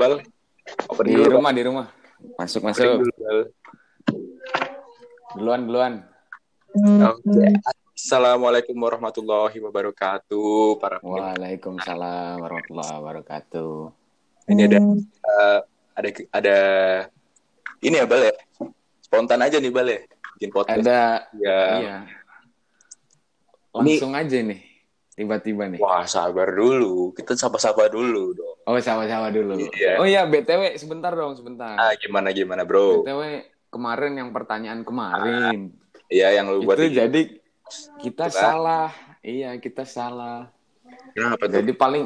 [0.00, 0.14] bal?
[0.88, 1.58] Opening di dulu, rumah, bal.
[1.60, 1.86] di rumah.
[2.40, 3.04] Masuk, masuk.
[3.04, 3.38] Dulu, bal.
[5.36, 5.94] Duluan, duluan.
[6.72, 7.20] Oke.
[7.28, 7.52] Okay.
[7.92, 10.80] Assalamualaikum warahmatullahi wabarakatuh.
[10.80, 13.72] Para Waalaikumsalam warahmatullahi wabarakatuh.
[14.48, 15.60] Ini ada uh,
[15.92, 16.56] ada ada
[17.84, 18.34] ini ya Bal ya.
[19.04, 20.00] Spontan aja nih Bal ya.
[20.40, 20.80] Bikin podcast.
[20.80, 21.60] Ada ya.
[21.76, 21.96] Iya.
[23.76, 24.60] Langsung ini, aja nih.
[25.20, 25.76] Tiba-tiba nih.
[25.84, 27.12] Wah, sabar dulu.
[27.12, 28.56] Kita sapa-sapa dulu dong.
[28.64, 29.68] Oh, sapa-sapa dulu.
[29.76, 30.00] Iya.
[30.00, 31.76] Oh iya, BTW sebentar dong, sebentar.
[31.76, 33.04] Ah, gimana gimana, Bro?
[33.04, 35.76] BTW kemarin yang pertanyaan kemarin.
[36.08, 37.36] Iya, ah, yang lu buat itu jadi
[38.00, 38.88] kita, kita salah.
[39.20, 40.48] Iya, kita salah.
[41.12, 41.60] Kenapa tuh?
[41.60, 42.04] Jadi paling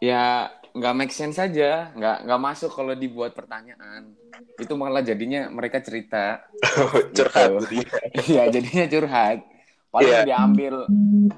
[0.00, 4.08] ya nggak make sense saja, nggak nggak masuk kalau dibuat pertanyaan.
[4.56, 6.48] Itu malah jadinya mereka cerita.
[7.12, 7.60] curhat.
[7.68, 7.92] Gitu.
[8.32, 9.52] Iya, jadinya curhat
[9.94, 10.26] paling yeah.
[10.26, 10.74] diambil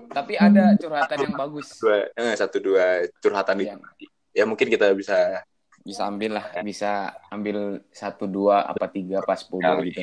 [0.08, 3.76] tapi ada curhatan yang bagus dua eh, satu dua curhatan yeah.
[4.00, 5.44] di ya mungkin kita bisa
[5.84, 10.00] bisa ambil lah bisa ambil satu dua apa tiga pas sepuluh gitu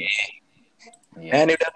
[1.17, 1.49] ya.
[1.49, 1.71] ini udah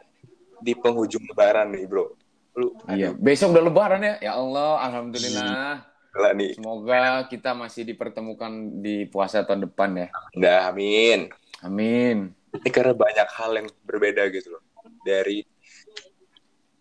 [0.61, 2.13] di penghujung lebaran nih bro
[2.53, 6.57] lu iya besok udah lebaran ya ya Allah alhamdulillah Gila nih.
[6.57, 8.49] Semoga kita masih dipertemukan
[8.81, 10.07] di puasa tahun depan ya.
[10.33, 11.29] Udah, amin.
[11.61, 12.33] Amin.
[12.57, 14.65] Ini karena banyak hal yang berbeda gitu loh.
[15.05, 15.45] Dari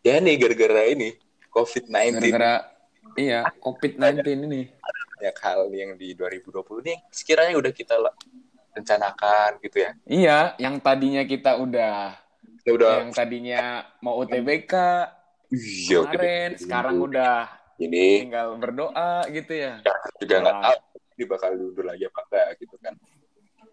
[0.07, 1.09] ya nih gara-gara ini
[1.51, 2.23] COVID-19.
[2.23, 2.55] Gara-gara
[3.19, 4.62] iya COVID-19 ini.
[4.71, 7.99] Ada banyak hal yang di 2020 ini sekiranya udah kita
[8.77, 9.91] rencanakan gitu ya.
[10.06, 12.15] Iya, yang tadinya kita udah
[12.66, 14.75] ya udah yang tadinya mau UTBK
[15.55, 16.66] iya, kemarin gitu.
[16.66, 17.47] sekarang udah
[17.78, 19.78] ini tinggal berdoa gitu ya.
[19.87, 20.78] ya juga nggak tahu
[21.16, 22.95] ini bakal diundur lagi apa enggak gitu kan.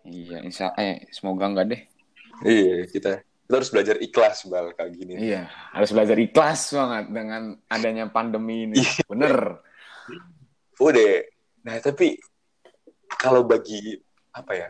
[0.03, 1.81] Iya, insya eh semoga enggak deh.
[2.43, 3.11] Iya, kita
[3.53, 5.13] kita harus belajar ikhlas bal kayak gini.
[5.29, 8.81] Iya harus belajar ikhlas banget dengan adanya pandemi ini.
[8.81, 9.05] Iya.
[9.05, 9.61] bener.
[10.81, 11.13] Udah.
[11.61, 12.17] Nah tapi
[13.13, 13.93] kalau bagi
[14.33, 14.67] apa ya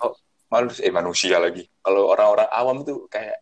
[0.00, 0.16] oh,
[0.48, 1.60] manusia eh manusia lagi.
[1.84, 3.36] Kalau orang-orang awam tuh kayak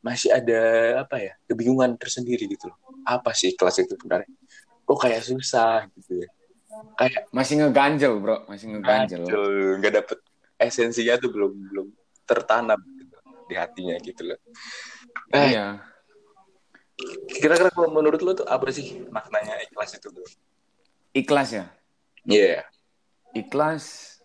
[0.00, 0.60] masih ada
[1.04, 2.80] apa ya kebingungan tersendiri gitu loh.
[3.04, 4.32] Apa sih ikhlas itu sebenarnya?
[4.88, 6.32] Kok kayak susah gitu ya?
[6.96, 8.48] Kayak masih ngeganjel bro.
[8.48, 9.20] Masih ngeganjel.
[9.84, 10.18] Nggak dapet
[10.56, 11.88] esensinya tuh belum belum
[12.24, 12.80] tertanam
[13.48, 14.38] di hatinya gitu loh.
[15.32, 15.80] Eh, iya.
[17.30, 20.26] Kira-kira kalau menurut lo tuh apa sih maknanya ikhlas itu bro?
[21.14, 21.64] Ikhlas ya?
[22.26, 22.62] Iya.
[22.62, 22.62] Yeah.
[23.38, 24.18] Ikhlas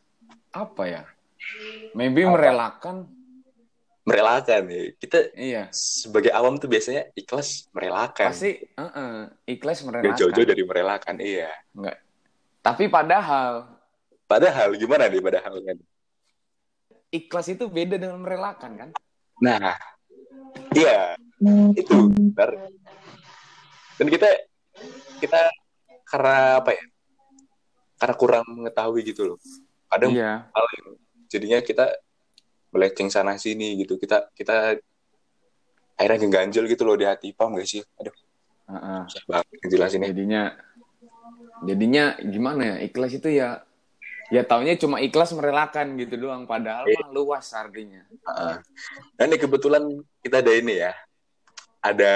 [0.51, 1.03] apa ya?
[1.93, 2.33] Maybe apa?
[2.33, 2.95] merelakan.
[4.03, 4.81] Merelakan ya.
[4.97, 5.63] Kita iya.
[5.71, 8.33] sebagai awam tuh biasanya ikhlas merelakan.
[8.33, 10.11] Pasti uh -uh, ikhlas merelakan.
[10.11, 11.53] Gak jauh-jauh dari merelakan, iya.
[11.77, 12.01] Enggak.
[12.63, 13.69] Tapi padahal.
[14.25, 15.77] Padahal gimana nih padahal kan?
[17.13, 18.89] Ikhlas itu beda dengan merelakan kan?
[19.43, 19.75] Nah,
[20.71, 21.19] iya
[21.75, 22.71] itu benar.
[23.99, 24.29] Dan kita
[25.19, 25.41] kita
[26.07, 26.85] karena apa ya?
[27.99, 29.39] Karena kurang mengetahui gitu loh.
[29.91, 30.47] Ada iya.
[30.47, 30.87] hal yang
[31.27, 31.91] jadinya kita
[32.71, 33.99] meleceng sana sini gitu.
[33.99, 34.79] Kita kita
[35.99, 37.83] akhirnya ngeganjel gitu loh di hati paham gak sih?
[37.99, 38.15] Aduh.
[38.63, 39.39] Uh -uh.
[39.67, 40.55] jelasin Jadinya
[41.67, 42.75] jadinya gimana ya?
[42.87, 43.59] Ikhlas itu ya
[44.31, 48.05] ya taunya cuma ikhlas merelakan gitu doang padahal mah luas artinya.
[48.23, 48.59] Uh,
[49.19, 49.83] nah ini kebetulan
[50.23, 50.93] kita ada ini ya.
[51.83, 52.13] Ada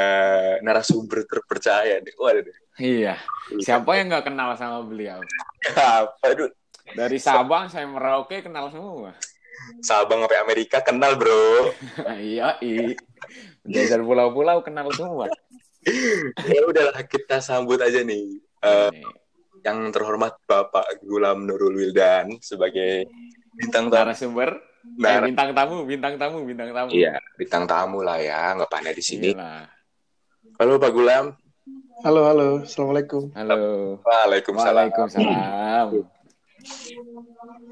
[0.63, 2.13] narasumber terpercaya nih.
[2.16, 2.57] Oh ada deh.
[2.79, 3.19] Iya.
[3.59, 5.19] Siapa yang nggak kenal sama beliau?
[5.75, 6.47] Apa?
[6.95, 9.12] Dari Sabang saya Merauke kenal semua.
[9.84, 11.74] Sabang sampai Amerika kenal bro.
[12.21, 12.95] Iya i.
[13.68, 15.27] Dasar pulau-pulau kenal semua.
[16.51, 18.44] Ya udahlah kita sambut aja nih.
[18.59, 18.92] Uh,
[19.63, 23.07] yang terhormat Bapak Gulam Nurul Wildan sebagai
[23.56, 24.04] bintang tamu.
[24.04, 24.50] narasumber.
[24.98, 26.89] Nah, eh, bintang tamu, bintang tamu, bintang tamu.
[26.95, 29.36] Iya, bintang tamu lah ya, nggak pandai di sini.
[29.36, 29.68] Iyalah.
[30.57, 31.25] Halo Pak Gulam.
[32.06, 32.48] Halo, halo.
[32.63, 33.33] Assalamualaikum.
[33.36, 33.57] Halo.
[34.06, 34.88] Waalaikumsalam.
[34.88, 35.88] Waalaikumsalam.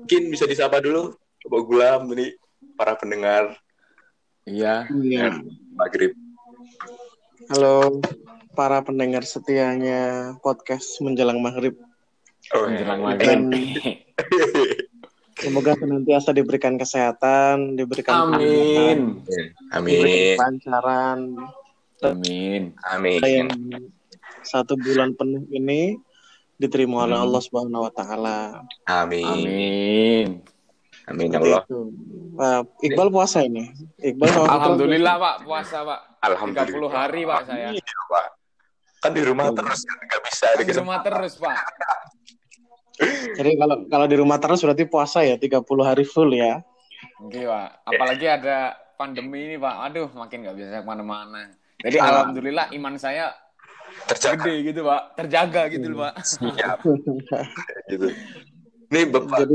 [0.02, 1.16] Mungkin bisa disapa dulu
[1.46, 2.36] Pak Gulam ini
[2.76, 3.56] para pendengar.
[4.44, 4.90] Iya.
[4.92, 5.40] Iya.
[5.78, 6.12] Maghrib.
[7.48, 8.02] Halo
[8.56, 11.76] para pendengar setianya podcast menjelang maghrib.
[12.56, 13.52] Oh, menjelang maghrib.
[15.36, 19.28] semoga senantiasa diberikan kesehatan, diberikan Amin.
[19.76, 19.92] Amin.
[19.92, 21.20] Diberikan kelancaran.
[22.02, 22.72] Amin.
[22.88, 23.20] Amin.
[24.42, 26.00] Satu bulan penuh ini
[26.56, 28.64] diterima oleh Allah Subhanahu wa taala.
[28.88, 29.28] Amin.
[29.28, 30.28] Amin.
[31.06, 31.64] Amin ya Allah.
[32.36, 33.70] Pak Iqbal puasa ini.
[34.02, 36.00] Iqbal Alhamdulillah Pak puasa Pak.
[36.26, 36.90] Alhamdulillah.
[36.90, 37.68] 30 hari Pak saya.
[37.70, 38.28] Amin, Pak.
[39.06, 39.54] Kan di rumah oh.
[39.54, 41.58] terus kan nggak bisa kan di rumah terus, Pak.
[43.38, 46.66] Jadi kalau kalau di rumah terus berarti puasa ya 30 hari full ya.
[47.22, 47.86] Oke, Pak.
[47.86, 51.52] Apalagi ada pandemi ini Pak, aduh makin nggak bisa ke mana-mana.
[51.84, 52.08] Jadi ah.
[52.10, 53.36] alhamdulillah iman saya
[54.10, 56.14] terjaga gede gitu Pak, terjaga gitu loh Pak.
[56.26, 56.80] Siap.
[57.92, 58.08] gitu.
[58.90, 59.54] Ini Bapak Jadi,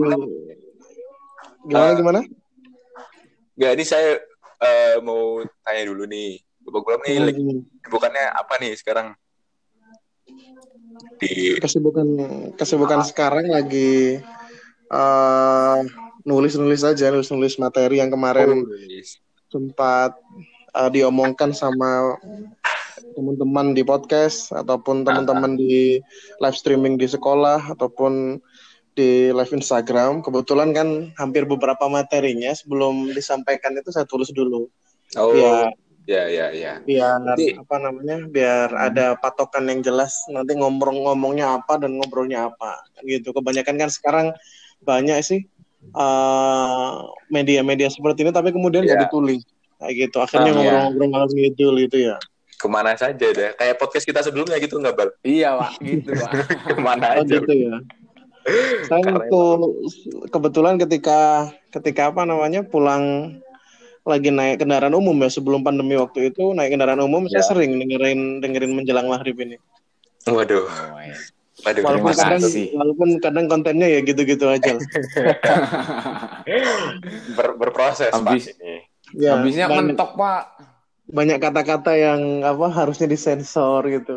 [1.64, 2.20] gimana uh, gimana?
[3.56, 4.11] Enggak, ini saya
[4.61, 6.41] uh, mau tanya dulu nih.
[6.61, 7.88] Bapak Gulam nih hmm.
[7.88, 9.17] bukannya apa nih sekarang?
[11.20, 12.08] Di kesibukan
[12.56, 13.06] kesibukan ah.
[13.06, 14.20] sekarang lagi
[14.93, 15.81] uh,
[16.25, 18.69] nulis-nulis aja, nulis-nulis materi yang kemarin oh,
[19.50, 20.14] sempat
[20.76, 22.17] uh, diomongkan sama
[23.17, 25.99] teman-teman di podcast ataupun teman-teman di
[26.38, 28.38] live streaming di sekolah ataupun
[28.94, 30.20] di live Instagram.
[30.23, 34.69] Kebetulan kan hampir beberapa materinya sebelum disampaikan itu saya tulis dulu.
[35.19, 35.35] Oh.
[35.35, 35.75] Ya,
[36.11, 36.73] ya, ya, ya.
[36.83, 38.17] Biar Jadi, apa namanya?
[38.27, 38.87] Biar hmm.
[38.91, 42.83] ada patokan yang jelas nanti ngomong-ngomongnya apa dan ngobrolnya apa.
[43.07, 43.31] Gitu.
[43.31, 44.27] Kebanyakan kan sekarang
[44.83, 45.41] banyak sih
[45.95, 49.07] uh, media-media seperti ini tapi kemudian nggak yeah.
[49.09, 49.43] ditulis
[49.81, 52.17] kayak gitu akhirnya ngobrol-ngobrol oh, malam ngidul gitu ya
[52.61, 56.33] ke mana saja deh kayak podcast kita sebelumnya gitu nggak bal iya pak gitu pak
[56.77, 57.77] ke mana oh, aja gitu ya
[58.89, 59.43] saya waktu
[60.33, 63.37] kebetulan ketika ketika apa namanya pulang
[64.06, 67.38] lagi naik kendaraan umum ya sebelum pandemi waktu itu naik kendaraan umum ya.
[67.38, 69.56] saya sering dengerin dengerin menjelang maghrib ini
[70.29, 71.17] waduh oh, iya.
[71.61, 72.67] Waduh, walaupun kadang kasih.
[72.73, 74.81] walaupun kadang kontennya ya gitu-gitu aja.
[77.37, 78.56] Ber, berproses Habis, Pak.
[78.56, 78.75] Ini.
[79.20, 80.43] Ya, Habisnya mentok Pak.
[81.11, 84.17] Banyak kata-kata yang apa harusnya disensor gitu.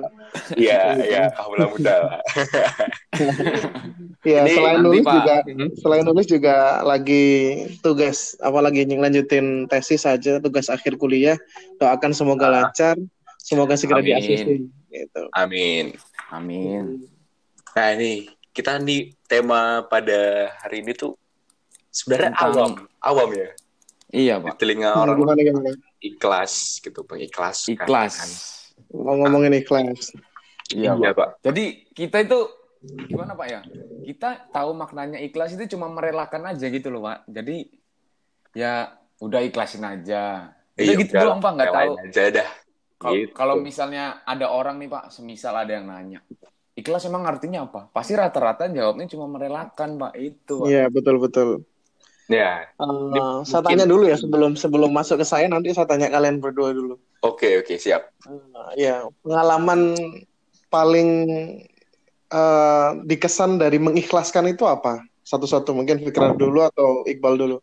[0.54, 2.02] Iya, iya, alhamdulillah mudah.
[4.24, 5.16] Iya, selain nulis Pak.
[5.20, 5.70] juga hmm?
[5.84, 7.28] selain nulis juga lagi
[7.84, 11.36] tugas apalagi lanjutin tesis saja, tugas akhir kuliah.
[11.76, 12.52] Doakan semoga ah.
[12.56, 12.96] lancar,
[13.36, 14.16] semoga segera di
[14.88, 15.22] gitu.
[15.36, 15.92] Amin.
[16.32, 17.04] Amin.
[17.76, 21.20] Nah ini kita nih tema pada hari ini tuh
[21.92, 23.50] sebenarnya awam, awam ya.
[24.14, 24.56] Iya pak.
[24.56, 25.70] Di telinga orang gimana, gimana?
[26.04, 27.72] Ikhlas gitu, bang ikhlas.
[27.72, 28.16] Ikhlas.
[28.20, 28.30] Kan.
[29.00, 30.12] Mau ngomongin ikhlas.
[30.76, 31.40] Iya, iya pak.
[31.40, 32.40] Jadi kita itu
[33.08, 33.60] gimana pak ya?
[34.04, 37.24] Kita tahu maknanya ikhlas itu cuma merelakan aja gitu loh pak.
[37.32, 37.72] Jadi
[38.52, 38.92] ya
[39.24, 40.52] udah ikhlasin aja.
[40.76, 41.92] Udah iya, gitu doang pak, nggak tahu.
[42.04, 42.50] Aja dah.
[43.36, 43.64] Kalau gitu.
[43.64, 46.24] misalnya ada orang nih pak, semisal ada yang nanya,
[46.74, 47.92] ikhlas emang artinya apa?
[47.92, 50.14] Pasti rata-rata jawabnya cuma merelakan, Pak.
[50.18, 50.66] Itu.
[50.66, 51.50] Iya, betul betul.
[52.32, 52.72] Ya.
[52.80, 56.72] Uh, saya tanya dulu ya sebelum sebelum masuk ke saya nanti saya tanya kalian berdua
[56.72, 56.96] dulu.
[57.20, 58.16] Oke, oke, siap.
[58.24, 59.96] Uh, ya, pengalaman
[60.72, 61.10] paling
[62.32, 65.04] uh, dikesan dari mengikhlaskan itu apa?
[65.24, 67.58] Satu-satu mungkin Fikra dulu atau Iqbal dulu.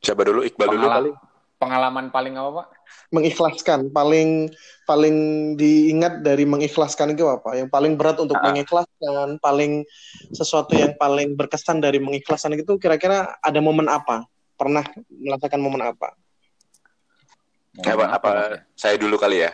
[0.00, 0.44] Siapa dulu?
[0.44, 1.10] Iqbal dulu kali.
[1.58, 2.68] Pengalaman paling apa, Pak?
[3.14, 4.50] mengikhlaskan paling
[4.84, 5.16] paling
[5.54, 7.54] diingat dari mengikhlaskan itu apa?
[7.54, 8.44] Yang paling berat untuk uh.
[8.50, 9.86] mengikhlaskan paling
[10.34, 14.26] sesuatu yang paling berkesan dari mengikhlaskan itu kira-kira ada momen apa?
[14.58, 16.14] Pernah merasakan momen apa?
[17.82, 18.30] Apa, apa
[18.78, 19.50] saya dulu kali ya.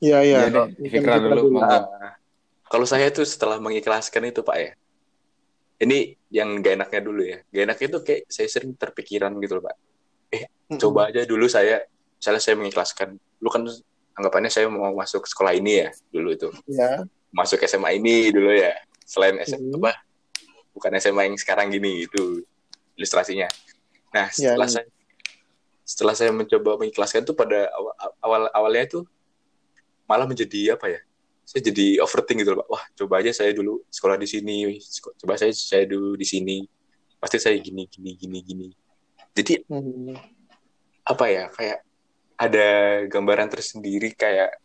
[0.00, 0.38] Iya iya.
[0.48, 0.68] Ya,
[1.20, 1.60] dulu, dulu.
[1.60, 2.12] Uh,
[2.68, 4.72] kalau saya itu setelah mengikhlaskan itu pak ya.
[5.82, 7.38] Ini yang gak enaknya dulu ya.
[7.50, 9.76] Gak enaknya itu kayak saya sering terpikiran gitu loh pak
[10.78, 11.84] coba aja dulu saya
[12.16, 13.18] misalnya saya mengikhlaskan.
[13.42, 13.66] Lu kan
[14.16, 16.48] anggapannya saya mau masuk sekolah ini ya dulu itu.
[16.68, 17.04] Ya.
[17.32, 18.76] masuk SMA ini dulu ya
[19.08, 19.80] selain SMA hmm.
[19.80, 19.92] apa
[20.76, 22.44] bukan SMA yang sekarang gini itu
[22.96, 23.48] ilustrasinya.
[24.12, 24.86] Nah ya, setelah ya, saya
[25.82, 29.00] setelah saya mencoba mengikhlaskan itu pada awal, awal awalnya itu
[30.04, 31.00] malah menjadi apa ya
[31.42, 32.68] saya jadi overthink gitu loh pak.
[32.70, 34.78] Wah coba aja saya dulu sekolah di sini
[35.20, 36.64] coba saya saya dulu di sini.
[37.20, 38.68] Pasti saya gini gini gini gini.
[39.32, 40.16] Jadi hmm.
[41.02, 41.78] Apa ya kayak
[42.38, 42.68] ada
[43.10, 44.58] gambaran tersendiri kayak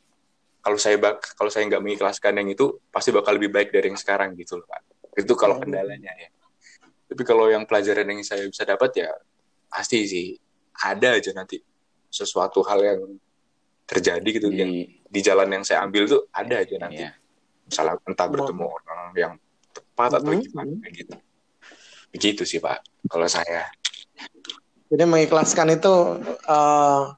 [0.61, 3.99] kalau saya bak kalau saya nggak mengikhlaskan yang itu pasti bakal lebih baik dari yang
[3.99, 4.81] sekarang gitu loh pak
[5.17, 5.63] itu kalau hmm.
[5.65, 6.29] kendalanya ya
[7.07, 9.09] tapi kalau yang pelajaran yang saya bisa dapat ya
[9.71, 10.27] pasti sih
[10.83, 11.57] ada aja nanti
[12.11, 13.01] sesuatu hal yang
[13.87, 14.73] terjadi gitu di, yang
[15.07, 17.15] di jalan yang saya ambil tuh ada aja nanti iya.
[17.71, 18.75] salah entah bertemu oh.
[18.83, 19.33] orang yang
[19.71, 20.41] tepat atau hmm.
[20.43, 21.15] gimana gitu
[22.11, 23.71] begitu sih pak kalau saya
[24.87, 27.11] jadi mengikhlaskan itu uh,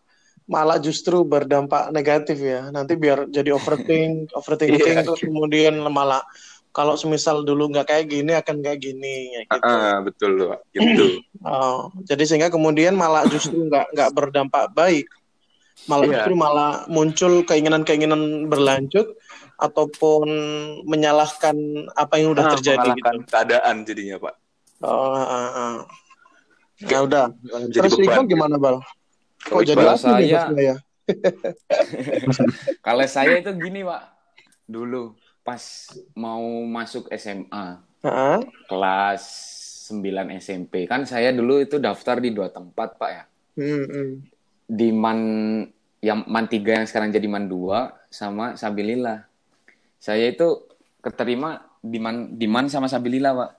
[0.49, 2.73] malah justru berdampak negatif ya.
[2.73, 5.05] Nanti biar jadi overthink, overthinking yeah.
[5.05, 6.25] terus kemudian malah
[6.73, 9.61] kalau semisal dulu nggak kayak gini akan kayak gini ya gitu.
[9.65, 11.21] Uh, betul loh, gitu.
[11.45, 15.05] oh, jadi sehingga kemudian malah justru nggak nggak berdampak baik.
[15.85, 16.13] Malah yeah.
[16.25, 19.15] justru malah muncul keinginan-keinginan berlanjut
[19.59, 20.27] ataupun
[20.87, 21.55] menyalahkan
[21.93, 23.09] apa yang udah uh, terjadi gitu.
[23.29, 24.35] keadaan jadinya, Pak.
[24.83, 25.75] Oh, uh, uh.
[26.87, 27.35] Ya udah.
[27.73, 28.79] Terus Iqbal gimana, Bal?
[29.39, 30.75] Kok jadi kalau saya, saya?
[32.85, 34.03] kalau saya itu gini pak,
[34.67, 35.63] dulu pas
[36.13, 38.39] mau masuk SMA, uh-huh.
[38.67, 39.23] kelas
[39.89, 43.23] 9 SMP, kan saya dulu itu daftar di dua tempat pak ya.
[43.59, 44.11] Hmm, hmm.
[44.69, 45.19] di man
[45.99, 49.27] yang man tiga yang sekarang jadi man dua sama sabilillah.
[49.99, 50.63] Saya itu
[51.03, 53.51] keterima di man di man sama sabilillah, Pak.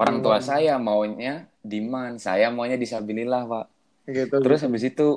[0.00, 3.66] Orang tua saya maunya di man, saya maunya di sabilillah, Pak.
[4.10, 4.36] Gitu.
[4.40, 5.08] Terus habis itu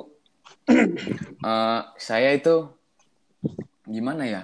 [1.48, 2.68] eh, saya itu
[3.88, 4.42] gimana ya?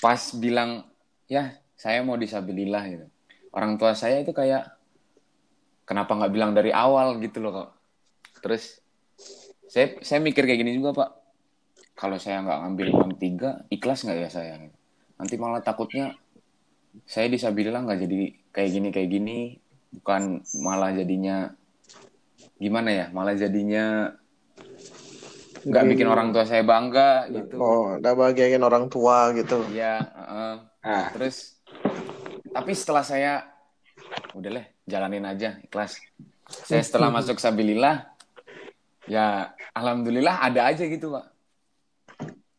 [0.00, 0.88] Pas bilang
[1.28, 3.06] ya saya mau disabilillah gitu.
[3.50, 4.68] Orang tua saya itu kayak
[5.88, 7.70] kenapa nggak bilang dari awal gitu loh kok.
[8.44, 8.78] Terus
[9.70, 11.10] saya saya mikir kayak gini juga pak.
[11.96, 14.54] Kalau saya nggak ngambil man tiga, ikhlas nggak ya saya?
[15.16, 16.19] Nanti malah takutnya
[17.06, 18.16] saya disabilillah nggak jadi
[18.50, 19.38] kayak gini kayak gini,
[20.00, 21.50] bukan malah jadinya
[22.58, 23.06] gimana ya?
[23.10, 24.14] Malah jadinya
[25.60, 27.56] nggak bikin orang tua saya bangga gitu.
[27.60, 29.60] Oh, udah bahagiain orang tua gitu.
[29.72, 30.54] Iya, heeh.
[30.80, 31.60] Ah, terus
[32.50, 33.32] tapi setelah saya
[34.34, 36.00] udah lah jalanin aja ikhlas.
[36.48, 38.08] Saya setelah masuk sabilillah
[39.06, 41.39] ya alhamdulillah ada aja gitu, Pak.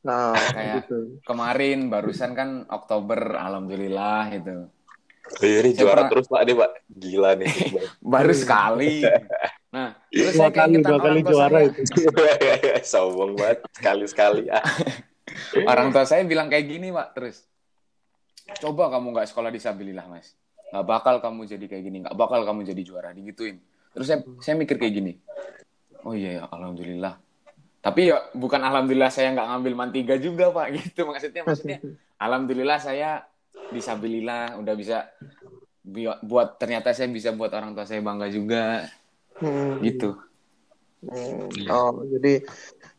[0.01, 1.21] Nah, Kayak gitu.
[1.21, 4.67] kemarin barusan kan Oktober alhamdulillah gitu.
[5.39, 6.71] ini Saya juara pernah- terus pak, ini pak.
[6.89, 7.53] Gila nih.
[8.13, 8.93] Baru sekali.
[9.71, 11.71] Nah, terus Dua saya kali, dua kali juara saya.
[11.71, 11.81] itu.
[12.83, 13.63] Sombong banget.
[13.71, 14.51] Sekali-sekali.
[14.51, 14.67] Ah.
[15.63, 17.47] Orang tua saya bilang kayak gini, Pak, terus.
[18.59, 20.35] Coba kamu nggak sekolah disabilillah, Mas.
[20.75, 23.63] Nggak bakal kamu jadi kayak gini, nggak bakal kamu jadi juara, digituin.
[23.95, 25.13] Terus saya, saya mikir kayak gini.
[26.03, 27.15] Oh iya, ya, alhamdulillah.
[27.81, 30.67] Tapi ya bukan alhamdulillah saya nggak ngambil man tiga juga, Pak.
[30.77, 31.41] Gitu maksudnya.
[31.41, 31.77] Maksudnya,
[32.15, 33.25] alhamdulillah saya
[33.73, 35.09] disabilillah, udah bisa
[35.81, 38.85] bi- buat ternyata saya bisa buat orang tua saya bangga juga,
[39.41, 39.81] Hmm.
[39.81, 40.13] gitu.
[41.01, 41.49] Hmm.
[41.65, 42.45] Oh, jadi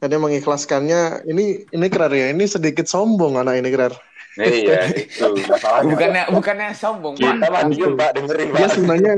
[0.02, 2.34] jadi mengikhlaskannya ini ini Krar ya.
[2.34, 3.94] Ini sedikit sombong anak ini Krar.
[4.34, 5.46] Iya, itu.
[5.46, 5.86] Masalahnya.
[5.86, 7.30] Bukannya bukannya sombong, Pak.
[7.38, 8.70] Kita mah diem pak, dengerin Dia pak.
[8.74, 9.14] sebenarnya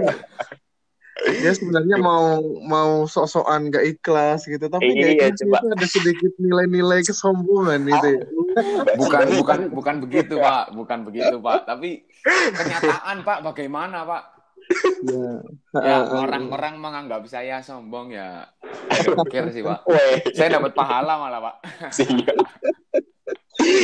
[1.24, 5.56] dia sebenarnya mau mau sok-sokan gak ikhlas gitu, tapi Iya, gak ikhlas coba.
[5.56, 8.08] itu ada sedikit nilai-nilai kesombongan gitu.
[8.10, 8.22] ya.
[9.00, 12.06] bukan bukan bukan begitu pak bukan begitu pak tapi
[12.52, 14.22] kenyataan pak bagaimana pak
[15.04, 15.44] Ya.
[15.76, 18.48] ya Ah, ah, orang-orang menganggap saya sombong ya
[19.28, 21.54] pikir sih pak Weh, saya dapat pahala malah pak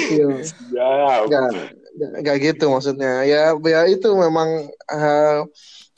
[0.09, 0.29] iya.
[1.99, 3.25] Nggak gitu maksudnya.
[3.25, 4.69] Ya, ya itu memang.
[4.89, 5.39] eh,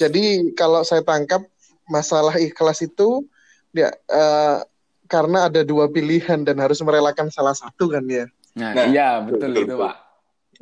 [0.03, 1.47] jadi kalau saya tangkap
[1.87, 3.23] masalah ikhlas itu,
[3.71, 4.59] ya eh,
[5.07, 8.27] karena ada dua pilihan dan harus merelakan salah satu kan ya.
[8.57, 9.83] nah, Nah, iya betul betul, itu betul.
[9.87, 9.95] pak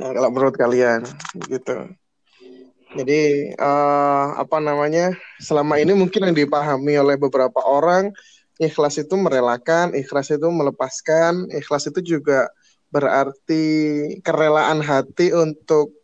[0.01, 1.05] Nah, kalau menurut kalian
[1.53, 1.77] gitu.
[2.97, 5.13] Jadi eh, apa namanya?
[5.37, 8.09] Selama ini mungkin yang dipahami oleh beberapa orang,
[8.57, 12.49] ikhlas itu merelakan, ikhlas itu melepaskan, ikhlas itu juga
[12.91, 13.65] berarti
[14.25, 16.00] kerelaan hati untuk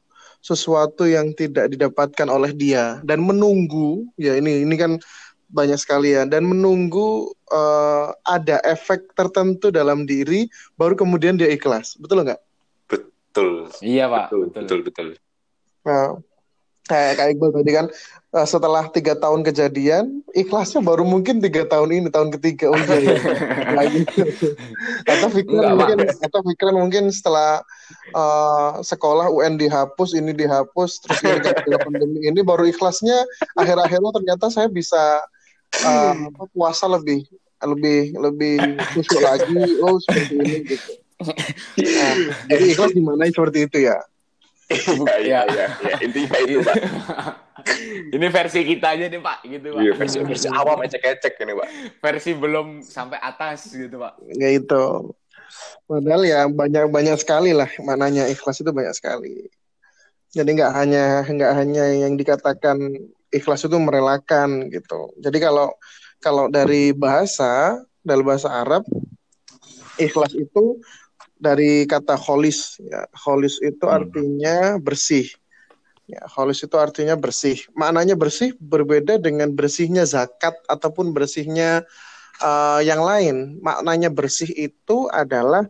[0.47, 4.07] sesuatu yang tidak didapatkan oleh dia dan menunggu.
[4.15, 5.03] Ya ini ini kan
[5.51, 10.47] banyak sekali ya dan menunggu eh, ada efek tertentu dalam diri
[10.79, 11.99] baru kemudian dia ikhlas.
[11.99, 12.41] Betul nggak?
[12.87, 13.69] Betul.
[13.83, 15.09] iya pak Betul, betul, betul, betul.
[15.87, 16.07] Nah,
[16.87, 17.87] kayak kayak Iqbal tadi kan
[18.35, 22.71] eh, setelah tiga tahun kejadian ikhlasnya baru mungkin tiga tahun ini tahun ketiga.
[22.73, 23.15] Oh iya, iya.
[23.77, 24.25] Nah, gitu.
[25.05, 27.61] atau pikiran mungkin atau pikiran mungkin setelah
[28.15, 33.27] eh, sekolah UN dihapus ini dihapus terus ini gara-gara pandemi ini baru ikhlasnya
[33.59, 35.21] akhir-akhirnya ternyata saya bisa
[35.77, 37.27] apa, puasa lebih
[37.61, 38.57] lebih lebih
[38.95, 39.61] khusyuk lagi.
[39.83, 40.91] Oh seperti ini gitu.
[41.81, 42.13] Nah,
[42.53, 43.97] jadi ikhlas dimanai seperti itu ya
[45.07, 45.67] Iya, iya, iya.
[45.79, 46.75] Ya, intinya itu, Pak.
[48.15, 49.83] ini versi kita aja nih pak gitu pak.
[49.83, 51.69] Iya, versi, versi awam ecek-ecek ini, Pak.
[51.99, 54.19] versi belum sampai atas gitu pak.
[54.37, 55.15] Ya itu.
[55.87, 58.27] Padahal ya banyak banyak sekali lah maknanya.
[58.27, 59.47] Ikhlas itu banyak sekali.
[60.35, 62.77] Jadi nggak hanya nggak hanya yang dikatakan
[63.31, 65.15] ikhlas itu merelakan gitu.
[65.23, 65.73] Jadi kalau
[66.19, 68.83] kalau dari bahasa dari bahasa Arab
[69.97, 70.83] ikhlas itu
[71.37, 73.97] dari kata kholis ya kholis itu Hmm.
[74.03, 75.29] artinya bersih
[76.09, 81.85] ya kholis itu artinya bersih maknanya bersih berbeda dengan bersihnya zakat ataupun bersihnya
[82.37, 83.61] eh, yang lain.
[83.65, 85.65] Maknanya bersih itu adalah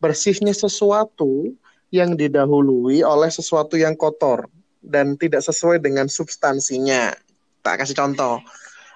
[0.00, 1.52] bersihnya sesuatu
[1.92, 4.48] yang didahului oleh sesuatu yang kotor
[4.80, 7.12] dan tidak sesuai dengan substansinya.
[7.60, 8.40] Tak kasih contoh.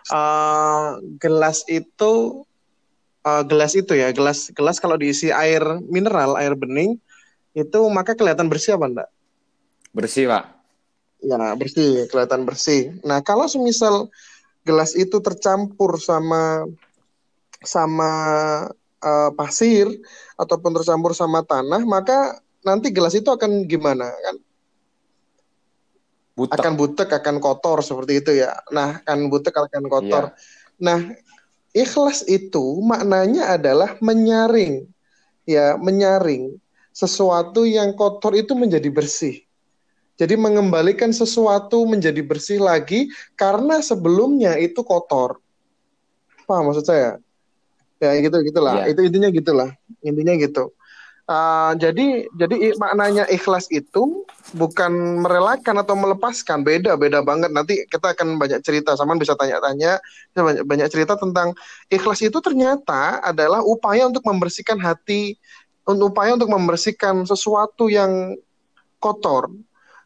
[0.08, 0.88] Eh,
[1.20, 2.42] gelas itu
[3.26, 6.96] eh, gelas itu ya, gelas gelas kalau diisi air mineral, air bening
[7.52, 9.10] itu maka kelihatan bersih apa enggak?
[9.90, 10.60] bersih pak
[11.20, 12.96] Ya, bersih, kelihatan bersih.
[13.04, 14.08] Nah, kalau semisal
[14.64, 16.64] gelas itu tercampur sama
[17.60, 18.12] sama
[19.04, 19.84] eh, pasir
[20.40, 24.08] ataupun tercampur sama tanah, maka nanti gelas itu akan gimana?
[24.08, 24.36] Kan
[26.40, 28.56] butek akan butek, akan kotor seperti itu ya.
[28.72, 30.32] Nah, akan butek, akan kotor.
[30.32, 30.36] Iya.
[30.80, 30.98] Nah,
[31.76, 34.88] ikhlas itu maknanya adalah menyaring
[35.46, 36.58] ya menyaring
[36.90, 39.42] sesuatu yang kotor itu menjadi bersih.
[40.20, 43.08] Jadi mengembalikan sesuatu menjadi bersih lagi
[43.40, 45.40] karena sebelumnya itu kotor.
[46.44, 47.16] Paham maksud saya?
[47.96, 48.84] Ya gitu gitulah.
[48.84, 48.92] Ya.
[48.92, 49.70] Itu intinya gitulah.
[50.04, 50.76] Intinya gitu.
[51.28, 56.62] Uh, jadi jadi maknanya ikhlas itu bukan merelakan atau melepaskan.
[56.66, 57.50] Beda beda banget.
[57.54, 58.94] Nanti kita akan banyak cerita.
[58.98, 60.00] Sama bisa tanya-tanya
[60.34, 61.54] banyak banyak cerita tentang
[61.90, 65.38] ikhlas itu ternyata adalah upaya untuk membersihkan hati
[65.98, 68.38] upaya untuk membersihkan sesuatu yang
[69.02, 69.50] kotor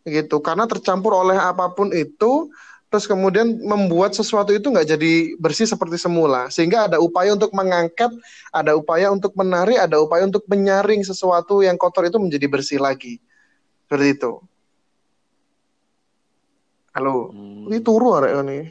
[0.07, 0.41] gitu.
[0.41, 2.49] Karena tercampur oleh apa pun itu
[2.95, 8.07] terus kemudian membuat sesuatu itu nggak jadi bersih seperti semula sehingga ada upaya untuk mengangkat
[8.55, 13.19] ada upaya untuk menarik ada upaya untuk menyaring sesuatu yang kotor itu menjadi bersih lagi
[13.91, 14.39] seperti itu
[16.95, 17.67] halo hmm.
[17.75, 18.71] ini turu ada ini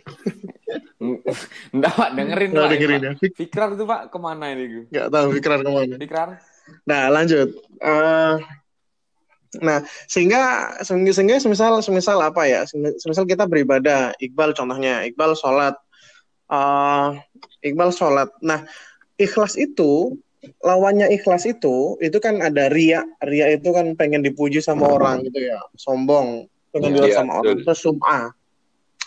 [1.76, 2.70] Enggak, Pak, dengerin Pak.
[2.72, 3.12] Dengerin ya.
[3.20, 4.88] Fikrar itu Pak ke mana ini?
[4.88, 5.96] Enggak tahu Fikrar ke mana.
[6.00, 6.30] Fikrar.
[6.88, 7.50] Nah, lanjut.
[7.84, 8.40] Uh,
[9.62, 12.66] Nah, sehingga sehingga semisal semisal apa ya?
[12.98, 15.78] Semisal kita beribadah, Iqbal contohnya, Iqbal sholat,
[16.50, 17.14] uh,
[17.62, 18.34] Iqbal sholat.
[18.42, 18.66] Nah,
[19.22, 20.18] ikhlas itu
[20.60, 25.40] lawannya ikhlas itu itu kan ada ria, ria itu kan pengen dipuji sama orang gitu
[25.54, 27.64] ya, sombong, pengen dilihat iya, sama orang.
[27.64, 28.20] Terus sum'a,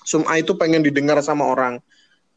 [0.06, 1.82] sum'a itu pengen didengar sama orang.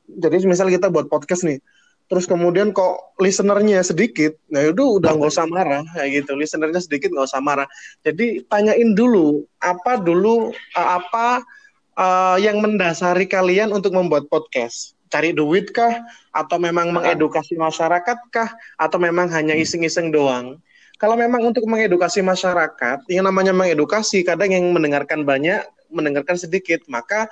[0.09, 1.61] Jadi misal kita buat podcast nih,
[2.09, 6.33] terus kemudian kok listenernya sedikit, nah itu udah nggak usah marah kayak gitu.
[6.33, 7.69] Listenernya sedikit nggak usah marah.
[8.01, 11.45] Jadi tanyain dulu apa dulu uh, apa
[11.93, 14.97] uh, yang mendasari kalian untuk membuat podcast.
[15.13, 16.01] Cari duit kah?
[16.33, 18.49] Atau memang mengedukasi masyarakat kah?
[18.77, 20.57] Atau memang hanya iseng-iseng doang?
[20.99, 27.31] Kalau memang untuk mengedukasi masyarakat, yang namanya mengedukasi, kadang yang mendengarkan banyak, mendengarkan sedikit, maka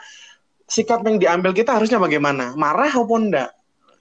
[0.71, 2.55] sikap yang diambil kita harusnya bagaimana?
[2.55, 3.51] Marah maupun enggak?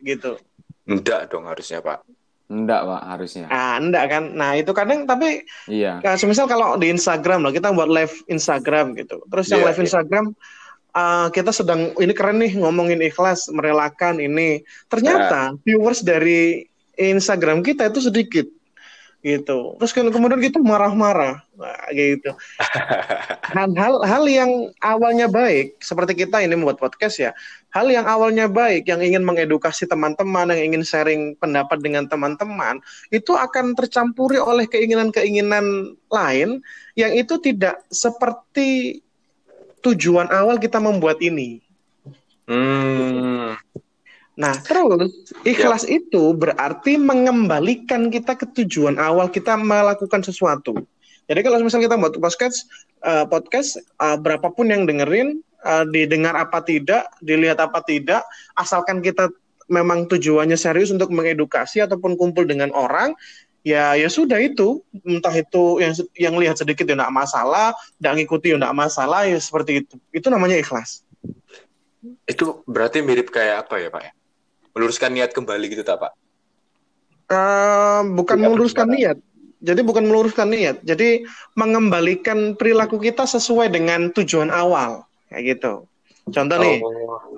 [0.00, 0.38] Gitu.
[0.86, 2.06] Enggak dong harusnya Pak.
[2.46, 3.46] Enggak Pak harusnya.
[3.50, 4.24] Ah enggak kan.
[4.32, 5.98] Nah itu kadang tapi iya.
[5.98, 9.22] Nah, semisal kalau di Instagram loh kita buat live Instagram gitu.
[9.26, 9.86] Terus yang yeah, live yeah.
[9.90, 10.24] Instagram
[10.94, 14.62] uh, kita sedang ini keren nih ngomongin ikhlas merelakan ini.
[14.86, 15.58] Ternyata yeah.
[15.66, 16.62] viewers dari
[16.96, 18.46] Instagram kita itu sedikit
[19.24, 19.74] gitu.
[19.80, 22.30] Terus kemudian kita marah-marah, nah, gitu.
[23.56, 24.50] Hal-hal hal yang
[24.82, 27.30] awalnya baik, seperti kita ini membuat podcast ya,
[27.74, 32.78] hal yang awalnya baik, yang ingin mengedukasi teman-teman, yang ingin sharing pendapat dengan teman-teman,
[33.10, 36.62] itu akan tercampuri oleh keinginan-keinginan lain
[36.94, 39.00] yang itu tidak seperti
[39.84, 41.62] tujuan awal kita membuat ini.
[42.46, 43.58] Hmm.
[44.36, 45.96] Nah, terus ikhlas ya.
[45.96, 50.76] itu berarti mengembalikan kita ke tujuan awal kita melakukan sesuatu.
[51.26, 52.68] Jadi kalau misalnya kita buat podcast,
[53.02, 58.22] uh, podcast uh, berapapun yang dengerin, uh, didengar apa tidak, dilihat apa tidak,
[58.60, 59.32] asalkan kita
[59.66, 63.16] memang tujuannya serius untuk mengedukasi ataupun kumpul dengan orang,
[63.66, 68.54] ya ya sudah itu entah itu yang yang lihat sedikit ya tidak masalah, tidak ngikuti
[68.54, 69.96] ya tidak masalah ya seperti itu.
[70.14, 71.02] Itu namanya ikhlas.
[72.28, 74.15] Itu berarti mirip kayak apa ya pak?
[74.76, 76.12] Meluruskan niat kembali gitu tak pak?
[77.32, 79.16] Uh, bukan meluruskan niat.
[79.64, 80.84] Jadi bukan meluruskan niat.
[80.84, 81.24] Jadi
[81.56, 85.88] mengembalikan perilaku kita sesuai dengan tujuan awal kayak gitu.
[86.28, 86.62] Contoh oh.
[86.62, 86.76] nih,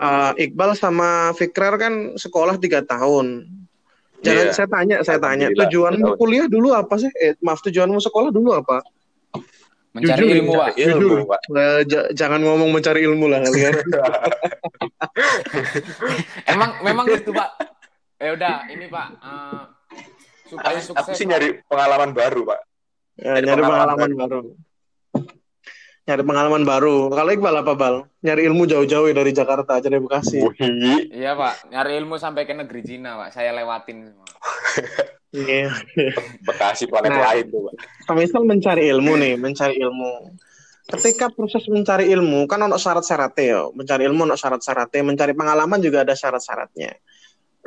[0.03, 3.47] uh, Iqbal sama Fikrar kan sekolah tiga tahun.
[4.19, 4.57] Jangan yeah.
[4.57, 7.07] saya tanya, saya tanya, tujuanmu kuliah dulu apa sih?
[7.23, 8.83] Eh, maaf, tujuanmu sekolah dulu apa?
[9.97, 10.69] Mencari jujur, ilmu, Pak.
[10.77, 11.41] Ilmu, Pak.
[11.49, 11.81] Uh,
[12.13, 13.73] jangan ngomong mencari ilmu lah kalian.
[16.53, 17.51] Emang memang gitu, Pak.
[18.21, 19.09] Eh udah, ini Pak.
[19.19, 19.65] Uh,
[20.45, 21.09] supaya aku, sukses.
[21.09, 22.61] Aku sih nyari pengalaman baru, Pak.
[23.19, 24.41] Ya, nyari, nyari pengalaman, pengalaman baru.
[24.45, 24.53] baru.
[26.09, 26.97] Nyari pengalaman baru.
[27.13, 28.09] Kalau Iqbal apa, Bal?
[28.25, 30.41] Nyari ilmu jauh-jauh dari Jakarta, dari Bekasi.
[31.13, 31.69] Iya, Pak.
[31.69, 33.37] Nyari ilmu sampai ke negeri Cina, Pak.
[33.37, 34.25] Saya lewatin semua.
[35.29, 35.69] Iya.
[36.41, 37.69] Bekasi planet nah, lain tuh.
[38.17, 40.33] Misal mencari ilmu nih, mencari ilmu.
[40.89, 43.63] Ketika proses mencari ilmu kan ono syarat-syaratnya ya.
[43.69, 46.97] Mencari ilmu ono syarat-syaratnya, mencari pengalaman juga ada syarat-syaratnya.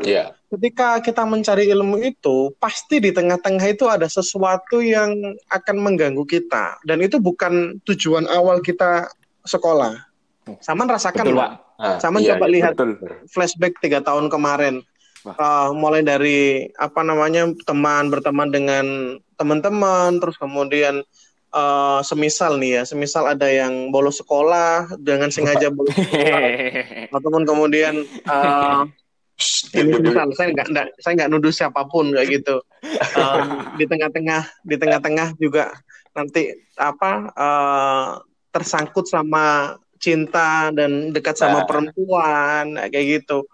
[0.02, 0.34] Iya.
[0.50, 5.14] Ketika kita mencari ilmu itu, pasti di tengah-tengah itu ada sesuatu yang
[5.54, 9.06] akan mengganggu kita dan itu bukan tujuan awal kita
[9.46, 10.02] sekolah.
[10.66, 11.52] Sama rasakan, Betul, Pak.
[11.82, 12.92] Nah, Sama iya, coba iya, lihat betul.
[13.30, 14.86] flashback tiga tahun kemarin
[15.26, 18.86] uh, mulai dari apa namanya teman berteman dengan
[19.38, 21.02] teman-teman terus kemudian
[21.54, 26.50] uh, semisal nih ya semisal ada yang bolos sekolah dengan sengaja bolos sekolah.
[27.12, 28.88] Ataupun kemudian uh,
[29.74, 30.68] ini misal saya nggak
[31.02, 32.62] saya nggak nuduh siapa pun kayak gitu.
[33.18, 35.74] Um, di tengah-tengah di tengah-tengah juga
[36.12, 38.10] nanti apa uh,
[38.52, 43.46] tersangkut sama cinta dan dekat sama perempuan kayak gitu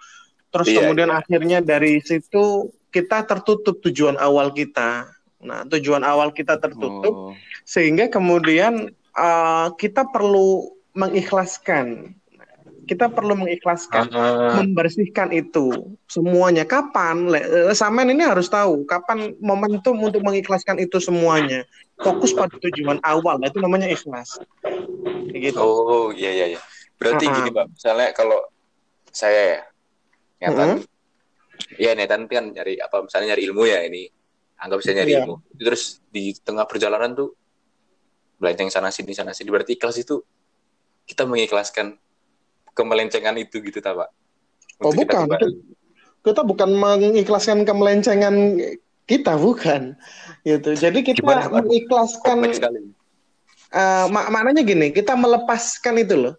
[0.48, 5.12] Terus Iya, kemudian akhirnya dari situ kita tertutup tujuan awal kita.
[5.44, 7.32] Nah, tujuan awal kita tertutup Oh.
[7.62, 12.16] sehingga kemudian uh, kita perlu mengikhlaskan.
[12.88, 16.64] Kita perlu mengikhlaskan, Ah, membersihkan itu semuanya.
[16.64, 17.28] Kapan?
[17.36, 21.68] Eh, Samen ini harus tahu kapan momentum untuk mengikhlaskan itu semuanya.
[22.00, 24.40] Fokus pada tujuan awal, itu namanya ikhlas.
[25.28, 25.60] Gitu.
[25.60, 26.62] oh iya iya iya.
[26.96, 28.40] Berarti Ah, gini Pak, misalnya kalau
[29.12, 29.68] saya
[30.38, 31.78] ya, Nathan, Mm-hmm.
[31.78, 34.06] ya Nathan kan nyari apa misalnya nyari ilmu ya ini,
[34.58, 35.20] anggap saya nyari Iya.
[35.22, 35.36] ilmu.
[35.58, 37.34] Terus di tengah perjalanan tuh
[38.38, 39.50] melenceng sana sini sana sini.
[39.50, 40.22] Berarti ikhlas itu
[41.04, 41.98] kita mengikhlaskan
[42.72, 44.10] kemelencengan itu gitu tak Pak?
[44.80, 45.26] Oh, kita bukan.
[45.26, 45.50] kembali.
[46.18, 48.60] kita bukan mengikhlaskan kemelencengan
[49.08, 49.96] kita bukan
[50.44, 52.92] gitu jadi kita Gimana, mengikhlaskan sekali.
[53.72, 56.36] eh, mak- maknanya gini kita melepaskan itu loh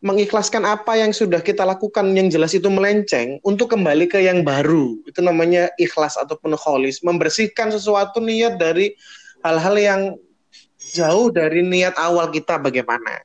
[0.00, 4.96] mengikhlaskan apa yang sudah kita lakukan yang jelas itu melenceng untuk kembali ke yang baru
[5.04, 8.96] itu namanya ikhlas ataupun kholis membersihkan sesuatu niat dari
[9.44, 10.00] hal-hal yang
[10.80, 13.20] jauh dari niat awal kita bagaimana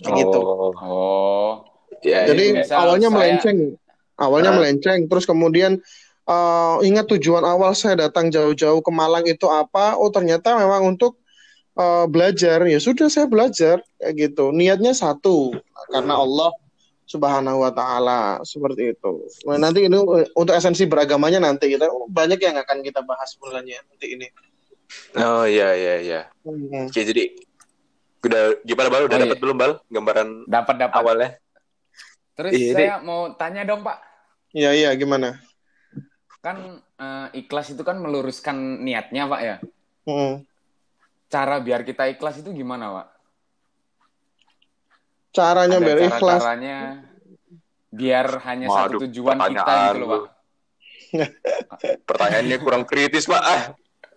[0.00, 1.52] Kayak gitu Oh, Oh.
[2.00, 2.72] ya, Jadi ya.
[2.72, 3.58] awalnya saya- melenceng,
[4.16, 5.76] awalnya melenceng, terus kemudian
[6.24, 9.96] eh, ingat tujuan awal saya datang jauh-jauh ke Malang itu apa?
[9.96, 11.16] Oh ternyata memang untuk
[11.76, 12.64] eh, belajar.
[12.64, 14.52] Ya sudah saya belajar kayak gitu.
[14.52, 15.52] Niatnya satu
[15.90, 16.50] karena Allah
[17.04, 19.26] Subhanahu Wa Taala seperti itu.
[19.42, 19.98] Nah, nanti ini
[20.30, 24.26] untuk esensi beragamanya nanti kita banyak yang akan kita bahas bulannya nanti ini.
[25.18, 26.20] Oh iya iya iya.
[26.46, 26.86] Hmm.
[26.86, 27.34] Oke, jadi
[28.22, 29.06] udah gimana Bal?
[29.10, 29.42] Udah Oh, dapat iya.
[29.42, 30.98] belum Bal gambaran Dapat dapat.
[31.02, 31.30] awalnya?
[32.38, 33.98] Terus Iya, saya mau tanya dong Pak.
[34.54, 35.38] Iya iya gimana?
[36.40, 39.56] Kan eh, ikhlas itu kan meluruskan niatnya Pak ya.
[40.06, 40.46] Hmm.
[41.26, 43.06] Cara biar kita ikhlas itu gimana Pak?
[45.30, 46.42] Caranya Ada biar ikhlas.
[46.42, 46.76] cara-caranya
[47.90, 50.08] biar hanya Waduh, satu tujuan kita gitu loh.
[50.10, 50.22] Pak.
[52.06, 53.42] Pertanyaannya kurang kritis, Pak.
[53.42, 53.62] Ah.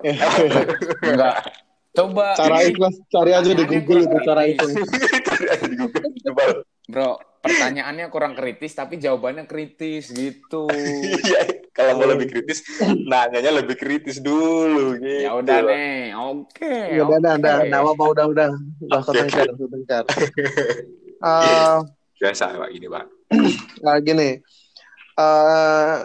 [1.09, 1.35] Enggak.
[1.93, 4.73] Coba cara ikhlas cari aja di Google itu cara ikhlas.
[5.29, 6.51] Cari aja di Google, Bal.
[6.89, 10.65] Bro, pertanyaannya kurang kritis tapi jawabannya kritis gitu.
[10.73, 11.41] Iya,
[11.73, 15.25] kalau mau lebih kritis, nanyanya lebih kritis dulu gitu.
[15.25, 16.17] ya udah nih.
[16.17, 16.97] Oke.
[16.97, 17.41] Ya udah, udah, oke.
[17.41, 18.49] udah, udah, apa udah, udah,
[18.89, 20.03] udah Oke, ketengkar,
[21.23, 21.77] Eh,
[22.19, 23.05] Biasa Pak gini, Pak.
[23.83, 24.39] nah gini,
[25.17, 25.97] eh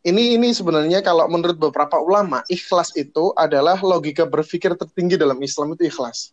[0.00, 5.76] ini ini sebenarnya kalau menurut beberapa ulama ikhlas itu adalah logika berpikir tertinggi dalam Islam
[5.76, 6.32] itu ikhlas.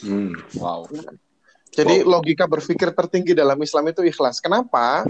[0.00, 0.32] Hmm.
[0.56, 0.88] Wow.
[1.74, 4.40] Jadi logika berpikir tertinggi dalam Islam itu ikhlas.
[4.40, 5.04] Kenapa?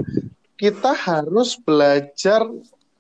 [0.59, 2.43] Kita harus belajar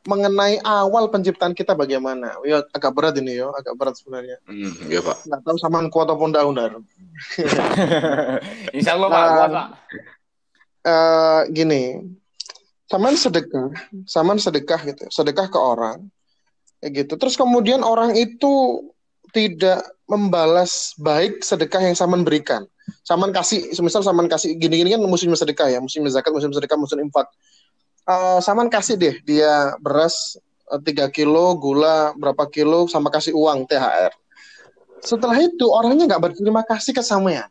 [0.05, 2.37] mengenai awal penciptaan kita bagaimana.
[2.45, 4.37] Ya agak berat ini yo, agak berat sebenarnya.
[4.45, 5.25] Hmm, iya, Pak.
[5.25, 6.57] Nggak tahu samaan kuat ataupun daun
[8.77, 9.25] Insya Allah Pak.
[9.25, 9.67] Nah, Pak.
[10.85, 11.83] eh gini,
[12.85, 13.73] saman sedekah,
[14.05, 16.05] saman sedekah gitu, sedekah ke orang,
[16.85, 17.15] kayak gitu.
[17.17, 18.85] Terus kemudian orang itu
[19.33, 22.69] tidak membalas baik sedekah yang saman berikan.
[23.01, 27.01] Saman kasih, misal saman kasih gini-gini kan musim sedekah ya, musim zakat, musim sedekah, musim
[27.01, 27.33] infak.
[28.05, 30.37] Eh saman kasih deh dia beras
[30.67, 34.13] eh, 3 kilo, gula berapa kilo, sama kasih uang THR.
[35.01, 37.49] Setelah itu orangnya nggak berterima kasih ke sampean.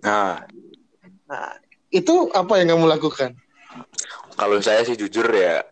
[0.00, 0.44] Nah,
[1.24, 1.54] Nah,
[1.88, 3.36] itu apa yang kamu lakukan?
[4.34, 5.62] kalau saya sih jujur ya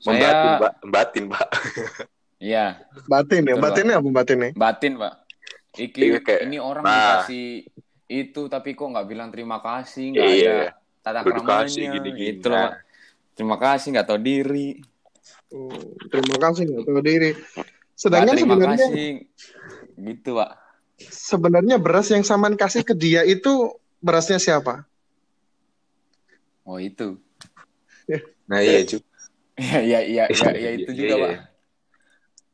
[0.00, 0.72] Saya- membatin, Pak.
[0.82, 1.48] Membatin, Pak.
[2.36, 2.66] Iya,
[3.06, 4.50] Batin ya, Betul, batinnya apa batinnya?
[4.52, 5.14] batin Pak.
[5.76, 6.92] Iki, Iya, kayak- ini orang nah.
[7.22, 7.46] dikasih
[8.06, 10.50] itu tapi kok nggak bilang terima kasih, nggak Iya.
[10.50, 10.68] ada
[11.00, 12.64] tata Udah dikasih keramanya, gitu loh Nah.
[12.66, 12.74] Pak.
[13.36, 14.80] Terima kasih, nggak tahu diri.
[15.52, 17.30] Hmm, terima kasih nggak tahu diri.
[17.92, 19.08] Sedangkan terima sebenarnya kasih,
[19.96, 20.50] gitu Pak.
[20.98, 24.88] sebenarnya beras yang saman kasih ke dia itu berasnya siapa?
[26.64, 27.20] Oh itu.
[28.48, 29.06] Nah, iya juga.
[29.56, 31.22] Iya, iya, iya, iya, iya, itu Iya, juga iya.
[31.22, 31.34] Pak.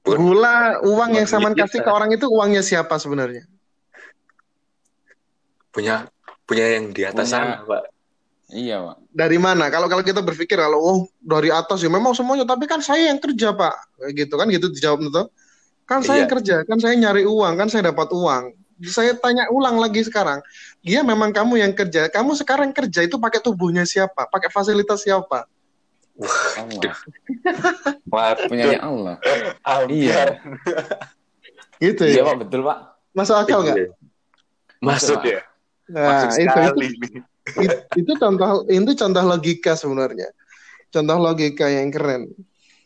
[0.02, 1.86] Gula uang yang saman kasih kita.
[1.86, 3.46] ke orang itu uangnya siapa sebenarnya?
[5.70, 6.10] Punya
[6.44, 7.38] punya yang di atas Punya.
[7.38, 7.82] sana, Pak.
[8.52, 8.96] Iya Pak.
[9.16, 9.72] Dari mana?
[9.72, 13.16] Kalau kalau kita berpikir kalau oh dari atas ya memang semuanya, tapi kan saya yang
[13.16, 15.24] kerja pak, Kayak gitu kan gitu dijawab itu.
[15.88, 16.22] Kan saya Iya.
[16.24, 18.52] yang kerja, kan saya nyari uang, kan saya dapat uang.
[18.82, 20.42] Saya tanya ulang lagi sekarang,
[20.84, 25.48] dia memang kamu yang kerja, kamu sekarang kerja itu pakai tubuhnya siapa, pakai fasilitas siapa?
[26.60, 26.94] Allah.
[28.04, 28.46] Waduh.
[28.52, 29.16] Punyanya Allah.
[29.64, 29.96] Hampir.
[29.96, 30.22] Iya.
[31.80, 32.22] Gitu Iya ya.
[32.28, 32.78] Pak, betul Pak.
[33.16, 33.76] Masuk akal nggak?
[33.80, 33.88] Iya.
[34.82, 35.40] Masuk ya.
[35.88, 37.31] Nah, Masuk itu, itu sekali nih.
[37.42, 40.30] It- itu contoh itu contoh logika sebenarnya
[40.94, 42.30] contoh logika yang keren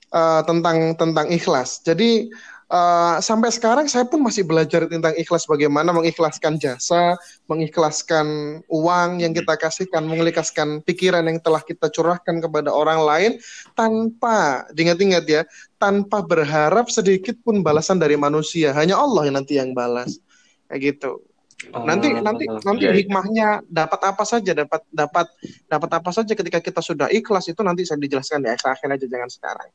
[0.07, 2.31] Eh, tentang tentang ikhlas jadi
[2.71, 7.19] uh, sampai sekarang saya pun masih belajar tentang ikhlas bagaimana mengikhlaskan jasa,
[7.51, 13.31] mengikhlaskan uang yang kita kasihkan, mengikhlaskan pikiran yang telah kita curahkan kepada orang lain
[13.75, 15.43] tanpa ingat-ingat ya,
[15.83, 18.71] tanpa berharap sedikit pun balasan dari manusia.
[18.79, 20.23] Hanya Allah yang nanti yang balas.
[20.71, 21.26] Kayak gitu.
[21.57, 23.01] Nanti oh, nanti nanti iya, iya.
[23.01, 25.27] hikmahnya dapat apa saja, dapat dapat
[25.65, 29.31] dapat apa saja ketika kita sudah ikhlas itu nanti saya dijelaskan di akhir aja jangan
[29.33, 29.69] sekarang.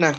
[0.00, 0.16] Nah,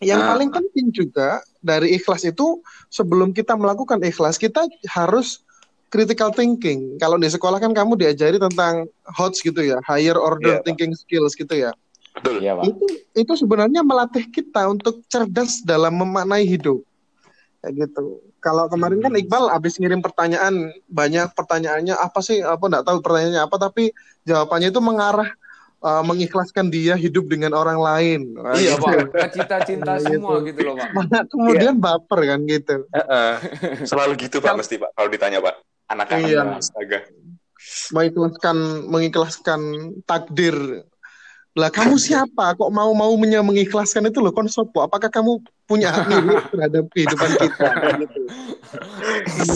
[0.00, 0.32] yang nah.
[0.32, 5.44] paling penting juga dari ikhlas itu sebelum kita melakukan ikhlas kita harus
[5.92, 6.96] critical thinking.
[6.96, 11.36] Kalau di sekolah kan kamu diajari tentang HOTS gitu ya, higher order yeah, thinking skills
[11.36, 11.76] gitu ya.
[12.16, 12.40] Betul.
[12.40, 12.72] Ya, Pak.
[12.72, 12.84] Itu
[13.20, 16.80] itu sebenarnya melatih kita untuk cerdas dalam memaknai hidup.
[17.60, 18.31] Kayak gitu.
[18.42, 19.22] Kalau kemarin kan hmm.
[19.22, 22.42] Iqbal habis ngirim pertanyaan, banyak pertanyaannya apa sih?
[22.42, 23.94] Apa enggak tahu pertanyaannya apa tapi
[24.26, 25.30] jawabannya itu mengarah
[25.82, 28.20] uh, mengikhlaskan dia hidup dengan orang lain.
[28.38, 28.86] Wah, iya, gitu.
[28.86, 29.30] Pak.
[29.34, 30.18] Cita cinta gitu.
[30.18, 30.90] semua gitu loh, Pak.
[30.94, 31.82] Mana kemudian yeah.
[31.82, 32.74] baper kan gitu.
[32.90, 33.32] Uh, uh,
[33.90, 34.90] selalu gitu, Pak, mesti, Pak.
[34.94, 35.54] Kalau ditanya, Pak.
[35.90, 36.42] Anak-anak iya.
[36.56, 36.98] astaga.
[37.94, 38.56] Mengikhlaskan
[38.90, 39.60] mengikhlaskan
[40.02, 40.86] takdir.
[41.52, 42.56] Lah kamu siapa?
[42.56, 44.80] Kok mau mau mengikhlaskan itu loh konsopo?
[44.80, 47.68] Apakah kamu punya hak terhadap kehidupan kita?
[48.00, 48.20] gitu.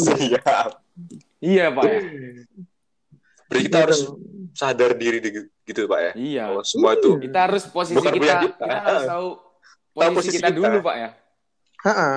[0.04, 0.70] Siap.
[1.40, 1.85] Iya, Pak.
[3.48, 4.00] Berarti kita harus
[4.56, 5.20] sadar diri
[5.68, 9.28] gitu pak ya iya Bahwa semua itu kita harus posisi kita, kita kita harus tahu
[9.92, 11.09] posisi, tahu posisi kita, kita dulu pak ya
[11.85, 12.11] Ha-ha.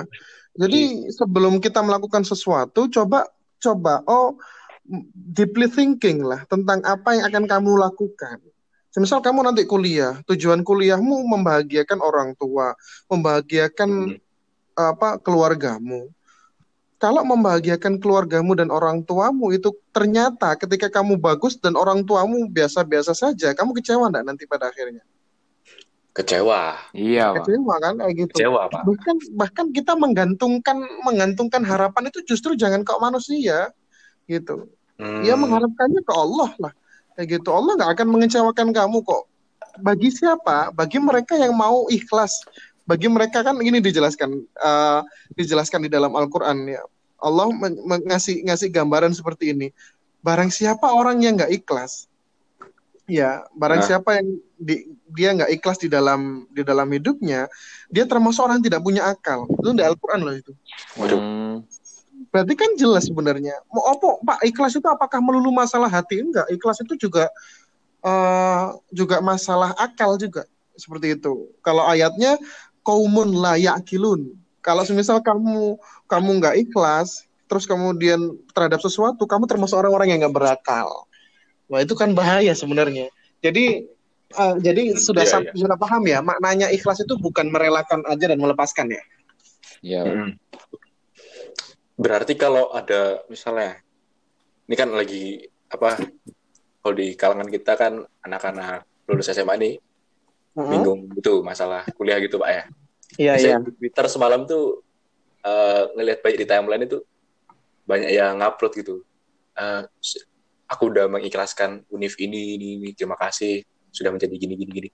[0.56, 1.12] jadi hmm.
[1.14, 3.28] sebelum kita melakukan sesuatu coba
[3.60, 4.40] coba oh
[5.14, 8.40] deeply thinking lah tentang apa yang akan kamu lakukan
[9.00, 12.76] Semisal kamu nanti kuliah, tujuan kuliahmu membahagiakan orang tua,
[13.08, 14.76] membahagiakan hmm.
[14.76, 16.12] apa keluargamu
[17.00, 23.16] kalau membahagiakan keluargamu dan orang tuamu itu ternyata ketika kamu bagus dan orang tuamu biasa-biasa
[23.16, 25.00] saja, kamu kecewa enggak nanti pada akhirnya?
[26.12, 26.76] Kecewa.
[26.92, 27.48] Iya, Pak.
[27.48, 28.34] Kecewa kan kayak gitu.
[28.36, 28.84] Kecewa, Pak.
[28.84, 33.72] Bahkan bahkan kita menggantungkan menggantungkan harapan itu justru jangan ke manusia
[34.28, 34.68] gitu.
[35.00, 35.24] Hmm.
[35.24, 36.74] Ya mengharapkannya ke Allah lah.
[37.20, 37.52] Kayak gitu.
[37.52, 39.28] Allah nggak akan mengecewakan kamu kok.
[39.84, 40.72] Bagi siapa?
[40.72, 42.48] Bagi mereka yang mau ikhlas
[42.90, 45.06] bagi mereka kan ini dijelaskan uh,
[45.38, 46.82] dijelaskan di dalam Al-Qur'an ya.
[47.22, 47.54] Allah
[47.86, 49.70] ngasih ngasih gambaran seperti ini.
[50.26, 52.10] Barang siapa orang yang nggak ikhlas,
[53.06, 53.88] ya barang nah.
[53.88, 54.28] siapa yang
[54.58, 57.46] di, dia nggak ikhlas di dalam di dalam hidupnya,
[57.94, 59.46] dia termasuk orang yang tidak punya akal.
[59.48, 60.52] Itu di Al-Qur'an loh itu.
[60.98, 61.20] Waduh.
[61.22, 61.56] Hmm.
[62.30, 63.58] Berarti kan jelas sebenarnya.
[63.74, 66.22] Mau apa Pak ikhlas itu apakah melulu masalah hati?
[66.22, 67.26] Enggak, ikhlas itu juga
[68.06, 70.46] uh, juga masalah akal juga
[70.78, 71.50] seperti itu.
[71.66, 72.38] Kalau ayatnya
[72.86, 74.38] kaumun layak kilun.
[74.62, 80.36] Kalau semisal kamu kamu nggak ikhlas, terus kemudian terhadap sesuatu, kamu termasuk orang-orang yang nggak
[80.36, 81.10] berakal.
[81.70, 83.10] Wah itu kan bahaya sebenarnya.
[83.42, 83.90] Jadi
[84.36, 85.54] uh, jadi hmm, sudah iya, iya.
[85.56, 89.04] sudah paham ya maknanya ikhlas itu bukan merelakan aja dan melepaskan ya.
[89.80, 90.02] Iya.
[90.04, 90.32] Hmm.
[92.00, 93.76] Berarti kalau ada misalnya
[94.72, 96.00] ini kan lagi apa
[96.80, 99.74] kalau di kalangan kita kan anak-anak lulus SMA nih
[100.56, 100.70] hmm.
[100.72, 102.64] bingung gitu masalah kuliah gitu pak ya?
[103.20, 103.56] Iya iya.
[103.60, 104.80] di Twitter semalam tuh
[105.44, 107.04] uh, ngelihat banyak di timeline itu
[107.84, 108.96] banyak yang ngupload gitu.
[109.60, 109.84] Uh,
[110.70, 114.90] aku udah mengikhlaskan univ ini, ini ini terima kasih sudah menjadi gini gini gini.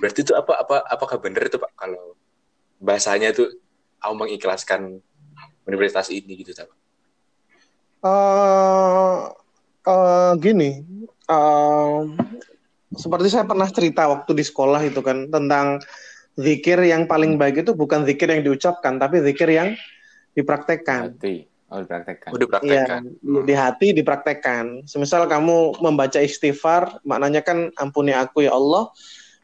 [0.00, 2.18] Berarti itu apa apa apakah benar itu pak kalau
[2.82, 3.46] bahasanya itu
[4.00, 5.04] aku mengikhlaskan
[5.68, 6.78] universitas ini gitu pak
[8.08, 9.30] uh,
[9.84, 10.82] uh, gini
[11.28, 12.08] uh,
[12.96, 15.84] seperti saya pernah cerita waktu di sekolah itu kan tentang
[16.40, 19.76] zikir yang paling baik itu bukan zikir yang diucapkan tapi zikir yang
[20.38, 21.18] dipraktekkan.
[21.18, 21.50] Hati.
[21.68, 22.30] Oh, dipraktekkan.
[22.32, 23.02] Oh, dipraktekkan.
[23.04, 24.88] Ya, di hati dipraktekkan.
[24.88, 28.88] Semisal kamu membaca istighfar, maknanya kan ampuni aku ya Allah.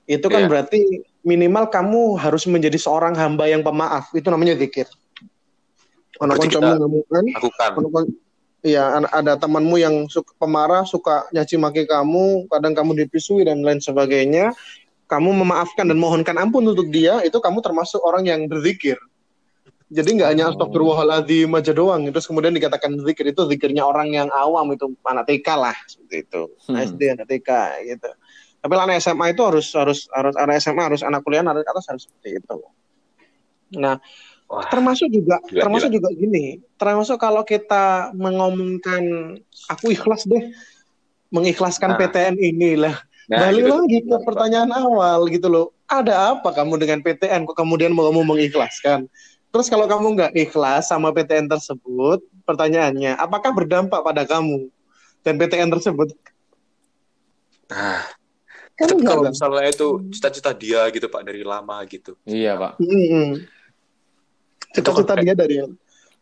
[0.09, 0.51] Itu kan yeah.
[0.51, 0.81] berarti
[1.21, 4.09] minimal kamu harus menjadi seorang hamba yang pemaaf.
[4.17, 4.89] Itu namanya zikir.
[6.23, 8.07] Anak kamu lakukan.
[8.65, 13.77] Iya, ada temanmu yang suka pemarah, suka nyaci maki kamu, kadang kamu dipisui dan lain
[13.77, 14.57] sebagainya.
[15.05, 18.97] Kamu memaafkan dan mohonkan ampun untuk dia, itu kamu termasuk orang yang berzikir.
[19.93, 20.51] Jadi nggak hanya oh.
[20.57, 25.49] astagfirullahaladzim aja doang, terus kemudian dikatakan zikir itu zikirnya orang yang awam itu anak TK
[25.61, 26.77] lah seperti itu, hmm.
[26.89, 27.51] SD anak TK
[27.93, 28.11] gitu.
[28.65, 32.09] Tapi anak SMA itu harus harus harus anak SMA harus anak kuliah anak atas harus
[32.09, 32.57] seperti itu.
[33.77, 34.01] Nah,
[34.55, 35.97] Wah, termasuk juga gila, termasuk gila.
[35.99, 36.63] juga gini.
[36.79, 39.35] Termasuk kalau kita mengomongkan
[39.67, 40.55] aku ikhlas deh
[41.35, 41.99] mengikhlaskan nah.
[41.99, 42.95] PTN inilah
[43.27, 43.75] nah, balik gitu.
[43.75, 45.67] lagi ke pertanyaan awal gitu loh.
[45.91, 49.11] Ada apa kamu dengan PTN kok kemudian mau kamu mengikhlaskan?
[49.51, 54.71] Terus kalau kamu nggak ikhlas sama PTN tersebut pertanyaannya apakah berdampak pada kamu
[55.27, 56.15] dan PTN tersebut?
[57.75, 58.07] Nah
[58.75, 62.15] kan kalau misalnya itu cita-cita dia gitu pak dari lama gitu.
[62.23, 62.79] Iya pak.
[62.79, 63.54] Mm -hmm
[64.75, 65.57] cita-cita dia dari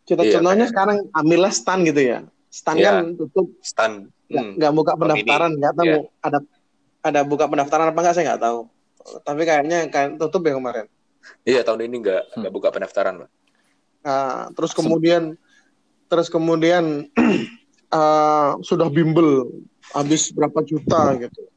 [0.03, 3.01] cita-citanya Iya, sekarang ambillah stan gitu ya stan Iya.
[3.01, 3.91] kan tutup Stan.
[4.29, 4.77] nggak Hmm.
[4.77, 5.99] buka pendaftaran nggak tahu iya.
[6.21, 6.39] ada
[7.03, 8.59] ada buka pendaftaran apa nggak saya nggak tahu
[9.21, 10.87] tapi kayaknya kayak tutup ya kemarin
[11.47, 12.39] Iya, tahun ini nggak Hmm.
[12.43, 13.29] nggak buka pendaftaran, Pak.
[14.03, 15.39] Nah, terus kemudian
[16.11, 17.07] terus kemudian
[17.95, 19.47] eh, sudah bimbel
[19.95, 21.47] habis berapa juta gitu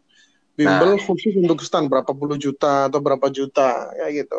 [0.54, 4.38] bimbel khusus untuk stan berapa puluh juta atau berapa juta ya gitu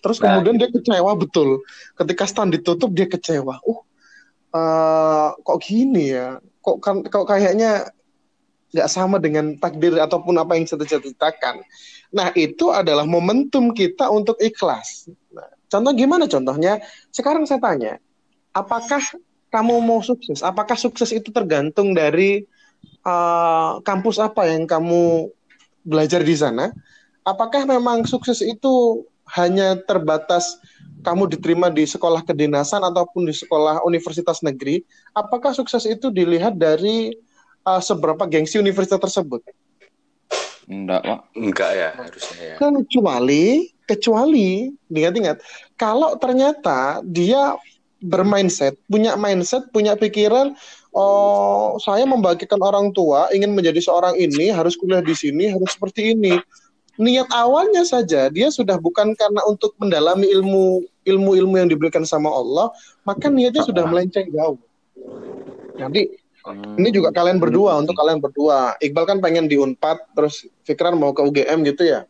[0.00, 1.62] terus Nah, kemudian dia kecewa betul.
[1.96, 3.60] Ketika stan ditutup dia kecewa.
[3.64, 3.80] Uh
[4.56, 6.40] eh, kok gini ya?
[6.64, 7.90] Kok kan kok kayaknya
[8.74, 11.62] nggak sama dengan takdir ataupun apa yang saya cita-citakan
[12.12, 15.10] nah itu adalah momentum kita untuk ikhlas.
[15.32, 16.78] Nah, contoh gimana contohnya?
[17.10, 17.98] Sekarang saya tanya
[18.56, 19.02] apakah
[19.52, 20.40] kamu mau sukses?
[20.40, 22.48] Apakah sukses itu tergantung dari
[23.04, 25.28] eh, kampus apa yang kamu
[25.84, 26.72] belajar di sana?
[27.26, 30.60] Apakah memang sukses itu hanya terbatas
[31.02, 34.82] kamu diterima di sekolah kedinasan ataupun di sekolah universitas negeri,
[35.14, 37.14] apakah sukses itu dilihat dari
[37.62, 39.42] uh, seberapa gengsi universitas tersebut?
[40.66, 41.20] Enggak, Pak.
[41.38, 42.56] Enggak ya, harusnya ya.
[42.58, 44.50] Kecuali, kecuali,
[44.90, 45.38] ingat-ingat,
[45.78, 47.54] kalau ternyata dia
[48.02, 50.58] bermindset, punya mindset, punya pikiran,
[50.90, 56.18] oh saya membagikan orang tua, ingin menjadi seorang ini, harus kuliah di sini, harus seperti
[56.18, 56.34] ini.
[56.96, 62.72] Niat awalnya saja dia sudah bukan karena untuk mendalami ilmu ilmu-ilmu yang diberikan sama Allah,
[63.04, 64.58] maka niatnya sudah melenceng jauh.
[65.76, 66.78] Jadi Hmm.
[66.78, 68.78] ini juga kalian berdua untuk kalian berdua.
[68.78, 72.06] Iqbal kan pengen di Unpad, terus Fikran mau ke UGM gitu ya?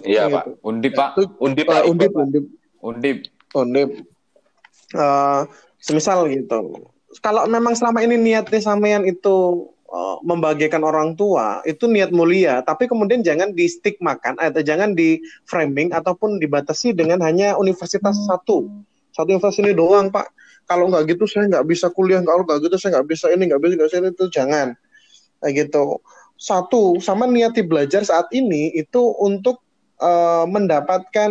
[0.00, 0.34] Iya, Gitu.
[0.40, 0.44] Pak.
[0.64, 1.10] Undip, Pak.
[1.36, 1.82] Undip, Eh, Pak.
[1.84, 2.44] undip, undip,
[2.80, 3.18] Undip.
[3.52, 3.88] undip.
[4.88, 5.40] Eh,
[5.76, 6.80] semisal gitu.
[7.20, 12.60] Kalau memang selama ini niatnya sampean itu eh, membahagiakan orang tua, itu niat mulia.
[12.66, 18.66] Tapi kemudian jangan di stigmakan atau jangan di framing ataupun dibatasi dengan hanya universitas satu.
[19.14, 20.34] Satu universitas ini doang, Pak.
[20.66, 22.18] Kalau nggak gitu saya nggak bisa kuliah.
[22.26, 24.26] Kalau nggak gitu saya nggak bisa ini, nggak bisa, nggak bisa itu.
[24.34, 24.68] Jangan.
[25.38, 26.02] Kayak gitu.
[26.34, 29.62] Satu, sama niati belajar saat ini itu untuk
[30.02, 31.30] eh, mendapatkan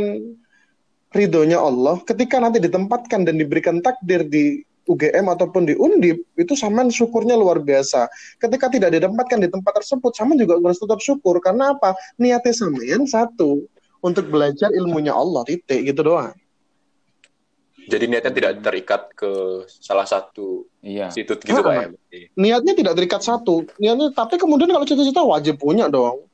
[1.13, 6.91] ridhonya Allah ketika nanti ditempatkan dan diberikan takdir di UGM ataupun di Undip itu saman
[6.91, 8.11] syukurnya luar biasa.
[8.35, 11.95] Ketika tidak ditempatkan di tempat tersebut, saman juga harus tetap syukur karena apa?
[12.19, 13.63] Niatnya sampean satu
[14.03, 16.35] untuk belajar ilmunya Allah titik gitu doang.
[17.83, 19.31] Jadi niatnya tidak terikat ke
[19.67, 21.11] salah satu Iya.
[21.11, 21.73] institut gitu, Ah, Pak
[22.11, 22.27] ya.
[22.39, 23.67] Niatnya tidak terikat satu.
[23.75, 26.27] Niatnya tapi kemudian kalau cita-cita wajib punya dong.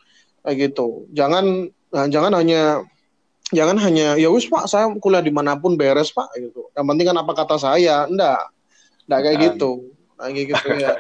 [0.45, 1.09] Kayak gitu.
[1.13, 2.85] Jangan nah, jangan hanya
[3.49, 6.69] jangan hanya ya wis Pak, saya kuliah di mana pun beres Pak gitu.
[6.73, 8.05] Yang penting kan apa kata saya.
[8.05, 8.49] Enggak.
[9.09, 9.47] Enggak kayak Bukan.
[9.49, 9.71] gitu.
[10.19, 10.91] Kayak gitu ya.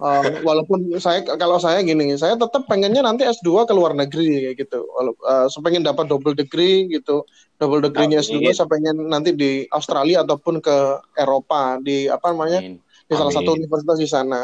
[0.00, 4.56] Uh, walaupun saya kalau saya gini, saya tetap pengennya nanti S2 ke luar negeri kayak
[4.66, 4.80] gitu.
[4.96, 7.22] Walau, uh, saya pengen dapat double degree gitu.
[7.60, 8.56] Double degree-nya S2 Amin.
[8.56, 10.76] saya pengen nanti di Australia ataupun ke
[11.14, 12.64] Eropa di apa namanya?
[12.64, 12.80] Amin.
[12.80, 13.38] di salah Amin.
[13.44, 14.40] satu universitas di sana.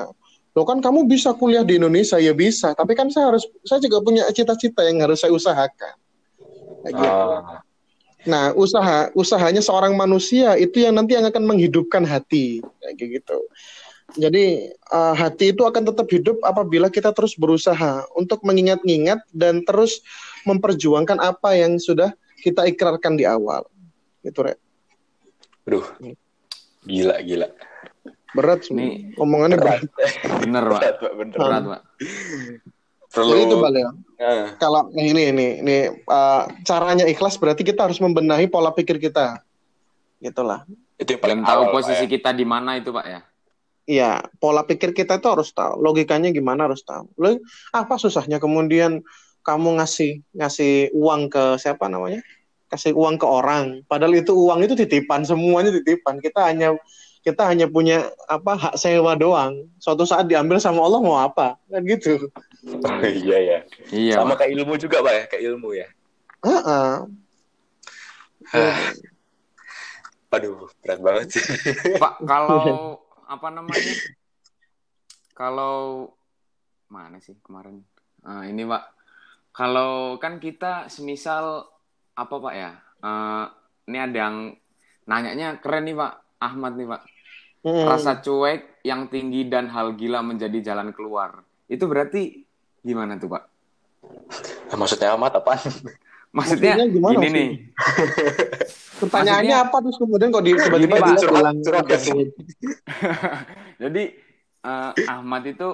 [0.57, 4.01] Loh kan kamu bisa kuliah di Indonesia ya bisa, tapi kan saya harus saya juga
[4.01, 5.97] punya cita-cita yang harus saya usahakan.
[6.87, 7.11] Kayak gitu.
[7.35, 7.67] Ah,
[8.27, 13.39] Nah, usaha usahanya seorang manusia itu yang nanti yang akan menghidupkan hati kayak gitu.
[14.19, 20.03] Jadi eh, hati itu akan tetap hidup apabila kita terus berusaha untuk mengingat-ingat dan terus
[20.43, 22.11] memperjuangkan apa yang sudah
[22.43, 23.63] kita ikrarkan di awal.
[24.27, 24.59] Gitu, Rek.
[25.67, 25.87] aduh.
[26.87, 27.49] Gila, gila.
[28.35, 29.83] Berat Ini omongannya berat.
[30.43, 30.81] bener, Pak.
[30.83, 31.39] Berat, Pak, bener.
[31.39, 31.83] Berat, Pak.
[33.11, 33.85] Perlu Jadi itu balik.
[34.17, 35.77] Ah, kalau ini ini ini
[36.09, 39.45] uh, caranya ikhlas berarti kita harus membenahi pola pikir kita.
[40.25, 40.65] Gitulah.
[40.97, 42.11] Itu yang paling tahu posisi ya.
[42.17, 43.21] kita di mana itu, Pak ya.
[43.87, 45.79] iya pola pikir kita itu harus tahu.
[45.85, 47.07] Logikanya gimana harus tahu.
[47.21, 47.39] Lo
[47.77, 49.05] apa susahnya kemudian
[49.45, 52.25] kamu ngasih ngasih uang ke siapa namanya?
[52.73, 53.85] Kasih uang ke orang.
[53.87, 56.19] Padahal itu uang itu titipan semuanya titipan.
[56.19, 56.75] Kita hanya
[57.27, 61.83] kita hanya punya apa hak sewa doang suatu saat diambil sama Allah mau apa kan
[61.83, 62.31] gitu
[62.67, 63.59] Oh, iya, ya.
[63.95, 65.25] Iya, Sama kayak ilmu juga, Pak ya.
[65.31, 65.87] Kayak ilmu ya.
[66.43, 66.93] Heeh.
[70.35, 71.45] Aduh, berat banget sih.
[72.03, 72.99] Pak, kalau
[73.31, 73.95] apa namanya?
[75.33, 76.11] Kalau
[76.91, 77.87] mana sih kemarin?
[78.27, 78.85] Ah, ini Pak.
[79.55, 81.71] Kalau kan kita semisal
[82.19, 82.71] apa Pak ya?
[83.01, 83.45] Eh,
[83.89, 84.37] ini ada yang
[85.07, 86.13] nanyanya keren nih Pak.
[86.43, 87.03] Ahmad nih Pak.
[87.67, 87.83] Mm.
[87.91, 91.43] Rasa cuek yang tinggi dan hal gila menjadi jalan keluar.
[91.67, 92.47] Itu berarti
[92.87, 93.43] gimana tuh Pak?
[94.67, 95.63] Nah, maksudnya amat apaan?
[96.37, 97.33] Maksudnya, Maksudnya gimana gini sih?
[97.33, 97.49] nih.
[99.07, 102.27] Pertanyaannya apa terus kemudian kok di, tiba-tiba apa ya.
[103.87, 104.03] Jadi
[104.67, 105.69] eh, Ahmad itu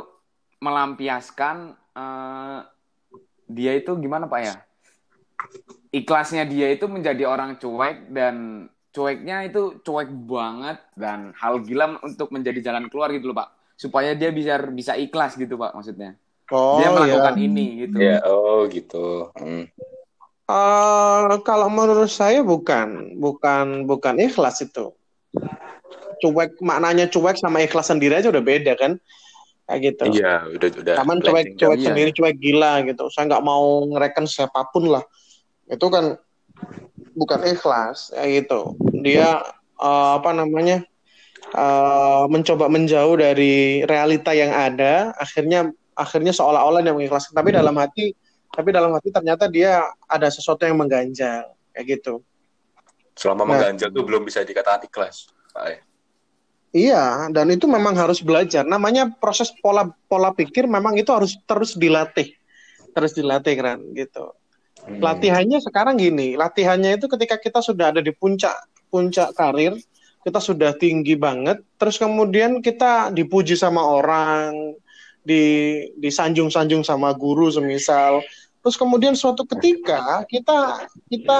[0.60, 1.56] melampiaskan
[1.96, 2.58] eh,
[3.48, 4.54] dia itu gimana Pak ya?
[5.90, 12.28] Ikhlasnya dia itu menjadi orang cuek dan cueknya itu cuek banget dan hal gila untuk
[12.28, 16.14] menjadi jalan keluar gitu loh pak supaya dia bisa bisa ikhlas gitu pak maksudnya
[16.52, 16.92] Oh, dia iya.
[16.92, 19.32] melakukan ini gitu Ya, oh gitu.
[19.40, 19.64] Hmm.
[20.52, 24.92] Eh, kalau menurut saya bukan, bukan, bukan ikhlas itu.
[26.20, 29.00] Cuek maknanya cuek sama ikhlas sendiri aja udah beda kan,
[29.64, 30.20] kayak gitu.
[30.20, 30.94] Iya, udah udah.
[31.00, 31.86] Taman cuek, cuek Iya.
[31.88, 33.08] sendiri, cuek gila gitu.
[33.08, 35.04] Saya nggak mau ngereken siapa pun lah.
[35.72, 36.20] Itu kan
[37.12, 38.76] bukan ikhlas, kayak gitu.
[39.04, 39.40] Dia
[39.80, 40.84] eh, apa namanya
[41.52, 47.36] eh, mencoba menjauh dari realita yang ada, akhirnya akhirnya seolah-olah dia mengikhlaskan.
[47.36, 48.16] Tapi dalam hati,
[48.48, 52.24] tapi dalam hati ternyata dia ada sesuatu yang mengganjal, kayak gitu.
[53.12, 53.48] Selama Nah.
[53.60, 55.28] mengganjal tuh belum bisa dikatakan ikhlas.
[55.52, 55.78] Pak, ya.
[56.72, 58.64] Iya, dan itu memang harus belajar.
[58.64, 62.32] Namanya proses pola pola pikir memang itu harus terus dilatih,
[62.96, 64.32] terus dilatih kan gitu.
[64.82, 64.98] Hmm.
[64.98, 68.54] Latihannya sekarang gini, latihannya itu ketika kita sudah ada di puncak
[68.90, 69.78] puncak karir,
[70.26, 74.74] kita sudah tinggi banget, terus kemudian kita dipuji sama orang,
[75.22, 78.26] di disanjung-sanjung sama guru semisal,
[78.58, 81.38] terus kemudian suatu ketika kita kita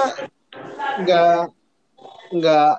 [1.03, 1.43] nggak
[2.31, 2.73] nggak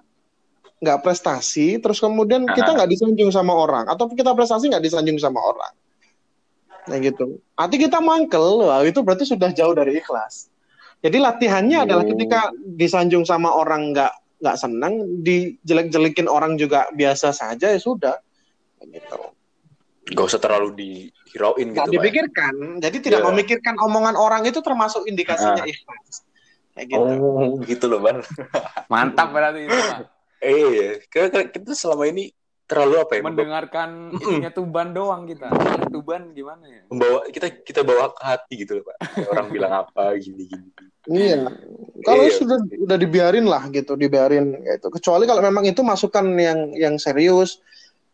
[0.81, 5.45] nggak prestasi, terus kemudian kita nggak disanjung sama orang, atau kita prestasi nggak disanjung sama
[5.45, 5.73] orang,
[6.89, 7.37] nah gitu.
[7.53, 10.49] Hati kita mangkel, wah itu berarti sudah jauh dari ikhlas.
[11.01, 12.11] Jadi latihannya adalah Oh.
[12.13, 18.13] ketika disanjung sama orang nggak nggak senang, dijelek-jelekin orang juga biasa saja ya sudah,
[18.85, 19.17] gitu.
[20.05, 21.89] Gak usah terlalu dihirauin gitu, Pak.
[21.89, 21.93] ya.
[21.97, 23.29] dipikirkan, jadi tidak Iya.
[23.33, 25.67] memikirkan omongan orang itu termasuk indikasinya Ah.
[25.67, 26.29] ikhlas.
[26.75, 27.01] Kayak gitu.
[27.01, 28.21] Oh, gitu loh, Bang.
[28.87, 29.99] mantap berarti itu pak
[30.45, 32.29] Eh, kita selama ini
[32.65, 33.21] terlalu apa ya?
[33.21, 35.53] membawa- mendengarkan itunya tuban doang kita
[35.93, 38.97] tuban gimana ya membawa kita kita bawa ke hati gitu loh, Pak.
[39.05, 40.69] Kayak Orang bilang apa gini gini.
[41.05, 41.53] Iya.
[42.01, 42.33] Kalau Iya.
[42.41, 44.89] sudah udah dibiarin lah gitu, dibiarin gitu.
[44.89, 47.61] Kecuali kalau memang itu masukan yang yang serius.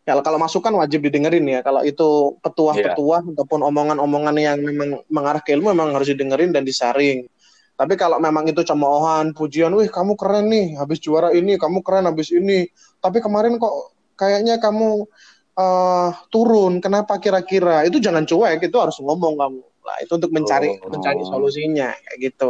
[0.01, 1.61] Ya, kalau masukan wajib didengerin ya.
[1.61, 7.29] Kalau itu petuah-petuah ataupun omongan-omongan yang memang mengarah ke ilmu memang harus didengerin dan disaring.
[7.77, 12.09] Tapi kalau memang itu cemoohan, pujian, wih kamu keren nih, habis juara ini, kamu keren
[12.09, 12.67] habis ini.
[12.99, 15.09] Tapi kemarin kok kayaknya kamu
[15.51, 17.83] eh, turun, kenapa kira-kira?
[17.83, 19.61] Itu jangan cuek, itu harus ngomong kamu.
[19.81, 20.93] Lah, itu untuk mencari Oh.
[20.93, 22.49] mencari solusinya kayak gitu.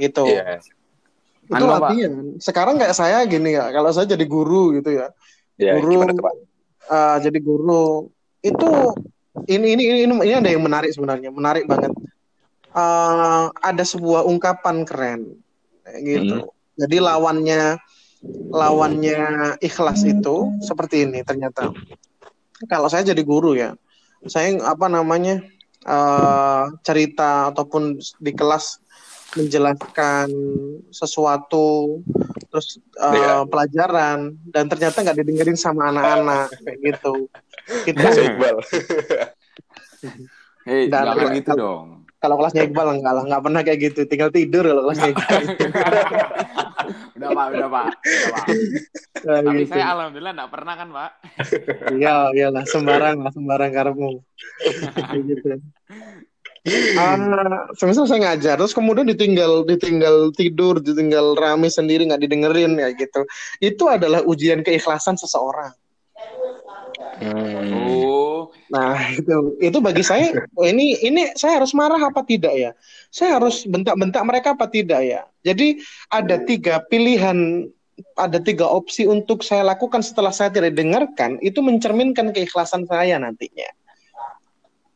[0.00, 0.24] Gitu.
[0.26, 0.58] Iya.
[1.46, 1.78] Itu Anu, Pak.
[1.78, 2.12] latihan.
[2.42, 5.12] Sekarang kayak saya gini ya, kalau saya jadi guru gitu ya.
[5.56, 6.04] Ya, Guru.
[6.10, 6.34] tuh, Pak?
[6.90, 8.10] eh, jadi guru
[8.42, 8.70] itu
[9.46, 11.94] ini, ini ini ini ada yang menarik sebenarnya, menarik banget.
[12.76, 15.38] Eh, ada sebuah ungkapan keren
[15.86, 16.36] kayak gitu.
[16.44, 16.50] Hmm.
[16.76, 17.78] Jadi lawannya
[18.50, 19.20] lawannya
[19.60, 21.70] ikhlas itu seperti ini ternyata.
[22.66, 23.76] Kalau saya jadi guru ya,
[24.24, 25.44] saya apa namanya
[25.84, 28.80] eh, cerita ataupun di kelas
[29.36, 30.32] menjelaskan
[30.88, 32.00] sesuatu
[32.48, 33.44] terus eh, Iya.
[33.44, 37.28] pelajaran dan ternyata nggak didengerin sama anak-anak kayak gitu.
[37.84, 38.56] Itu Bahasa Iqbal.
[40.66, 41.86] hei Dan- jangan gitu dong
[42.26, 45.42] kalau kelasnya Iqbal enggak lah, nggak pernah kayak gitu, tinggal tidur kalau kelasnya Iqbal.
[47.16, 48.44] udah pak udah pak, udah, pak.
[49.22, 49.70] Kayak tapi gitu.
[49.70, 51.10] saya alhamdulillah nggak pernah kan pak
[51.94, 54.10] Iya, iyalah sembarang lah, sembarang karepmu.
[54.94, 55.48] Kayak gitu.
[56.98, 57.14] Ah,
[57.78, 63.22] semisal saya ngajar, terus kemudian ditinggal, ditinggal tidur, ditinggal rame sendiri nggak didengerin kayak gitu.
[63.62, 65.70] Itu adalah ujian keikhlasan seseorang.
[67.16, 67.72] Hmm.
[67.72, 68.26] oh
[68.66, 70.34] Nah, itu itu bagi saya
[70.66, 72.70] ini ini saya harus marah apa tidak ya?
[73.14, 75.22] Saya harus bentak-bentak mereka apa tidak ya?
[75.46, 75.78] Jadi
[76.10, 77.70] ada tiga pilihan,
[78.18, 83.70] ada tiga opsi untuk saya lakukan setelah saya tidak dengarkan, itu mencerminkan keikhlasan saya nantinya.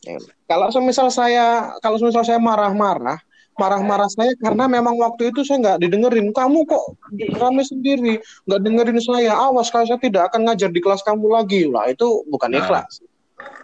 [0.03, 0.19] Ya.
[0.51, 3.23] Kalau semisal saya kalau semisal saya marah-marah,
[3.61, 6.33] marah-marah saya karena memang waktu itu saya nggak didengerin.
[6.33, 6.97] Kamu kok
[7.37, 8.17] rame sendiri,
[8.49, 9.37] nggak dengerin saya.
[9.37, 11.69] Awas kalau saya tidak akan ngajar di kelas kamu lagi.
[11.69, 12.65] Lah itu bukan Nah.
[12.65, 13.05] ikhlas.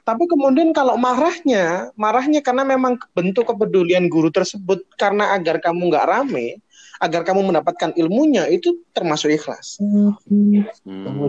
[0.04, 6.06] Tapi kemudian kalau marahnya, marahnya karena memang bentuk kepedulian guru tersebut karena agar kamu nggak
[6.06, 6.60] rame,
[7.00, 9.80] agar kamu mendapatkan ilmunya itu termasuk ikhlas.
[9.80, 10.64] hmm.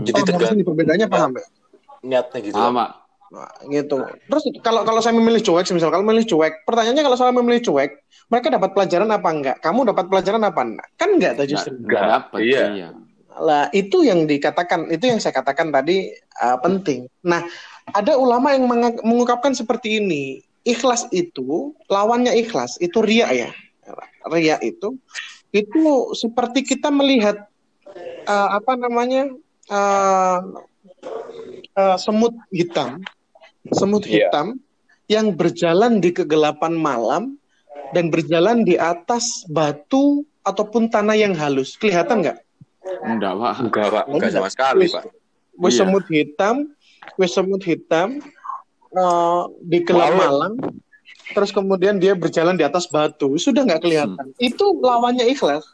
[0.04, 1.46] Jadi Paham tergantung- perbedaannya paham ya?
[2.06, 2.56] Niatnya gitu.
[2.56, 2.90] paham pak
[3.28, 4.08] Nah, gitu.
[4.32, 7.92] Terus kalau kalau saya memilih cuek, misal kalau memilih cuek, pertanyaannya kalau saya memilih cuek,
[8.32, 9.58] mereka dapat pelajaran apa enggak?
[9.60, 10.88] Kamu dapat pelajaran apa enggak?
[10.96, 11.76] Kan enggak tuh justru.
[11.84, 12.64] nggak dapet Iya.
[12.72, 12.90] iya
[13.38, 16.10] Lah itu yang dikatakan, itu yang saya katakan tadi
[16.42, 17.06] uh, penting.
[17.22, 17.46] Nah,
[17.94, 18.66] ada ulama yang
[19.06, 20.42] mengungkapkan seperti ini.
[20.68, 23.52] Ikhlas itu lawannya ikhlas itu ria ya.
[24.28, 25.00] Ria itu
[25.56, 27.48] itu seperti kita melihat
[28.28, 29.32] uh, apa namanya
[29.72, 30.40] uh,
[31.78, 33.00] uh, semut hitam,
[33.72, 34.30] semut Iya.
[34.30, 34.60] hitam
[35.08, 37.24] yang berjalan di kegelapan malam
[37.96, 41.76] dan berjalan di atas batu ataupun tanah yang halus.
[41.76, 42.38] Kelihatan nggak?
[43.04, 43.54] Enggak, Pak.
[43.64, 44.04] Enggak, Pak.
[44.08, 44.32] Enggak Enggak.
[44.36, 45.04] sama sekali, Pak.
[45.58, 45.80] Wis Iya.
[45.84, 46.56] semut hitam,
[47.16, 48.20] wis semut hitam
[48.88, 50.20] eh, di gelap Malam.
[50.20, 50.54] malam.
[51.36, 54.32] Terus kemudian dia berjalan di atas batu, sudah nggak kelihatan.
[54.40, 55.68] Itu lawannya ikhlas.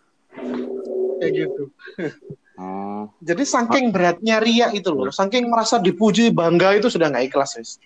[1.22, 1.64] Kayak gitu.
[2.54, 3.10] Oh.
[3.18, 7.82] Jadi saking beratnya ria itu loh, saking merasa dipuji bangga itu sudah nggak ikhlas wis.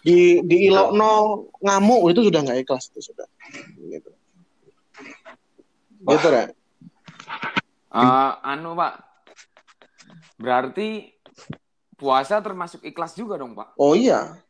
[0.00, 3.28] Di di ilokno ngamuk itu sudah nggak ikhlas itu sudah.
[3.76, 4.10] Gitu.
[6.06, 6.48] Gitu Ra.
[7.96, 8.94] Eh, anu, Pak.
[10.36, 11.12] Berarti
[11.96, 13.76] puasa termasuk ikhlas juga dong, Pak.
[13.80, 14.45] Oh iya.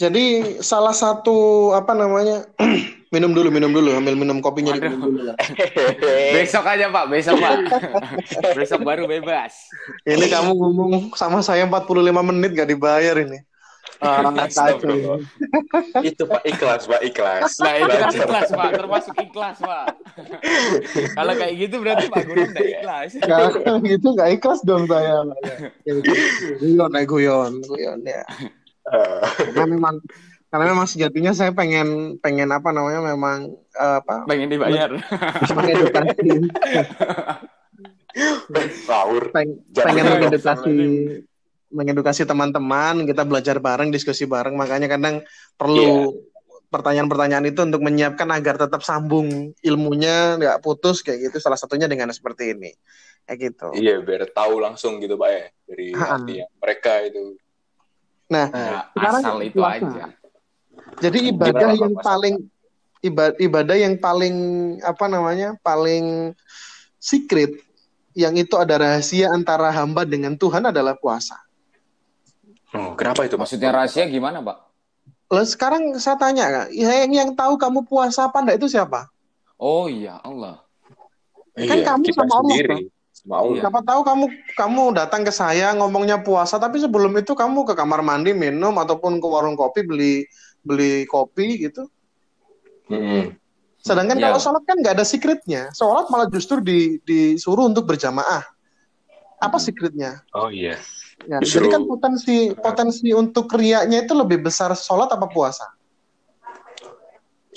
[0.00, 2.48] Jadi salah satu apa namanya?
[3.14, 4.80] minum dulu, minum dulu, ambil minum kopinya Waduh.
[4.80, 5.22] diminum dulu.
[5.28, 5.36] lah.
[6.40, 7.04] Besok aja, Pak.
[7.12, 7.56] Besok, Pak.
[8.58, 9.68] Besok baru bebas.
[10.08, 13.44] Ini kamu ngomong sama saya 45 menit gak dibayar ini.
[14.00, 14.48] Ah, kacau.
[14.48, 15.20] Astagfirullah.
[16.00, 17.60] Itu Pak ikhlas, Pak ikhlas.
[17.60, 18.70] Nah, itu kan ikhlas, Pak.
[18.80, 19.86] Termasuk ikhlas, Pak.
[21.12, 23.10] Kalau kayak gitu berarti Pak Guru udah ikhlas.
[23.20, 25.28] Kalau gitu gak ikhlas dong saya.
[25.84, 28.24] Guyon, eh, guyon, guyon ya.
[28.90, 29.22] Eh,
[29.54, 29.94] Karena memang
[30.50, 34.26] karena memang sejatinya saya pengen pengen apa namanya memang eh, apa?
[34.26, 34.90] Pengen dibayar.
[35.54, 36.26] mengedukasi
[38.90, 39.30] Ngawur.
[39.30, 40.74] peng- pengen mengedukasi
[41.70, 44.58] mengedukasi teman-teman kita belajar bareng diskusi bareng.
[44.58, 45.22] Makanya kadang
[45.54, 46.18] perlu
[46.70, 51.38] pertanyaan-pertanyaan itu untuk menyiapkan agar tetap sambung ilmunya nggak putus kayak gitu.
[51.38, 52.74] Salah satunya dengan seperti ini.
[53.22, 53.68] Kayak gitu.
[53.78, 55.44] Iya, biar tahu langsung gitu, Pak ya.
[55.70, 57.38] Dari hati yang mereka itu.
[58.30, 59.86] Nah Ya, Sekarang asal itu puasa.
[59.90, 60.04] aja.
[61.02, 62.36] jadi ibadah yang paling
[63.00, 64.36] ibadah, ibadah yang paling
[64.80, 66.30] apa namanya paling
[66.96, 67.58] secret
[68.12, 71.38] yang itu ada rahasia antara hamba dengan Tuhan adalah puasa.
[72.70, 73.34] Oh, kenapa itu?
[73.34, 74.56] Maksudnya rahasia gimana, Pak?
[75.30, 79.10] Lalu sekarang saya tanya, Kak, yang yang tahu kamu puasa apa enggak itu siapa?
[79.58, 80.62] Oh iya, Allah.
[81.54, 82.78] Kan kamu kita sama Allah, sendiri.
[82.78, 82.99] Sama
[83.36, 83.54] Allah.
[83.54, 83.62] Iya.
[83.66, 84.24] Siapa tahu kamu
[84.58, 89.22] kamu datang ke saya ngomongnya puasa, tapi sebelum itu kamu ke kamar mandi minum ataupun
[89.22, 90.14] ke warung kopi beli
[90.66, 91.86] beli kopi gitu.
[92.90, 93.36] Mm-mm.
[93.80, 94.28] Sedangkan Iya.
[94.28, 95.62] kalau sholat kan nggak ada secretnya.
[95.72, 98.44] Sholat malah justru di, disuruh untuk berjamaah.
[99.40, 100.20] Apa secretnya?
[100.36, 100.76] Oh iya.
[101.24, 105.68] Ya, Justru- jadi kan potensi potensi untuk riaknya itu lebih besar sholat apa puasa?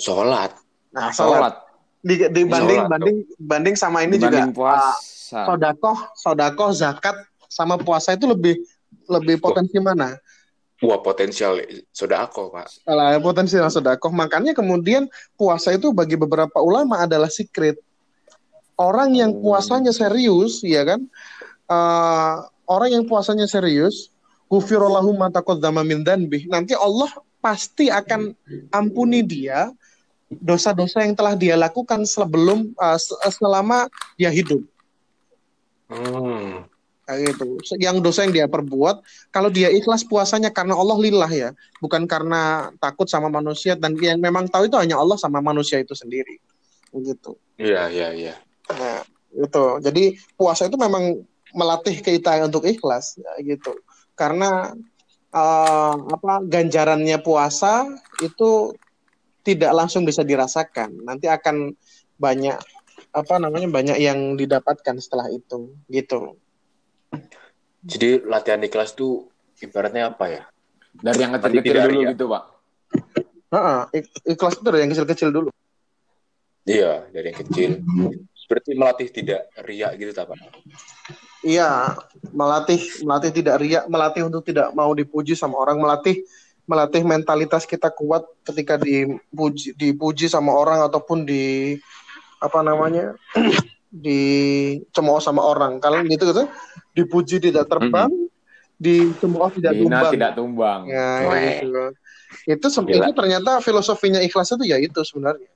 [0.00, 0.52] Sholat.
[0.92, 1.38] Nah, sholat.
[1.38, 1.54] Sholat.
[2.04, 4.92] Di, dibanding Sholat, banding banding sama ini Dibanding juga ah,
[5.34, 5.46] puasa.
[5.50, 7.16] sodakoh, sodakoh, zakat
[7.50, 8.54] sama puasa itu lebih
[9.10, 10.14] lebih potensi mana?
[10.82, 11.58] Wah, potensial
[11.90, 12.86] sodako, Pak.
[12.86, 14.12] Lah, potensi sodakoh.
[14.14, 17.78] Makanya kemudian puasa itu bagi beberapa ulama adalah secret.
[18.74, 21.00] Orang yang puasanya serius, ya kan?
[21.70, 22.34] eh,
[22.68, 24.12] orang yang puasanya serius,
[24.50, 26.46] gufirullahu ma taqaddama min dzanbih.
[26.52, 27.08] Nanti Allah
[27.40, 28.32] pasti akan
[28.72, 29.72] ampuni dia
[30.28, 34.60] dosa-dosa yang telah dia lakukan sebelum se- selama dia hidup.
[35.88, 36.64] Hmm.
[37.04, 37.60] Kayak gitu.
[37.76, 41.50] Yang dosa yang dia perbuat, kalau dia ikhlas puasanya karena Allah lillah ya,
[41.84, 45.92] bukan karena takut sama manusia dan yang memang tahu itu hanya Allah sama manusia itu
[45.92, 46.40] sendiri.
[46.94, 47.36] Gitu.
[47.60, 48.34] Iya, iya, iya.
[48.72, 49.04] Nah,
[49.36, 49.64] itu.
[49.84, 51.20] Jadi puasa itu memang
[51.52, 53.76] melatih kita untuk ikhlas ya, gitu.
[54.16, 54.72] Karena
[55.28, 57.84] eh, apa ganjarannya puasa
[58.24, 58.72] itu
[59.44, 61.04] tidak langsung bisa dirasakan.
[61.04, 61.76] Nanti akan
[62.16, 62.56] banyak
[63.14, 66.34] apa namanya banyak yang didapatkan setelah itu gitu.
[67.86, 69.30] Jadi latihan ikhlas tuh
[69.62, 70.42] ibaratnya apa ya?
[70.90, 72.10] Dari yang kecil-kecil dulu ria.
[72.10, 72.42] gitu, Pak.
[73.54, 75.50] Heeh, ik- ikhlas itu dari yang kecil-kecil dulu.
[76.66, 77.70] Iya, dari yang kecil.
[78.50, 80.38] Berarti melatih tidak riak gitu, Pak?
[81.44, 81.92] Iya,
[82.32, 86.24] melatih melatih tidak riak, melatih untuk tidak mau dipuji sama orang, melatih
[86.64, 91.76] melatih mentalitas kita kuat ketika dipuji dipuji sama orang ataupun di
[92.44, 93.16] apa namanya
[93.94, 95.80] dicemooh sama orang.
[95.80, 96.44] Kalau gitu gitu,
[96.92, 98.10] dipuji tidak terbang,
[98.76, 100.12] dicemooh tidak Dina tumbang.
[100.12, 100.80] tidak tumbang.
[100.90, 101.62] Ya, Weh.
[101.62, 101.84] gitu.
[102.50, 105.48] Itu itu ternyata filosofinya ikhlas itu ya itu sebenarnya.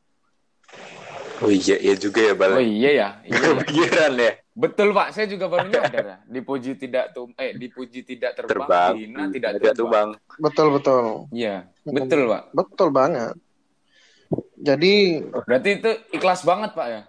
[1.38, 2.58] Oh iya, iya juga ya, Bal.
[2.58, 3.48] Oh iya ya, iya ya.
[3.62, 4.32] Kepikiran ya.
[4.58, 6.18] Betul Pak, saya juga baru nyadar ya.
[6.26, 8.92] Dipuji tidak tum eh dipuji tidak terbang, Terbang.
[8.98, 10.08] dina tidak Tidak tumbang.
[10.18, 10.38] tumbang.
[10.42, 11.04] Betul betul.
[11.30, 12.42] Iya, betul Pak.
[12.58, 13.34] Betul banget.
[14.58, 17.02] Jadi Berarti itu ikhlas banget Pak ya.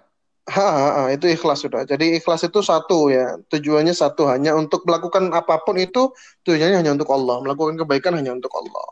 [0.50, 1.86] Ha, ha, ha, itu ikhlas sudah.
[1.86, 3.38] Jadi ikhlas itu satu ya.
[3.54, 6.10] Tujuannya satu hanya untuk melakukan apa pun itu
[6.42, 7.38] tujuannya hanya untuk Allah.
[7.46, 8.88] Melakukan kebaikan hanya untuk Allah.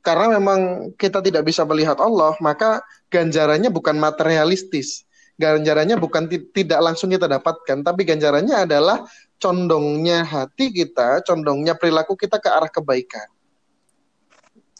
[0.00, 2.80] Karena memang kita tidak bisa melihat Allah, maka
[3.12, 5.04] ganjarannya bukan materialistis.
[5.36, 9.04] Ganjarannya bukan ti- tidak langsung kita dapatkan, tapi ganjarannya adalah
[9.36, 13.28] condongnya hati kita, condongnya perilaku kita ke arah kebaikan.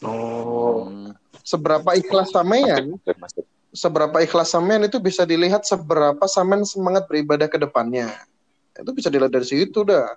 [0.01, 0.89] Oh.
[0.89, 1.20] Hmm.
[1.41, 2.97] Seberapa ikhlas sampean,
[3.73, 8.09] seberapa ikhlas sampean itu bisa dilihat seberapa sampean semangat beribadah ke depannya.
[8.71, 10.15] itu bisa dilihat dari situ dah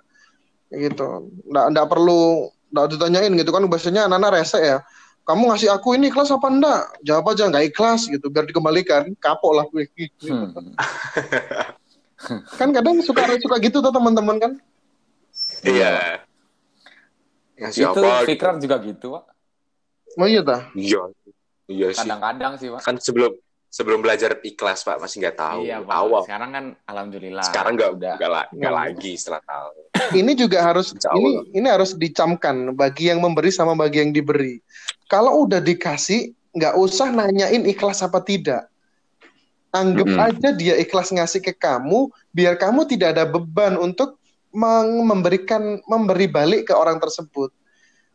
[0.73, 4.77] gitu nggak nggak perlu nggak ditanyain gitu kan biasanya anak-anak rese ya
[5.27, 9.59] kamu ngasih aku ini ikhlas apa enggak jawab aja nggak ikhlas gitu biar dikembalikan kapok
[9.59, 10.33] lah gue gitu.
[10.33, 10.73] Hmm.
[12.57, 14.51] kan kadang suka suka gitu tuh teman-teman kan
[15.65, 16.23] Iya.
[17.59, 18.27] Ngasih itu apa?
[18.27, 19.23] Fikrar juga gitu, Pak.
[20.15, 21.01] Oh iya dah Iya.
[21.65, 22.05] Iya sih.
[22.05, 22.81] Kadang-kadang sih, Pak.
[22.81, 23.33] Kan sebelum
[23.67, 25.65] sebelum belajar ikhlas Pak masih nggak tahu.
[25.65, 25.95] Iya, Pak.
[25.97, 26.21] Awal.
[26.23, 27.43] Sekarang kan alhamdulillah.
[27.43, 28.13] Sekarang nggak udah.
[28.15, 28.73] nggak la- Nggak.
[28.77, 29.69] lagi setelah tahu.
[30.21, 34.61] ini juga harus ini ini harus dicamkan bagi yang memberi sama bagi yang diberi.
[35.09, 38.69] Kalau udah dikasih, nggak usah nanyain ikhlas apa tidak.
[39.69, 40.23] Anggap Mm-mm.
[40.23, 44.15] aja dia ikhlas ngasih ke kamu, biar kamu tidak ada beban untuk
[44.49, 47.51] meng- memberikan memberi balik ke orang tersebut.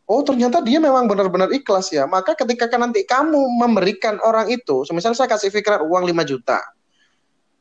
[0.09, 2.03] Oh ternyata dia memang benar-benar ikhlas ya.
[2.03, 6.59] Maka ketika kan nanti kamu memberikan orang itu, misalnya saya kasih Fikrar uang 5 juta,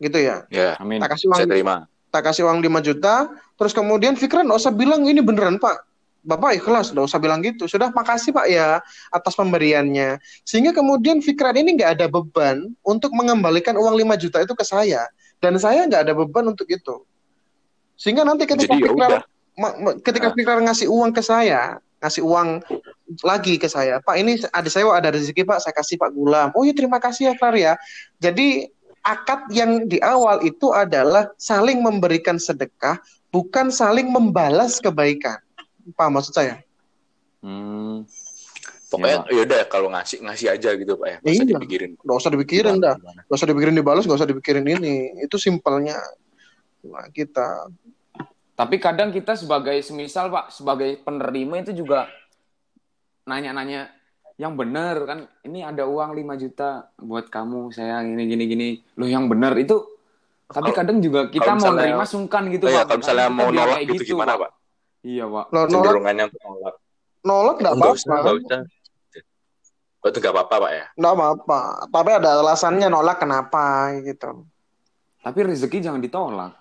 [0.02, 0.44] gitu ya.
[0.50, 0.74] Ya.
[0.82, 0.98] Amin.
[0.98, 1.76] Tak kasih uang Saya terima.
[2.10, 3.14] tak kasih uang 5 juta,
[3.54, 5.86] terus kemudian Fikran nggak usah bilang ini beneran Pak.
[6.20, 7.64] Bapak ikhlas, nggak usah bilang gitu.
[7.64, 10.20] Sudah makasih Pak ya atas pemberiannya.
[10.44, 15.06] Sehingga kemudian Fikran ini nggak ada beban untuk mengembalikan uang 5 juta itu ke saya.
[15.40, 17.06] Dan saya nggak ada beban untuk itu.
[17.96, 19.24] Sehingga nanti ketika Jadi ya
[19.56, 20.36] ma- ma- ketika Nah.
[20.36, 22.64] Fikran ngasih uang ke saya, ngasih uang
[23.20, 26.48] lagi ke saya, Pak ini ada saya ada rezeki Pak, saya kasih Pak Gulam.
[26.56, 27.76] Oh iya terima kasih ya Far ya.
[28.16, 28.66] Jadi
[29.04, 33.00] akad yang di awal itu adalah saling memberikan sedekah,
[33.32, 35.40] bukan saling membalas kebaikan.
[35.96, 36.60] Paham maksud saya?
[37.40, 38.04] Hmm.
[38.90, 41.16] Pokoknya Iya, yaudah kalau ngasih ngasih aja gitu Pak ya.
[41.22, 41.54] Nggak usah Iya.
[41.54, 41.90] dipikirin.
[42.02, 43.20] Nggak usah dipikirin dah, Gimana.
[43.22, 44.94] nggak usah dipikirin dibalas, nggak usah dipikirin ini.
[45.22, 45.96] Itu simpelnya
[46.82, 47.70] nah, kita.
[48.60, 52.12] Tapi kadang kita sebagai semisal Pak, sebagai penerima itu juga
[53.24, 53.88] nanya-nanya
[54.36, 55.18] yang benar kan.
[55.40, 58.68] Ini ada uang 5 juta buat kamu, saya gini gini gini.
[59.00, 59.80] Loh yang benar itu
[60.50, 62.86] tapi kadang juga kita kalau mau misalnya- nerima sungkan gitu Oh, iya, Pak.
[62.90, 64.50] kalau misalnya mau nolak kayak gitu, gimana Pak?
[65.00, 65.44] Iya Pak.
[65.46, 66.74] Lo nolak, Cenderungannya untuk nolak.
[67.22, 68.60] nolak nggak apa-apa, nggak usah.
[70.00, 70.84] Oh, itu nggak apa-apa Pak ya?
[70.98, 71.58] nggak apa-apa.
[71.86, 73.64] Tapi ada alasannya nolak kenapa
[74.02, 74.30] gitu.
[75.22, 76.52] Tapi rezeki jangan ditolak.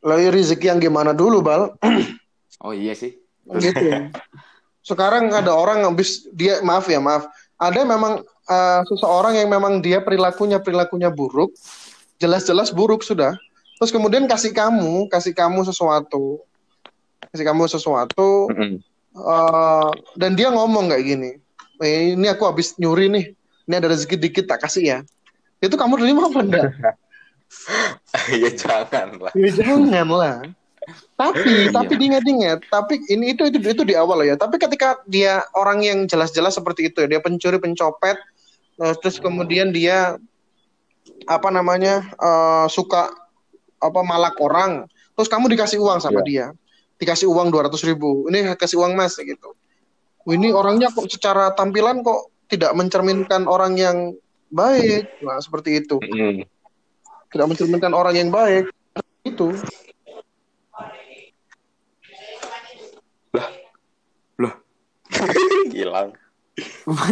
[0.00, 1.76] Lalu rezeki yang gimana dulu, Bal?
[2.60, 3.16] Oh iya sih.
[3.56, 4.12] gitu.
[4.84, 7.24] Sekarang ada orang habis dia maaf ya maaf.
[7.56, 11.56] Ada memang eh, seseorang yang memang dia perilakunya perilakunya buruk,
[12.20, 13.32] jelas-jelas buruk sudah.
[13.80, 16.44] Terus kemudian kasih kamu kasih kamu sesuatu,
[17.32, 18.52] kasih kamu sesuatu
[19.16, 19.90] eh,
[20.20, 21.30] dan dia ngomong kayak gini.
[21.80, 23.32] "Eh, ini aku habis nyuri nih.
[23.64, 24.98] Ini ada rezeki dikit tak kasih ya.
[25.64, 26.64] Itu kamu terima apa enggak?
[28.42, 29.32] ya jangan lah.
[29.34, 30.38] Ya jangan lah.
[31.14, 31.76] Tapi, Iya.
[31.76, 34.34] tapi diingat-ingat, tapi ini itu itu itu di awal ya.
[34.40, 38.16] Tapi ketika dia orang yang jelas-jelas seperti itu ya, dia pencuri, pencopet,
[38.80, 40.16] eh, terus kemudian dia
[41.28, 43.12] apa namanya eh, suka
[43.80, 46.56] apa malak orang, terus kamu dikasih uang sama dia,
[46.96, 49.52] dikasih uang dua ratus ribu, ini kasih uang mas gitu.
[50.24, 53.96] Ini orangnya kok secara tampilan kok tidak mencerminkan orang yang
[54.52, 56.44] baik, nah seperti itu, Mm-mm.
[57.30, 58.66] Tidak mencerminkan orang yang baik
[59.24, 59.54] itu.
[65.70, 66.12] Hilang.
[66.84, 67.08] Wah,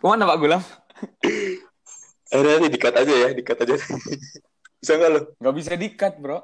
[0.00, 0.62] ke mana Pak Gulam?
[2.28, 3.76] Eh, nanti dikat aja ya, dikat aja.
[4.80, 5.20] Bisa nggak lo?
[5.42, 6.38] Gak bisa dikat bro.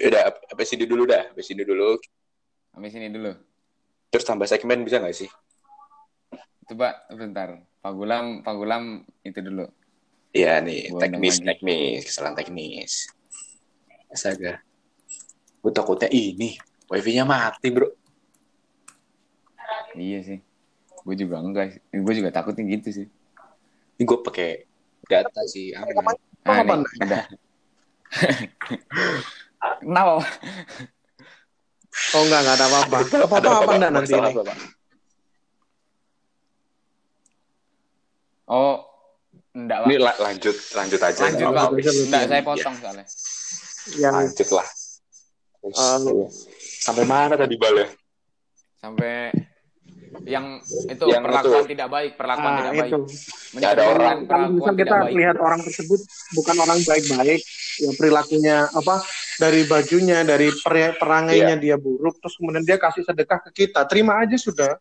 [0.00, 2.00] Udah, apa sini dulu dah, apa sini dulu.
[2.72, 3.36] Sampai sini dulu.
[4.08, 5.28] Terus tambah segmen bisa nggak sih?
[6.64, 7.60] Coba bentar.
[7.84, 9.68] Pak Gulam, Pak Gulam itu dulu.
[10.34, 11.46] Iya nih, Gua teknis, lagi.
[11.46, 12.92] teknis, kesalahan teknis.
[14.10, 14.58] Astaga.
[15.62, 16.58] Gue takutnya ini,
[16.90, 17.86] wifi-nya mati bro.
[19.94, 20.38] Iya sih.
[21.06, 21.78] Gue juga enggak.
[21.94, 23.06] Gue juga takutnya gitu sih.
[23.94, 24.66] Ini gue pakai
[25.06, 26.18] data sih, aman.
[26.42, 27.24] Ah, nih, udah.
[29.80, 30.12] Kenapa?
[32.10, 32.98] Oh enggak, enggak ada apa-apa.
[33.06, 34.32] Apa-apa Ada apa enggak nanti ini?
[38.50, 38.82] Oh,
[39.54, 39.88] enggak Pak.
[39.88, 41.20] Ini la- lanjut, lanjut aja.
[41.24, 41.70] Lanjut nggak Pak.
[41.78, 43.06] Enggak, saya potong soalnya.
[43.96, 44.68] Yang Lanjut lah.
[45.64, 46.28] Uh,
[46.84, 47.88] sampai mana tadi Bal ya?
[48.76, 49.32] Sampai
[50.24, 51.70] yang itu Yang perlakuan itu.
[51.74, 52.80] tidak baik, perlakuan ah, tidak itu.
[52.80, 53.62] baik.
[53.64, 54.16] Ya, ada orang.
[54.28, 55.14] Kalau misal kita baik.
[55.16, 56.00] lihat orang tersebut
[56.36, 57.40] bukan orang baik-baik,
[57.80, 58.94] ya perilakunya apa
[59.40, 64.22] dari bajunya, dari per- perangainya dia buruk, terus kemudian dia kasih sedekah ke kita, terima
[64.22, 64.78] aja sudah.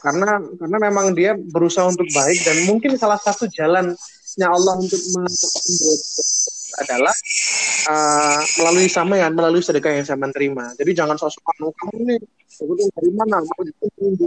[0.00, 5.00] Karena karena memang dia berusaha untuk baik dan mungkin salah satu jalannya Allah untuk
[6.80, 7.12] adalah
[7.92, 10.72] uh, melalui sampean, melalui sedekah yang saya terima.
[10.80, 12.20] Jadi jangan sosok kamu kamu nih,
[12.64, 13.36] aku tuh dari mana?
[13.44, 14.26] Mau ditunggu.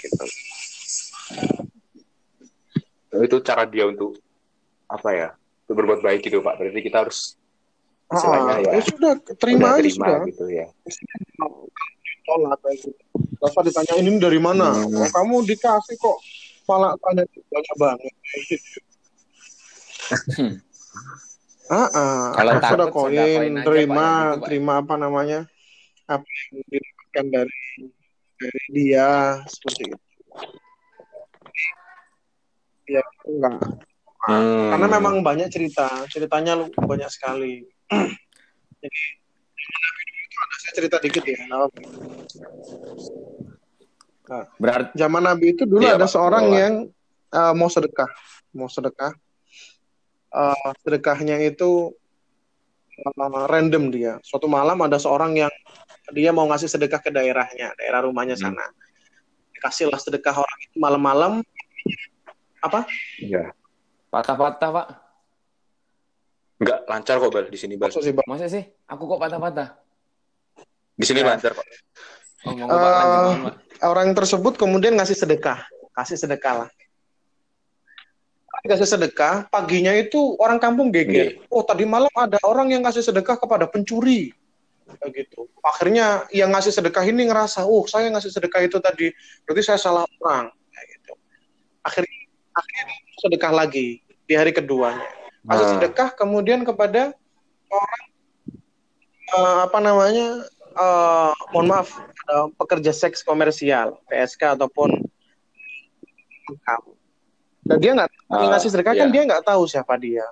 [0.00, 0.24] Gitu.
[3.18, 4.16] Itu cara dia untuk
[4.88, 5.28] apa ya?
[5.68, 7.36] berbuat baik gitu pak berarti kita harus
[8.08, 10.24] Ah, ya, ya sudah terima aja sudah.
[10.24, 10.64] gitu ya
[12.28, 13.02] Tolak kayak gitu.
[13.40, 14.68] Usah ditanya ini dari mana.
[14.76, 14.92] Hmm.
[15.00, 16.18] Oh, kamu dikasih kok
[16.68, 18.12] malah tanya banyak banget.
[18.12, 18.78] Kayak gitu.
[21.68, 22.32] Ah, ah.
[22.32, 23.24] Kalau sudah takut, koin, aja,
[23.60, 24.44] Pak, terima, ya, gitu, Pak.
[24.48, 25.40] terima apa namanya,
[26.08, 27.60] apa yang didapatkan dari
[28.40, 29.08] dari dia
[29.44, 29.98] seperti itu.
[32.88, 33.60] Ya enggak,
[34.28, 34.72] Hmm.
[34.72, 37.68] karena memang banyak cerita, ceritanya lu- banyak sekali.
[38.80, 39.00] Jadi
[40.68, 41.36] saya cerita dikit ya.
[44.28, 46.12] Nah, Berarti zaman Nabi itu dulu Iya, ada Pak.
[46.12, 46.60] seorang Boleh.
[46.60, 46.74] yang
[47.32, 48.10] uh, mau sedekah,
[48.52, 49.16] mau sedekah.
[50.28, 51.96] Uh, sedekahnya itu
[53.00, 54.20] uh, random dia.
[54.20, 55.52] Suatu malam ada seorang yang
[56.12, 58.52] dia mau ngasih sedekah ke daerahnya, daerah rumahnya Hmm.
[58.52, 58.66] sana.
[59.56, 61.32] Dikasihlah sedekah orang itu malam-malam.
[62.60, 62.84] Apa?
[63.22, 63.54] ya
[64.10, 64.86] patah-patah pak.
[66.58, 68.26] nggak lancar kok bal di sini bal Maksud sih, Bang?
[68.26, 68.66] Masa sih?
[68.90, 69.78] Aku kok patah-patah?
[70.98, 71.32] Di sini Ya.
[71.34, 73.54] lancar Oh, pak Pak.
[73.86, 75.62] Orang tersebut kemudian ngasih sedekah,
[75.94, 76.70] kasih sedekah lah.
[78.66, 81.38] Kasih sedekah, paginya itu orang kampung geger.
[81.46, 84.34] Oh, tadi malam ada orang yang ngasih sedekah kepada pencuri.
[85.14, 85.46] Gitu.
[85.62, 89.14] Akhirnya yang ngasih sedekah ini ngerasa, oh saya ngasih sedekah itu tadi,
[89.46, 90.50] berarti saya salah orang.
[90.74, 91.12] Kayak gitu.
[91.86, 92.18] Akhirnya,
[92.50, 93.86] akhirnya dia sedekah lagi
[94.26, 95.06] di hari keduanya.
[95.46, 95.74] Kasih Hmm.
[95.78, 97.14] sedekah kemudian kepada
[97.70, 98.04] orang
[99.28, 100.26] eh, apa namanya,
[100.72, 105.00] eh, mohon maaf, eh, pekerja seks komersial, PSK ataupun
[106.48, 106.92] kamu.
[107.68, 109.00] Dan dia nggak Ah, ngasih sedekah iya.
[109.04, 110.24] kan dia nggak tahu siapa dia.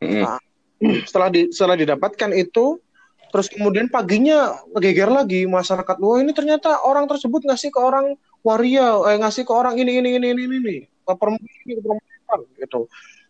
[0.00, 0.24] Mm-mm.
[0.24, 0.40] Ah.
[1.08, 2.80] Setelah di, setelah didapatkan itu,
[3.28, 5.96] terus kemudian paginya geger lagi masyarakat.
[6.00, 10.16] Wah ini ternyata orang tersebut ngasih ke orang waria, eh, ngasih ke orang ini ini
[10.16, 10.76] ini ini ini, ini.
[11.04, 12.80] ke perempuan ke perempuan gitu.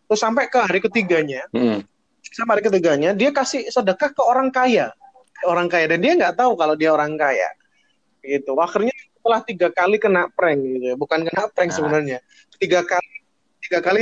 [0.06, 1.82] Terus sampai ke hari ketiganya, Mm-mm.
[2.22, 4.94] sampai hari ketiganya dia kasih sedekah ke orang kaya,
[5.46, 7.48] orang kaya dan dia nggak tahu kalau dia orang kaya.
[8.20, 8.52] Gitu.
[8.56, 11.76] Akhirnya setelah tiga kali kena prank gitu ya, bukan kena prank Nah.
[11.76, 12.18] sebenarnya.
[12.60, 13.12] Tiga kali,
[13.64, 14.00] tiga kali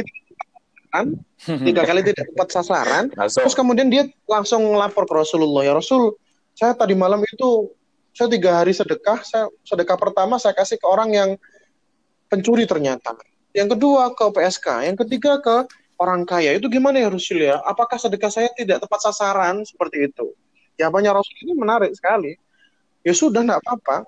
[1.63, 3.05] tiga kali tidak tepat sasaran.
[3.19, 6.17] langsung Terus kemudian dia langsung lapor ke Rasulullah, ya Rasul,
[6.57, 7.71] saya tadi malam itu
[8.17, 11.31] saya tiga hari sedekah, saya sedekah pertama saya kasih ke orang yang
[12.27, 13.15] pencuri ternyata.
[13.55, 15.57] Yang kedua ke PSK, yang ketiga ke
[15.99, 16.55] orang kaya.
[16.55, 17.59] Itu gimana ya Rasul ya?
[17.63, 20.35] Apakah sedekah saya tidak tepat sasaran seperti itu?
[20.79, 22.39] Jawabannya Rasul ini menarik sekali.
[23.03, 24.07] Ya sudah, tidak apa-apa.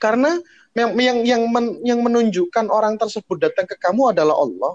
[0.00, 0.40] Karena
[0.72, 4.72] yang yang yang, men- yang menunjukkan orang tersebut datang ke kamu adalah Allah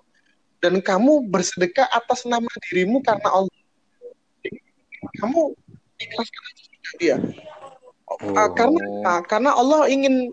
[0.61, 3.57] dan kamu bersedekah atas nama dirimu karena Allah.
[5.17, 5.57] Kamu
[5.97, 7.17] ikhlaskan aja dia.
[8.37, 10.31] Ah, karena ah, karena Allah ingin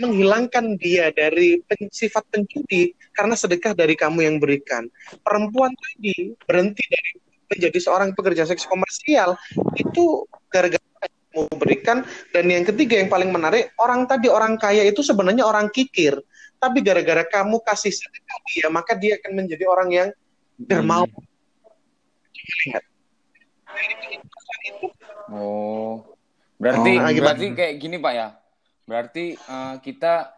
[0.00, 4.88] menghilangkan dia dari pen- sifat pencuri karena sedekah dari kamu yang berikan.
[5.20, 7.10] Perempuan tadi berhenti dari
[7.54, 9.38] menjadi seorang pekerja seks komersial
[9.78, 10.82] itu gara-gara
[11.34, 15.70] kamu berikan dan yang ketiga yang paling menarik orang tadi orang kaya itu sebenarnya orang
[15.70, 16.18] kikir
[16.58, 20.08] tapi gara-gara kamu kasih sedekah dia maka dia akan menjadi orang yang
[20.56, 21.10] dermawan.
[22.64, 22.84] Lihat.
[25.32, 26.04] Oh,
[26.60, 27.20] berarti Oh, gimana?
[27.20, 28.28] berarti kayak gini pak ya.
[28.84, 30.30] Berarti eh, kita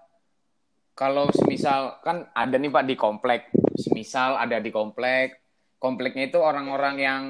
[0.97, 5.46] kalau semisal kan ada nih pak di komplek, semisal ada di komplek,
[5.77, 7.23] kompleknya itu orang-orang yang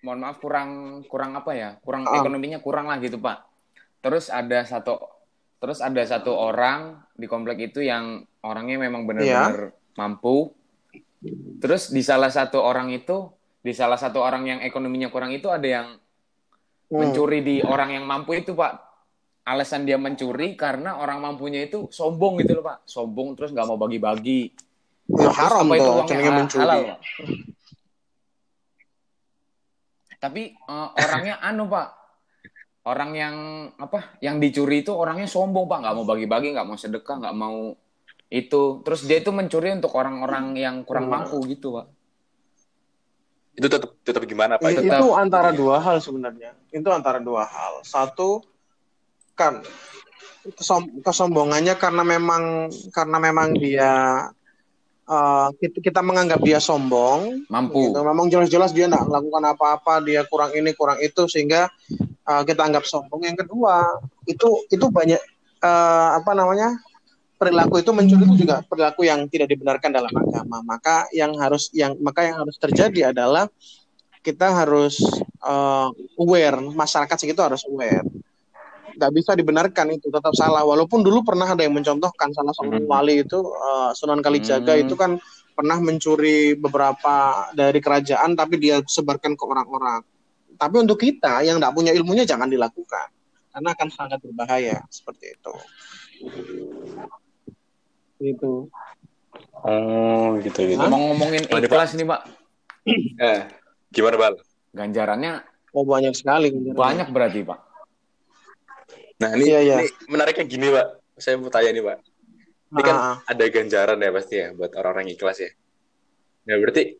[0.00, 0.70] mohon maaf kurang
[1.04, 2.18] kurang apa ya, kurang Ah.
[2.18, 3.46] ekonominya kurang lah gitu pak.
[3.98, 5.00] Terus ada satu
[5.56, 10.52] terus ada satu orang di komplek itu yang orangnya memang benar-benar mampu.
[11.56, 15.64] Terus di salah satu orang itu, di salah satu orang yang ekonominya kurang itu ada
[15.64, 15.88] yang
[16.84, 17.00] Hmm.
[17.00, 18.76] mencuri di orang yang mampu itu pak
[19.42, 23.76] alasan dia mencuri karena orang mampunya itu sombong gitu loh pak sombong terus nggak mau
[23.76, 24.52] bagi-bagi
[25.04, 26.60] Ya, haram apa itu tuh uangnya ha- mencuri.
[26.62, 26.98] halal, Pak?
[30.24, 31.88] Tapi eh, orangnya anu pak
[32.84, 33.36] orang yang
[33.76, 37.76] apa yang dicuri itu orangnya sombong pak nggak mau bagi-bagi nggak mau sedekah nggak mau
[38.28, 41.28] itu terus dia itu mencuri untuk orang-orang yang kurang Hmm.
[41.28, 41.86] mampu gitu pak
[43.54, 46.58] itu tetap tetap gimana pak itu tetap- itu antara dua hal sebenarnya.
[46.74, 47.86] Itu antara dua hal.
[47.86, 48.42] Satu
[49.38, 49.62] kan
[50.58, 54.26] kesom- kesombongannya karena memang karena memang dia
[55.04, 57.44] eh, kita, kita menganggap dia sombong.
[57.48, 58.00] mampu Gitu.
[58.00, 61.68] Memang jelas-jelas dia nggak melakukan apa-apa, dia kurang ini kurang itu sehingga
[62.00, 63.24] eh, kita anggap sombong.
[63.24, 63.84] Yang kedua
[64.24, 65.20] itu itu banyak
[65.62, 66.76] eh, apa namanya
[67.34, 70.64] perilaku itu mencuri itu juga perilaku yang tidak dibenarkan dalam agama.
[70.64, 73.50] Maka yang harus yang maka yang harus terjadi adalah
[74.24, 74.98] kita harus
[75.44, 75.88] eh,
[76.20, 78.06] aware, masyarakat segitu harus aware.
[78.94, 80.62] Nggak bisa dibenarkan itu tetap salah.
[80.62, 82.90] Walaupun dulu pernah ada yang mencontohkan salah seorang Hmm.
[82.90, 84.82] wali itu eh, Sunan Kalijaga Hmm.
[84.82, 85.10] itu kan
[85.50, 87.14] pernah mencuri beberapa
[87.50, 90.02] dari kerajaan tapi dia sebarkan ke orang-orang.
[90.54, 93.10] Tapi untuk kita yang tidak punya ilmunya jangan dilakukan
[93.50, 95.52] karena akan sangat berbahaya seperti itu.
[98.20, 98.70] Itu.
[99.64, 100.78] Oh, gitu gitu.
[100.78, 101.66] Ngomong ngomongin Gimana, Pak?
[101.66, 102.20] ikhlas nih, Pak.
[103.16, 103.40] Eh,
[103.90, 104.34] gimana, Bal?
[104.70, 105.32] Ganjarannya
[105.72, 106.54] Oh banyak sekali.
[106.54, 107.58] banyak berarti, Pak.
[109.14, 109.76] Nah, ini, Iya, iya.
[109.80, 110.86] ini menariknya gini, Pak.
[111.14, 111.98] Saya mau tanya nih, Pak.
[112.74, 115.50] Ini kan Ah, ada ganjaran ya pasti ya buat orang-orang yang ikhlas ya.
[116.44, 116.98] Nah, berarti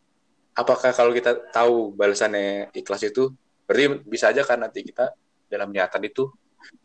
[0.55, 3.35] apakah kalau kita tahu balasannya ikhlas itu,
[3.67, 5.11] berarti bisa aja kan nanti kita
[5.51, 6.31] dalam niatan itu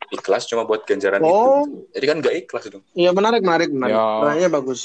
[0.09, 1.61] ikhlas cuma buat ganjaran Oh.
[1.63, 1.86] itu.
[1.93, 2.82] Jadi kan nggak ikhlas dong.
[2.91, 3.93] Iya menarik, menarik, menarik.
[3.93, 4.01] Ya.
[4.01, 4.82] Pertanyaannya bagus.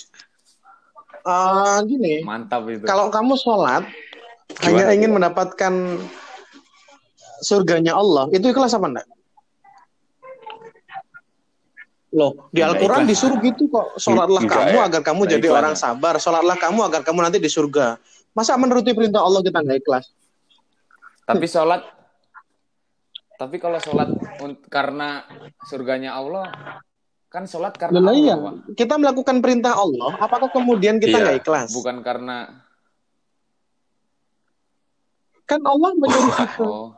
[1.24, 2.84] Ah, gini, Mantap itu.
[2.84, 3.88] kalau kamu sholat
[4.60, 5.72] Gimana hanya tuh, ingin mendapatkan
[7.40, 9.06] surganya Allah, itu ikhlas apa enggak?
[12.14, 13.10] Loh, di Al-Quran ikhlas.
[13.10, 13.98] disuruh gitu kok.
[13.98, 14.86] Sholatlah Enggak kamu ya.
[14.86, 16.14] agar kamu Enggak jadi ikhlas orang sabar.
[16.16, 17.98] Sholatlah kamu agar kamu nanti di surga.
[18.30, 20.04] Masa menuruti perintah Allah kita nggak ikhlas?
[21.26, 21.82] Tapi sholat
[23.34, 24.14] tapi kalau sholat
[24.70, 25.26] karena
[25.66, 26.54] surganya Allah
[27.26, 28.34] kan sholat karena Lah Allah, iya,
[28.78, 31.24] kita melakukan perintah Allah, apakah kemudian kita Iya.
[31.26, 31.74] nggak ikhlas?
[31.74, 32.62] Bukan karena
[35.44, 36.94] Kan Allah menyuruh kita, oh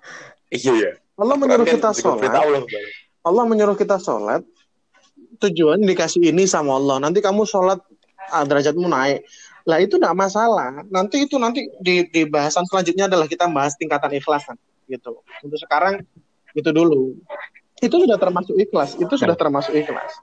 [0.52, 0.92] Iya ya.
[1.16, 2.30] Allah menyuruh kita sholat.
[3.26, 4.44] Allah menyuruh kita sholat,
[5.38, 7.00] tujuan dikasih ini sama Allah.
[7.02, 7.80] Nanti kamu sholat,
[8.32, 9.24] ah, derajatmu naik.
[9.66, 10.86] Lah itu tidak masalah.
[10.88, 14.54] Nanti itu nanti di, di bahasan selanjutnya adalah kita bahas tingkatan ikhlasan
[14.86, 15.20] gitu.
[15.42, 16.06] Untuk sekarang
[16.54, 17.18] itu dulu.
[17.82, 18.96] Itu sudah termasuk ikhlas.
[18.96, 20.14] Itu sudah termasuk ikhlas.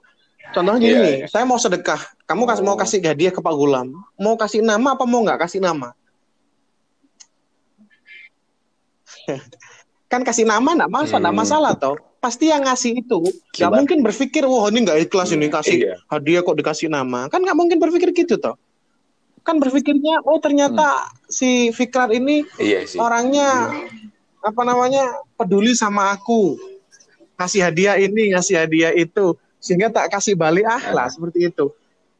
[0.54, 1.26] Contohnya gini, iya.
[1.26, 1.98] saya mau sedekah.
[2.30, 2.80] Kamu kasih mau Oh.
[2.80, 3.90] kasih hadiah ke Pak Gulam.
[4.16, 5.92] Mau kasih nama apa mau nggak kasih nama?
[10.12, 11.42] kan kasih nama nggak masalah, nggak Hmm.
[11.42, 11.96] masalah toh.
[12.24, 13.20] Pasti yang ngasih itu
[13.52, 15.94] nggak mungkin berpikir, wah ini nggak ikhlas ini kasih Iya.
[16.08, 17.28] hadiah kok dikasih nama.
[17.28, 18.56] Kan nggak mungkin berpikir gitu toh.
[19.44, 22.96] Kan berpikirnya, oh ternyata si Fikrar ini Iya sih.
[22.96, 23.76] orangnya
[24.40, 25.04] apa namanya
[25.36, 26.56] peduli sama aku,
[27.36, 31.68] kasih hadiah ini, ngasih hadiah itu, sehingga tak kasih balik akhlak seperti itu.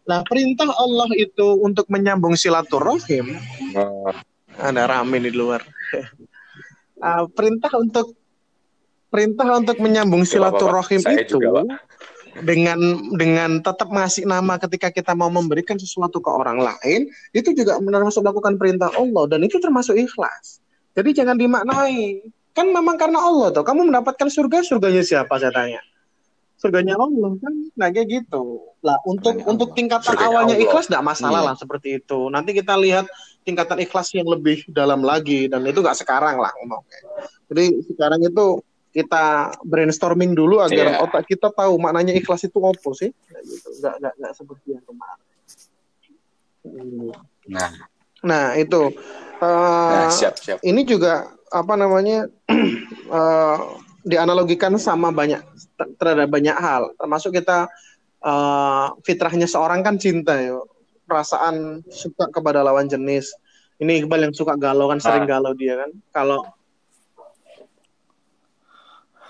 [0.05, 3.40] Nah perintah Allah itu untuk menyambung silaturahim
[3.72, 4.12] Oh,
[4.61, 5.64] ada rame di luar.
[7.00, 8.16] Ah, perintah untuk
[9.14, 11.78] perintah untuk menyambung silaturahim itu juga, Pak.
[12.42, 12.78] dengan
[13.14, 18.26] dengan tetap ngasih nama ketika kita mau memberikan sesuatu ke orang lain itu juga termasuk
[18.26, 20.58] melakukan perintah Allah dan itu termasuk ikhlas.
[20.98, 22.26] Jadi jangan dimaknai.
[22.54, 25.38] Kan memang karena Allah tuh kamu mendapatkan surga surganya siapa?
[25.38, 25.78] Saya tanya.
[26.58, 27.54] Surganya Allah kan?
[27.78, 28.66] Nah kayak gitu.
[28.82, 30.66] Lah untuk Surganya untuk tingkatan Surganya awalnya Allah.
[30.66, 31.46] ikhlas tidak masalah Iya.
[31.50, 32.18] lah seperti itu.
[32.34, 33.06] Nanti kita lihat
[33.44, 37.00] tingkatan ikhlas yang lebih dalam lagi dan itu nggak sekarang lah ngomongnya
[37.52, 38.46] jadi sekarang itu
[38.95, 39.24] kita
[39.61, 41.03] brainstorming dulu agar Iya.
[41.03, 43.11] otak kita tahu maknanya ikhlas itu apa sih
[43.42, 45.22] gitu nggak nggak nggak seperti yang kemarin
[46.64, 47.12] Hmm.
[47.47, 47.70] Nah,
[48.24, 48.88] nah itu
[49.36, 50.59] nah, Eh, siap siap.
[50.62, 52.24] ini juga apa namanya
[53.12, 53.59] eh,
[54.01, 57.68] dianalogikan sama banyak ter- terhadap banyak hal termasuk kita
[58.18, 60.57] eh, fitrahnya seorang kan cinta ya
[61.05, 63.36] perasaan suka kepada lawan jenis
[63.76, 65.36] ini Iqbal yang suka galau kan sering Ah.
[65.36, 66.49] galau dia kan kalau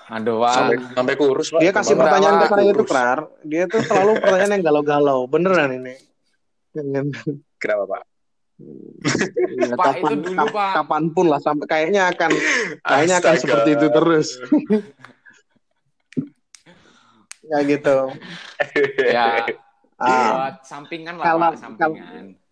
[0.06, 0.44] aduh.
[0.46, 1.60] Sampai sampai kurus, Pak.
[1.60, 2.84] dia kasih Beberapa pertanyaan ke saya itu.
[2.84, 5.94] Klar dia tuh selalu pertanyaan yang galau-galau beneran ini
[7.56, 8.02] Kenapa, Pak?
[8.54, 10.72] Ya, Pak, kapan, itu dulu, Pak.
[10.76, 12.30] kapan pun lah sampai kayaknya akan
[12.80, 13.42] kayaknya akan Astaga.
[13.42, 14.26] seperti itu terus
[17.44, 17.96] ya gitu
[19.04, 19.26] ya
[19.94, 21.78] Ah, buat sampingan lah Kalau- Pak, sampingan.
[21.78, 22.43] kalau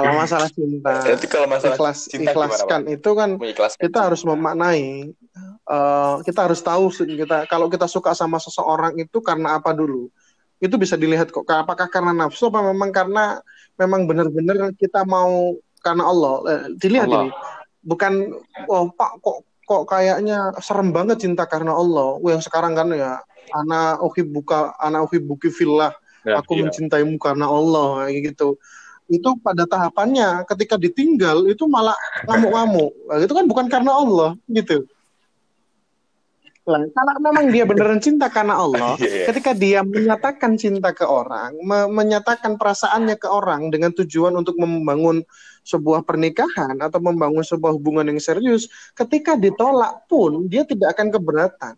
[0.00, 3.30] masalah cinta Berarti kalau masalah ikhlas cinta gimana, ikhlaskan itu kan
[3.76, 5.12] kita harus memaknai
[5.68, 10.08] eh, kita harus tahu kita kalau kita suka sama seseorang itu karena apa dulu?
[10.62, 13.44] Itu bisa dilihat kok apakah karena nafsu apa memang karena
[13.76, 16.34] memang benar-benar kita mau karena Allah?
[16.48, 17.28] Eh, dilihat Allah.
[17.28, 17.30] ini
[17.84, 18.32] bukan
[18.72, 22.16] oh pak kok kok kayaknya serem banget cinta karena Allah.
[22.16, 23.20] Wah, yang sekarang kan ya
[23.52, 24.00] anak
[24.32, 25.92] buka anak buki fillah.
[26.22, 26.70] Nah, aku iya.
[26.70, 28.54] mencintaimu karena Allah kayak gitu
[29.12, 32.92] itu pada tahapannya ketika ditinggal itu malah ngamuk-ngamuk.
[33.08, 34.88] Nah, itu kan bukan karena Allah gitu.
[36.62, 39.26] Lah kalau memang dia beneran cinta karena Allah iya.
[39.26, 45.26] ketika dia menyatakan cinta ke orang me- menyatakan perasaannya ke orang dengan tujuan untuk membangun
[45.66, 51.74] sebuah pernikahan atau membangun sebuah hubungan yang serius ketika ditolak pun dia tidak akan keberatan.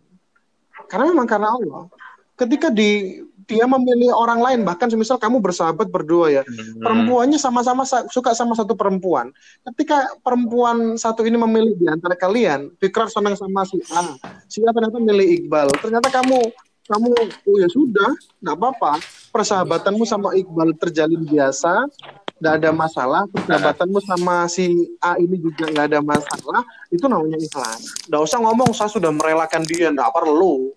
[0.85, 1.89] Karena memang karena Allah.
[2.37, 6.81] Ketika di dia memilih orang lain bahkan semisal kamu bersahabat berdua ya Hmm.
[6.81, 9.31] perempuannya sama-sama sa- suka sama satu perempuan.
[9.65, 14.71] Ketika perempuan satu ini memilih di antara kalian, Fikrar senang sama si A, si A
[14.71, 15.69] ternyata milih Iqbal.
[15.77, 16.39] Ternyata kamu
[16.85, 17.09] kamu
[17.49, 19.01] oh ya sudah, nggak apa-apa.
[19.31, 21.89] Persahabatanmu sama Iqbal terjalin biasa.
[22.35, 24.67] nggak ada masalah, persahabatanmu sama si
[24.99, 27.81] A ini juga nggak ada masalah, itu namanya ikhlas.
[28.05, 30.75] Nggak usah ngomong saya sudah merelakan dia, nggak perlu.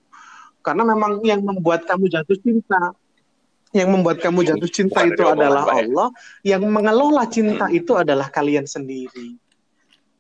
[0.68, 2.92] Karena memang yang membuat kamu jatuh cinta,
[3.72, 5.74] yang membuat kamu jatuh cinta Bukan itu adalah ya?
[5.80, 6.10] Allah,
[6.44, 9.40] yang mengelola cinta itu adalah kalian sendiri.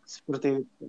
[0.08, 0.86] Seperti itu.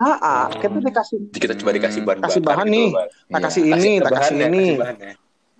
[0.00, 2.88] Ah, ah, kita dikasih kita coba dikasih bahan Kasih bahan gitu, nih.
[2.90, 3.06] Pak.
[3.06, 3.44] tak Iya.
[3.46, 4.64] kasih ini, tak kasih bahannya, ini.
[4.64, 5.12] kasih bahannya.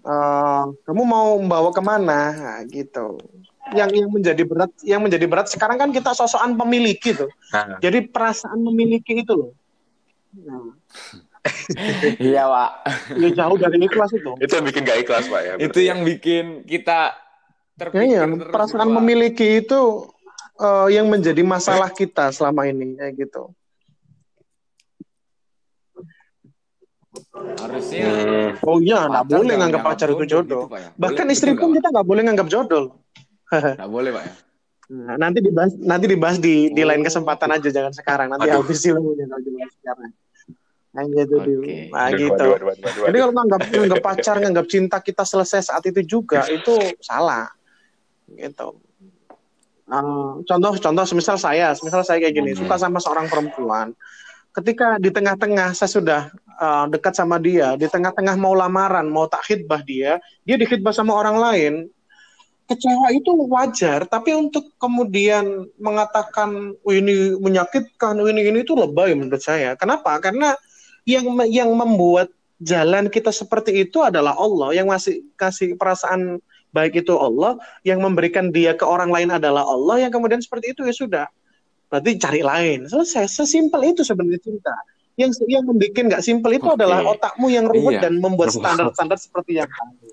[0.02, 3.22] Eh, kamu mau membawa ke mana Nah, gitu
[3.70, 8.10] yang yang menjadi berat yang menjadi berat sekarang kan kita sosokan pemiliki tuh Nah, jadi
[8.10, 9.54] perasaan memiliki itu loh
[10.42, 10.74] nah,
[12.22, 12.70] Iya, Pak.
[13.18, 16.44] ya jauh dari ikhlas itu itu yang bikin gak ikhlas pak ya Itu yang bikin
[16.62, 17.18] kita ya,
[17.74, 19.80] terpikir ya, terus, perasaan memiliki itu
[20.56, 23.50] eh, yang menjadi masalah kita selama ini kayak gitu
[27.32, 28.50] Harusnya Hmm.
[28.62, 30.88] oh iya nggak boleh nganggap pacar itu jodoh gitu, Pak, ya.
[30.94, 32.84] bahkan Boleh- istri pun kita nggak boleh nganggap jodoh?
[33.78, 34.32] Nggak boleh, Pak ya.
[34.92, 36.88] Nah, nanti dibahas nanti dibahas di di Oh.
[36.88, 38.60] lain kesempatan aja jangan sekarang nanti Aduh.
[38.60, 40.10] habis ilmunya kalau dibahas sekarang
[40.92, 41.36] nah gitu.
[41.40, 41.88] Dim.
[41.88, 42.48] nah gitu
[43.08, 47.48] Jadi kalau nganggap nganggap pacar, nganggap cinta kita selesai saat itu juga itu salah.
[48.28, 48.68] Gitu.
[49.92, 52.64] Eh, contoh contoh semisal saya, semisal saya kayak gini, Hmm.
[52.64, 53.92] suka sama seorang perempuan.
[54.52, 56.22] Ketika di tengah-tengah saya sudah
[56.62, 61.16] eh, dekat sama dia, di tengah-tengah mau lamaran, mau tak khidbah dia, dia dikhidbah sama
[61.16, 61.74] orang lain.
[62.68, 69.42] Kecewa itu wajar, tapi untuk kemudian mengatakan "Oh, ini menyakitkan, ini ini itu lebay menurut
[69.42, 69.74] saya.
[69.74, 70.14] Kenapa?
[70.22, 70.54] Karena
[71.08, 72.30] yang yang membuat
[72.62, 74.70] jalan kita seperti itu adalah Allah.
[74.74, 76.38] Yang masih kasih perasaan
[76.72, 80.06] baik itu Allah yang memberikan dia ke orang lain adalah Allah.
[80.06, 81.26] Yang kemudian seperti itu ya sudah.
[81.90, 82.88] Berarti cari lain.
[82.88, 83.28] Selesai.
[83.28, 84.72] Sesimpel itu sebenarnya cinta.
[85.18, 86.80] Yang yang membuat nggak simpel itu Oke.
[86.80, 88.08] adalah otakmu yang ruwet Iya.
[88.08, 90.08] dan membuat standar-standar seperti yang tadi.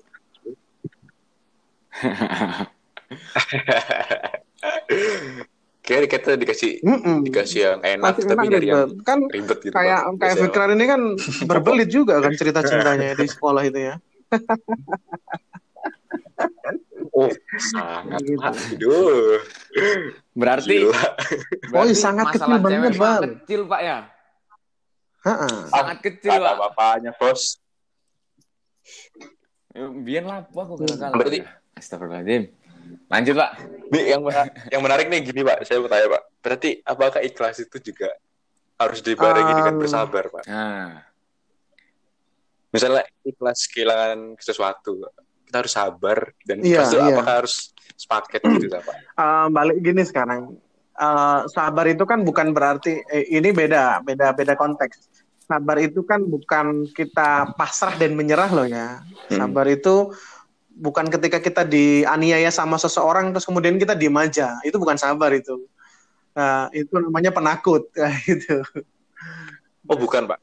[5.80, 7.16] Kayak kita dikasih Mm-mm.
[7.22, 10.14] dikasih yang enak Masih tapi enak dari yang kan ribet gitu kayak Bang.
[10.18, 11.00] kayak Fikrar ini kan
[11.48, 13.94] berbelit juga kan cerita cintanya di sekolah itu ya
[17.10, 17.28] Oh,
[17.66, 18.38] sangat Gitu.
[18.38, 18.52] Pak.
[18.72, 19.40] Aduh.
[20.32, 20.94] Berarti Gila.
[20.94, 21.08] Oh,
[21.70, 23.20] berarti sangat kecil banget, Bang.
[23.36, 23.98] Kecil, Pak ya.
[25.20, 25.48] Ha-ha.
[25.66, 26.56] Sangat kecil, Ada Pak.
[26.70, 27.60] bapaknya, Bos.
[30.00, 31.10] Biar lapo aku gagal.
[31.12, 32.42] Berarti- Astagfirullahaladzim.
[33.10, 33.50] Lanjut, Pak.
[33.90, 35.66] Nih, yang mena- yang menarik nih gini, Pak.
[35.66, 36.22] Saya mau tanya, Pak.
[36.40, 38.10] Berarti apakah ikhlas itu juga
[38.78, 40.44] harus dibarengi dengan Um, bersabar, Pak?
[40.46, 41.04] Nah,
[42.70, 45.02] Misalnya ikhlas kehilangan sesuatu,
[45.42, 47.10] kita harus sabar dan Iya, ikhlas itu iya.
[47.10, 47.54] apakah harus
[47.98, 48.96] sepaket gitu, Pak?
[49.18, 50.54] Eh, balik gini sekarang
[51.00, 55.08] Eh, sabar itu kan bukan berarti eh, ini beda beda beda konteks
[55.40, 59.00] sabar itu kan bukan kita pasrah dan menyerah loh ya
[59.32, 59.40] Hmm.
[59.40, 60.12] sabar itu
[60.80, 65.60] bukan ketika kita dianiaya sama seseorang terus kemudian kita diem aja itu bukan sabar itu
[66.30, 67.90] Nah, itu namanya penakut
[68.30, 68.62] gitu
[69.90, 70.38] Oh, bukan, Pak.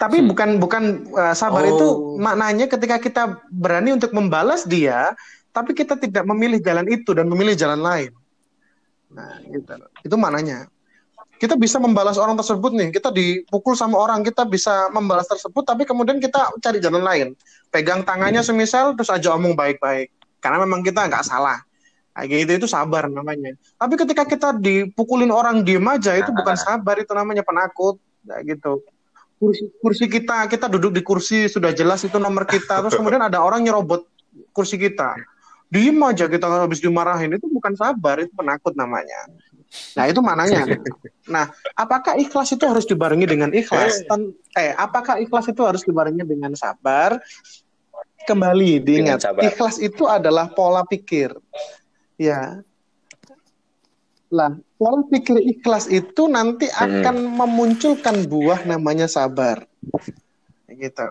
[0.00, 0.28] tapi Hmm.
[0.32, 1.70] bukan bukan uh, sabar Oh.
[1.76, 1.86] itu
[2.16, 5.12] maknanya ketika kita berani untuk membalas dia
[5.52, 8.12] tapi kita tidak memilih jalan itu dan memilih jalan lain
[9.08, 9.68] nah gitu
[10.00, 10.68] itu maknanya
[11.42, 12.94] kita bisa membalas orang tersebut nih.
[12.94, 17.34] Kita dipukul sama orang kita bisa membalas tersebut tapi kemudian kita cari jalan lain.
[17.74, 20.14] Pegang tangannya semisal terus aja omong baik-baik.
[20.38, 21.58] Karena memang kita nggak salah.
[22.14, 23.58] Kayak gitu itu sabar namanya.
[23.74, 27.98] Tapi ketika kita dipukulin orang diem aja itu bukan sabar itu namanya penakut.
[28.22, 28.86] Kayak gitu.
[29.42, 32.86] Kursi kursi kita kita duduk di kursi sudah jelas itu nomor kita.
[32.86, 34.06] Terus kemudian ada orang nyerobot
[34.54, 35.18] kursi kita.
[35.74, 39.26] Diem aja kita habis dimarahin itu bukan sabar itu penakut namanya
[39.92, 40.64] nah itu mananya.
[41.24, 44.04] Nah apakah ikhlas itu harus dibarengi dengan ikhlas?
[44.04, 47.16] Ten- eh apakah ikhlas itu harus dibarengi dengan sabar?
[48.22, 51.34] Kembali diingat ikhlas itu adalah pola pikir.
[52.16, 52.62] Ya.
[54.30, 57.02] Lah pola pikir ikhlas itu nanti Hmm.
[57.02, 59.66] akan memunculkan buah namanya sabar.
[60.68, 61.06] Gitu.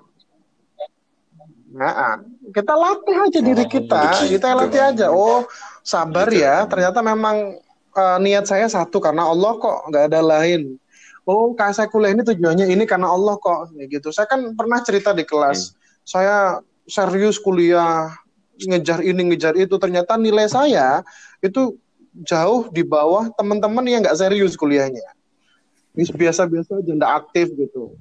[1.71, 2.19] Nah,
[2.51, 4.35] kita latih aja diri Oh, kita, begitu.
[4.35, 5.07] kita latih aja.
[5.07, 5.47] Oh,
[5.81, 6.43] sabar Gitu.
[6.43, 6.67] ya.
[6.67, 7.55] Ternyata memang
[7.95, 10.77] eh, niat saya satu karena Allah kok, nggak ada lain.
[11.27, 14.09] Oh, kayak saya kuliah ini tujuannya ini karena Allah kok, ya gitu.
[14.09, 18.09] Saya kan pernah cerita di kelas, saya serius kuliah,
[18.57, 19.77] ngejar ini ngejar itu.
[19.77, 21.05] Ternyata nilai saya
[21.39, 21.77] itu
[22.25, 25.05] jauh di bawah teman-teman yang nggak serius kuliahnya.
[25.93, 27.95] Ini biasa-biasa aja, nggak aktif gitu.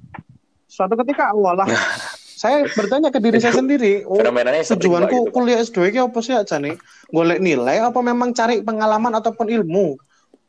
[0.65, 1.67] Suatu ketika, walah,
[2.41, 6.57] saya bertanya ke diri saya sendiri, oh, tujuanku gitu, kuliah S2 ini apa sih aja
[6.57, 6.73] nih?
[7.13, 9.93] Golek nilai apa memang cari pengalaman ataupun ilmu?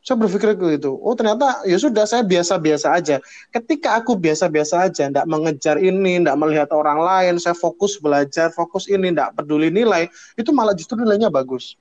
[0.01, 0.97] Saya berpikir gitu.
[0.97, 3.21] Oh ternyata ya sudah saya biasa-biasa aja.
[3.53, 8.89] Ketika aku biasa-biasa aja, tidak mengejar ini, tidak melihat orang lain, saya fokus belajar, fokus
[8.89, 11.77] ini, tidak peduli nilai, itu malah justru nilainya bagus.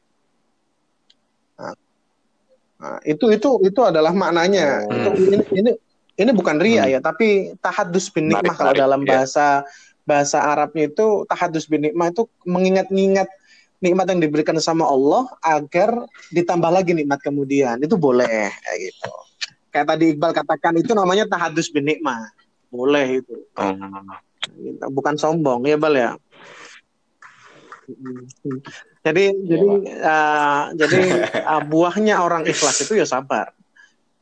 [1.56, 1.72] Nah,
[2.76, 4.84] nah itu itu itu adalah maknanya.
[4.84, 4.92] Oh.
[4.92, 5.72] Itu, ini, ini
[6.20, 6.92] ini bukan ria hmm.
[6.92, 9.64] ya, tapi tahadus bin nikmah kalau dalam ya.
[10.02, 13.28] Bahasa Arabnya itu tahadus bin nikmah itu mengingat-ingat
[13.82, 17.82] nikmat yang diberikan sama Allah agar ditambah lagi nikmat kemudian.
[17.82, 19.12] Itu boleh kayak gitu.
[19.72, 22.30] Kayak tadi Iqbal katakan itu namanya tahadus bin nikmat
[22.72, 23.36] boleh itu.
[23.54, 24.08] Hmm.
[24.90, 26.10] bukan sombong ya Bal ya?
[29.02, 29.68] Jadi ya, jadi
[30.02, 31.00] uh, jadi
[31.46, 33.52] uh, buahnya orang ikhlas itu ya sabar.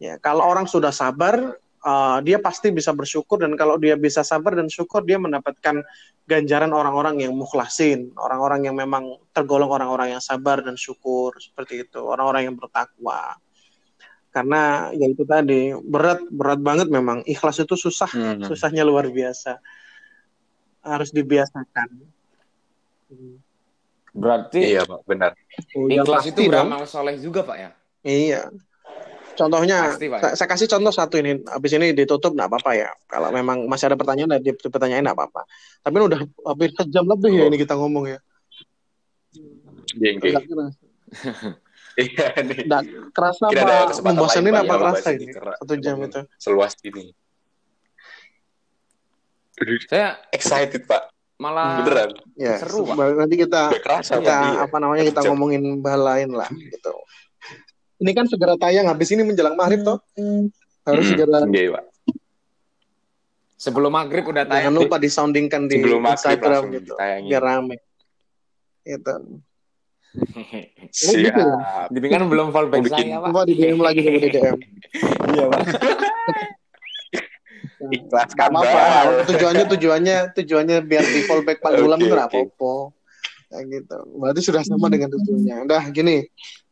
[0.01, 4.57] Ya kalau orang sudah sabar uh, dia pasti bisa bersyukur dan kalau dia bisa sabar
[4.57, 5.85] dan syukur dia mendapatkan
[6.29, 12.01] ganjaran orang-orang yang mukhlasin, orang-orang yang memang tergolong orang-orang yang sabar dan syukur seperti itu,
[12.01, 13.35] orang-orang yang bertakwa.
[14.31, 18.47] Karena ya itu tadi berat berat banget memang ikhlas itu susah, hmm.
[18.47, 19.59] susahnya luar biasa.
[20.87, 21.89] Harus dibiasakan.
[24.15, 25.35] Berarti iya pak benar.
[25.75, 27.71] Oh, ikhlas itu beramal soleh juga pak ya?
[28.07, 28.43] Iya.
[29.41, 31.41] Contohnya, Pasti, saya, saya kasih contoh satu ini.
[31.49, 32.93] Habis ini ditutup nggak apa-apa ya.
[33.09, 35.49] Kalau memang masih ada pertanyaan, ada pertanyaan nggak apa-apa.
[35.81, 37.41] Tapi ini udah hampir sejam lebih ya oh.
[37.41, 38.19] ya ini kita ngomong ya.
[39.97, 40.11] Iya,
[42.01, 42.69] Iya nih.
[43.17, 45.33] kerasa apa membosanin apa kerasa ini?
[45.33, 46.21] Satu jam itu.
[46.37, 47.17] Seluas ini.
[49.89, 51.09] Saya excited pak.
[51.41, 52.13] Malah beneran.
[52.37, 52.97] Ya, seru pak.
[53.17, 56.93] Nanti kita, kerasa, kita apa namanya kita ngomongin hal lain lah gitu
[58.01, 59.99] ini kan segera tayang habis ini menjelang maghrib toh
[60.89, 61.11] harus hmm.
[61.13, 61.85] segera iya, Pak.
[63.61, 67.31] sebelum maghrib udah tayang jangan lupa disoundingkan di sebelum Instagram gitu ditayangin.
[67.31, 67.77] biar rame
[68.89, 69.15] itu
[70.91, 71.23] Siap.
[71.23, 71.87] Gitu ya?
[71.87, 73.15] Jadi kan belum fallback bikin...
[73.15, 73.31] saya, Pak.
[73.31, 74.57] Coba di DM lagi sama DM.
[75.35, 75.63] iya, Pak.
[77.81, 82.45] Ikhlas kan apa Tujuannya tujuannya tujuannya biar di fallback Pak Dulam okay, itu okay.
[82.45, 82.75] apa
[83.51, 83.99] Kayak gitu.
[84.21, 85.57] Berarti sudah sama dengan tujuannya.
[85.65, 86.29] Udah gini.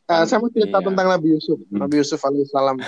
[0.09, 0.85] Uh, saya mau cerita iya.
[0.89, 1.85] tentang Nabi Yusuf, hmm.
[1.85, 2.81] Nabi Yusuf alaihissalam.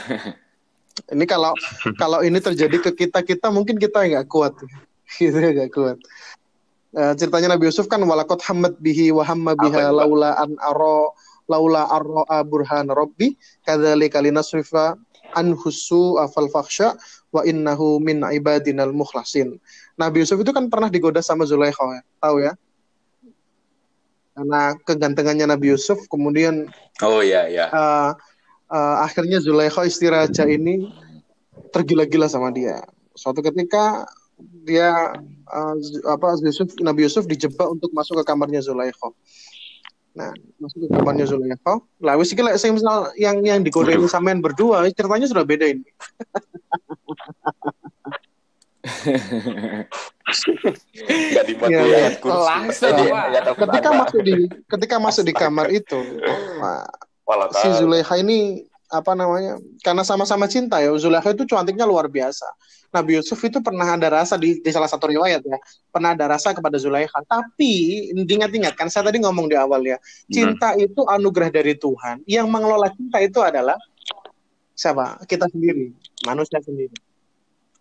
[1.13, 1.53] ini kalau
[2.01, 4.57] kalau ini terjadi ke kita kita mungkin kita nggak kuat,
[5.21, 6.01] gitu nggak kuat.
[6.97, 11.13] Uh, ceritanya Nabi Yusuf kan walakot hamad bihi wa hamma biha laula an aro
[11.45, 13.37] laula arro burhan robbi
[13.69, 14.97] kadzali kalinasrifa
[15.37, 16.97] an husu afal faksha
[17.29, 19.61] wa innahu min ibadinal mukhlasin.
[19.93, 22.01] Nabi Yusuf itu kan pernah digoda sama Zulaikha, ya?
[22.17, 22.57] tahu ya?
[24.31, 26.71] Karena kegantengannya Nabi Yusuf kemudian
[27.03, 28.11] oh ya ya uh,
[28.71, 30.87] uh, akhirnya Zulaikha istri raja ini
[31.75, 32.79] tergila-gila sama dia.
[33.13, 34.07] Suatu ketika
[34.65, 35.13] dia
[35.51, 35.75] uh,
[36.07, 39.11] apa Yusuf Nabi Yusuf dijebak untuk masuk ke kamarnya Zulaikha.
[40.15, 41.83] Nah masuk ke kamarnya Zulaikha.
[41.99, 45.85] Lah wis iki saya misal yang yang digodain sampean berdua ceritanya sudah beda ini
[51.35, 52.09] Gak dibuat ya, ya.
[52.23, 54.33] Langsung, ya, ketika masuk di
[54.69, 55.99] ketika masuk di kamar itu,
[57.61, 59.55] si Zulekha ini apa namanya?
[59.79, 62.45] Karena sama-sama cinta ya, Zulekha itu cantiknya luar biasa.
[62.91, 65.57] Nabi Yusuf itu pernah ada rasa di, di salah satu riwayat ya,
[65.95, 67.23] pernah ada rasa kepada Zulekha.
[67.23, 69.95] Tapi ingat-ingat kan saya tadi ngomong di awal ya,
[70.27, 70.91] cinta hmm.
[70.91, 72.27] itu anugerah dari Tuhan.
[72.27, 73.79] Yang mengelola cinta itu adalah
[74.75, 75.23] siapa?
[75.23, 75.95] Kita sendiri,
[76.27, 77.10] manusia sendiri.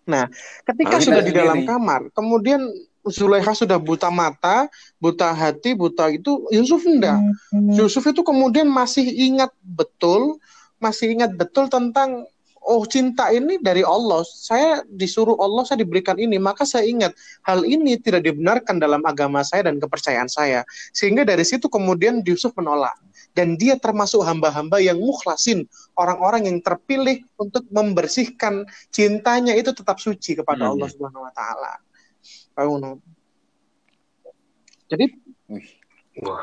[0.09, 0.29] Nah,
[0.65, 2.61] ketika Lalu sudah di dalam kamar, kemudian
[3.01, 4.69] Zulaikha sudah buta mata,
[5.01, 7.17] buta hati, buta itu Yusuf enggak.
[7.49, 7.73] Hmm.
[7.73, 10.37] Yusuf itu kemudian masih ingat betul,
[10.77, 12.29] masih ingat betul tentang
[12.65, 14.23] oh cinta ini dari Allah.
[14.25, 17.13] Saya disuruh Allah, saya diberikan ini, maka saya ingat
[17.45, 20.63] hal ini tidak dibenarkan dalam agama saya dan kepercayaan saya.
[20.93, 22.95] Sehingga dari situ kemudian Yusuf menolak
[23.35, 30.35] dan dia termasuk hamba-hamba yang mukhlasin, orang-orang yang terpilih untuk membersihkan cintanya itu tetap suci
[30.35, 30.73] kepada hmm.
[30.77, 31.73] Allah Subhanahu wa taala.
[34.91, 35.07] Jadi
[36.21, 36.43] Wah.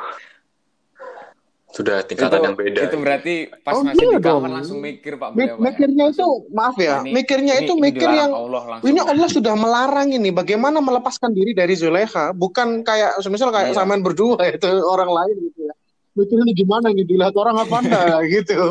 [1.68, 2.80] Sudah tingkatan itu, yang beda.
[2.88, 5.60] Itu berarti pas oh, masih iya di kamar langsung mikir Pak beliau.
[5.60, 9.52] Mikirnya itu maaf ya, ini, mikirnya ini, itu ini mikir yang Allah ini Allah sudah
[9.52, 10.32] melarang ini.
[10.32, 13.78] Bagaimana melepaskan diri dari Zulekha, bukan kayak semisal kayak iya.
[13.84, 15.76] samaan berdua itu orang lain gitu ya.
[16.16, 18.24] Mikir ini gimana nih dilihat orang apa enggak?
[18.34, 18.58] Gitu.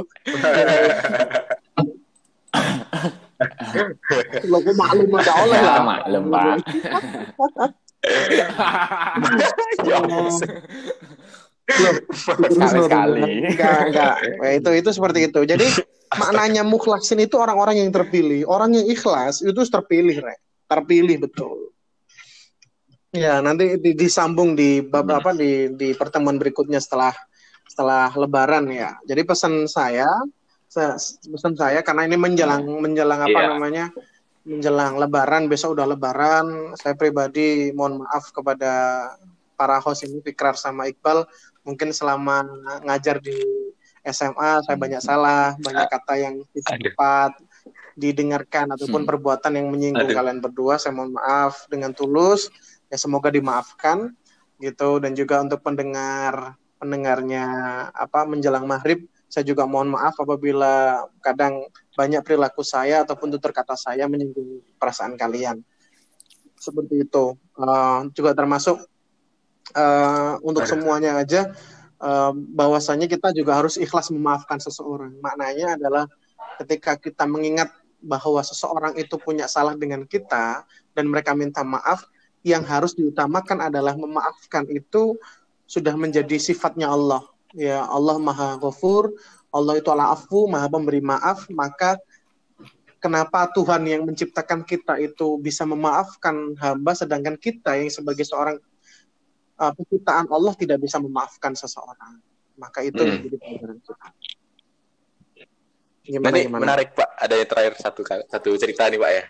[4.49, 6.65] Lo gue maklum ada oleh ya, maklum pak.
[9.85, 10.01] Ya
[11.67, 15.67] sekali-sekali enggak enggak nah, itu itu seperti itu jadi
[16.15, 20.39] maknanya mukhlasin itu orang-orang yang terpilih orang yang ikhlas itu terpilih re.
[20.71, 21.75] terpilih betul
[23.17, 25.19] ya nanti disambung di bab hmm.
[25.19, 27.17] apa di di pertemuan berikutnya setelah
[27.77, 28.97] setelah Lebaran ya.
[29.05, 30.09] Jadi pesan saya
[30.73, 33.49] pesan saya karena ini menjelang menjelang apa Iya.
[33.53, 33.85] namanya
[34.49, 36.73] menjelang Lebaran besok udah Lebaran.
[36.81, 38.73] Saya pribadi mohon maaf kepada
[39.61, 41.29] para host ini Fikrar sama Iqbal.
[41.67, 42.47] Mungkin selama
[42.87, 43.35] ngajar di
[44.07, 47.33] SMA saya banyak salah, banyak kata yang tidak tepat
[47.99, 49.09] didengarkan ataupun Hmm.
[49.09, 50.17] perbuatan yang menyinggung Aduh.
[50.17, 50.79] kalian berdua.
[50.79, 52.49] Saya mohon maaf dengan tulus.
[52.87, 54.15] Ya semoga dimaafkan
[54.63, 57.45] gitu dan juga untuk pendengar pendengarnya
[57.93, 63.75] apa menjelang maghrib saya juga mohon maaf apabila kadang banyak perilaku saya ataupun tutur kata
[63.75, 65.61] saya menyinggung perasaan kalian
[66.57, 68.77] seperti itu Eh, juga termasuk
[69.75, 71.51] eh, untuk semuanya aja
[71.99, 76.05] eh, bahwasanya kita juga harus ikhlas memaafkan seseorang maknanya adalah
[76.63, 80.63] ketika kita mengingat bahwa seseorang itu punya salah dengan kita
[80.95, 82.07] dan mereka minta maaf
[82.47, 85.19] yang harus diutamakan adalah memaafkan itu
[85.67, 87.27] sudah menjadi sifatnya Allah.
[87.51, 89.11] Ya, Allah Maha Ghafur,
[89.51, 91.99] Allah itu ala afu, Maha pemberi maaf, maka
[93.03, 98.63] kenapa Tuhan yang menciptakan kita itu bisa memaafkan hamba sedangkan kita yang sebagai seorang
[99.61, 102.21] uh, penciptaan Allah tidak bisa memaafkan seseorang.
[102.57, 103.09] Maka itu Hmm.
[103.13, 104.09] yang jadi pelajaran kita.
[106.07, 106.63] Gimana ini gimana?
[106.63, 107.09] menarik Pak.
[107.19, 109.25] Ada yang terakhir satu satu cerita nih Pak ya.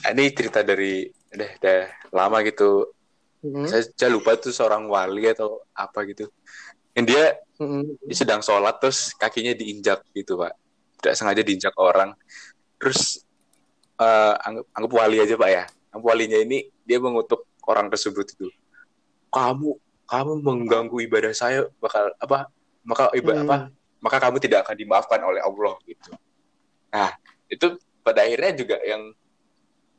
[0.00, 1.80] Nah, Ini cerita dari udah, udah
[2.12, 2.88] lama gitu.
[3.40, 6.28] Hmm, Saya, saya lupa itu seorang wali atau apa gitu.
[6.92, 7.24] Yang dia,
[7.56, 10.52] hmm, dia sedang sholat terus kakinya diinjak gitu Pak.
[11.00, 12.12] Tidak sengaja diinjak orang.
[12.76, 13.24] Terus
[13.96, 15.64] eh, anggap, anggap wali aja Pak ya.
[15.92, 18.46] Anggap walinya ini dia mengutuk orang tersebut itu.
[19.30, 19.78] Kamu
[20.10, 22.50] kamu mengganggu ibadah saya bakal apa?
[22.82, 23.50] Maka ibadah Hmm.
[23.50, 23.58] apa?
[24.00, 26.08] maka kamu tidak akan dimaafkan oleh Allah gitu.
[26.88, 27.12] Nah,
[27.52, 29.12] itu pada akhirnya juga yang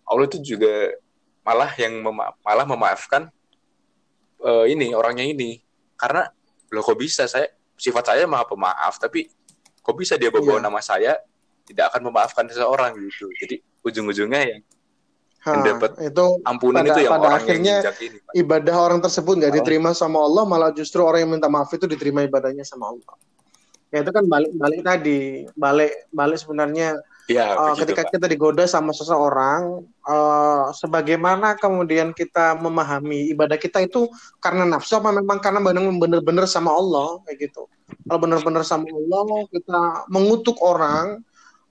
[0.04, 0.98] Allah itu juga
[1.46, 3.30] malah yang mema- malah memaafkan
[4.42, 5.62] eh, ini orangnya ini
[5.94, 6.26] karena
[6.74, 7.46] loh kok bisa saya
[7.78, 9.30] sifat saya maha pemaaf tapi
[9.86, 10.54] kok bisa dia bawa Iya.
[10.58, 11.14] nama nama saya
[11.62, 13.30] tidak akan memaafkan seseorang gitu.
[13.38, 14.62] Jadi ujung-ujungnya yang
[15.44, 18.18] yang dapat itu ampunan Pada- itu yang pada orang akhirnya yang ini.
[18.20, 18.34] Pak.
[18.38, 19.58] ibadah orang tersebut nggak Oh.
[19.58, 23.16] diterima sama Allah malah justru orang yang minta maaf itu diterima ibadahnya sama Allah
[23.90, 25.22] ya itu kan balik balik tadi
[25.54, 28.12] balik balik sebenarnya Iya, uh, begitu, ketika Pak.
[28.12, 29.62] kita digoda sama seseorang
[30.04, 35.62] uh, sebagaimana kemudian kita memahami ibadah kita itu karena nafsu apa memang karena
[35.94, 37.70] benar-benar sama Allah kayak gitu
[38.04, 41.24] kalau benar-benar sama Allah kita mengutuk orang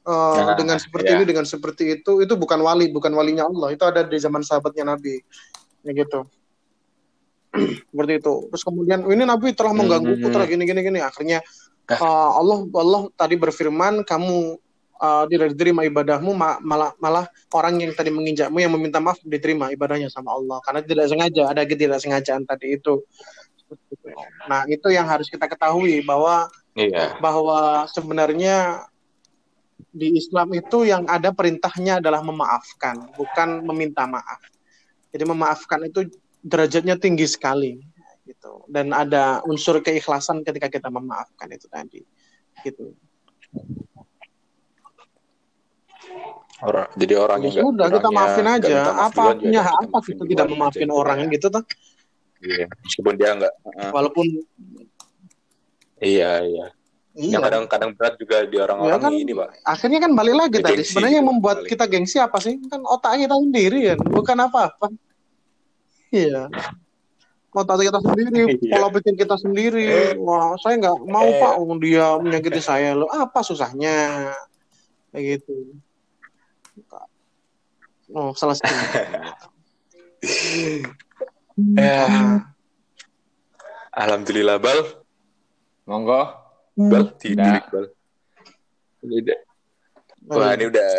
[0.07, 1.17] uh, Nah, dengan seperti iya.
[1.21, 3.75] ini dengan seperti itu itu bukan wali bukan walinya Allah.
[3.75, 5.19] Itu ada di zaman sahabatnya Nabi.
[5.85, 6.29] Ya gitu.
[7.91, 8.35] Seperti itu.
[8.53, 10.35] Terus kemudian ini Nabi telah menggangguku Hmm.
[10.35, 11.01] telah gini gini gini.
[11.03, 11.43] Akhirnya
[11.91, 14.61] uh, Allah Allah tadi berfirman kamu
[15.03, 19.73] uh, tidak diterima ibadahmu ma- malah malah orang yang tadi menginjakmu yang meminta maaf diterima
[19.75, 20.63] ibadahnya sama Allah.
[20.63, 23.03] Karena tidak sengaja ada ketidaksengajaan tadi itu.
[24.47, 27.19] Nah itu yang harus kita ketahui bahwa Iya.
[27.19, 28.87] bahwa sebenarnya
[29.91, 34.39] di Islam itu yang ada perintahnya adalah memaafkan, bukan meminta maaf.
[35.11, 36.07] Jadi memaafkan itu
[36.41, 37.75] derajatnya tinggi sekali
[38.25, 38.63] gitu.
[38.71, 42.01] Dan ada unsur keikhlasan ketika kita memaafkan itu tadi.
[42.63, 42.95] Gitu.
[46.61, 48.77] Orang, jadi orang Ya yang sudah kita maafin aja.
[48.95, 51.33] Apa duluan, artinya ya udah, apa kita tidak memaafin orang ya.
[51.35, 51.65] gitu tuh.
[52.41, 53.55] Iya, meskipun dia nggak.
[53.65, 53.91] Heeh.
[53.91, 54.27] Walaupun
[56.01, 56.67] Iya, iya.
[57.15, 57.39] Iya.
[57.39, 59.49] Yang kadang-kadang berat juga di Ya orang-orang kan, ini, Pak.
[59.67, 60.83] akhirnya kan balik lagi Ya, tadi.
[60.83, 61.69] Sebenarnya yang gitu, membuat balik.
[61.69, 62.55] kita gengsi apa sih?
[62.67, 64.87] Kan otak kita sendiri kan, bukan apa-apa.
[66.11, 66.47] Iya.
[67.51, 68.71] Otak kita sendiri, Iya.
[68.79, 69.85] pola pikir kita sendiri.
[70.23, 71.39] Wah, saya nggak mau Eh.
[71.39, 73.11] pak, oh, dia menyakiti saya loh.
[73.11, 74.31] Apa susahnya?
[75.11, 75.75] Kayak gitu.
[78.11, 78.67] Oh, selesai.
[81.77, 82.41] Ya,
[83.93, 84.81] alhamdulillah, Bal.
[85.85, 86.40] Monggo.
[86.89, 87.17] Bal, Udah.
[87.21, 87.87] tidur, Bal.
[89.01, 89.39] Ini udah,
[90.33, 90.91] wah, ini udah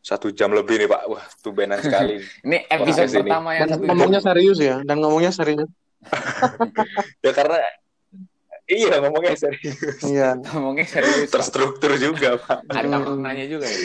[0.00, 1.02] satu jam lebih nih, Pak.
[1.12, 2.20] Wah, tumbenan sekali.
[2.46, 4.28] Ini episode Wah, pertama yang dan satu ngomongnya jam.
[4.32, 5.70] serius ya, dan ngomongnya serius.
[7.24, 7.58] ya karena
[8.66, 10.00] iya ngomongnya serius.
[10.02, 10.28] Iya.
[10.50, 11.28] Ngomongnya serius.
[11.30, 12.66] Terstruktur juga, Pak.
[12.66, 13.78] Ada maknanya juga ya.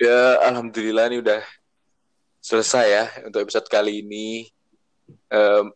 [0.00, 1.40] Ya, alhamdulillah ini udah
[2.40, 4.48] selesai ya untuk episode kali ini.
[5.30, 5.70] Em,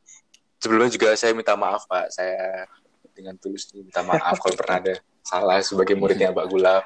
[0.64, 2.64] sebelumnya juga saya minta maaf Pak, saya
[3.12, 6.80] dengan tulus minta maaf kalau pernah ada salah sebagai muridnya Pak Gulam.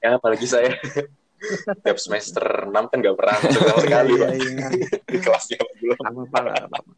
[0.00, 0.72] Ya, apalagi saya
[1.84, 4.56] tiap semester 6 kan nggak pernah sama sekali Iya, Pak iya.
[5.04, 6.92] di kelasnya Pak apa-apa, nggak apa-apa.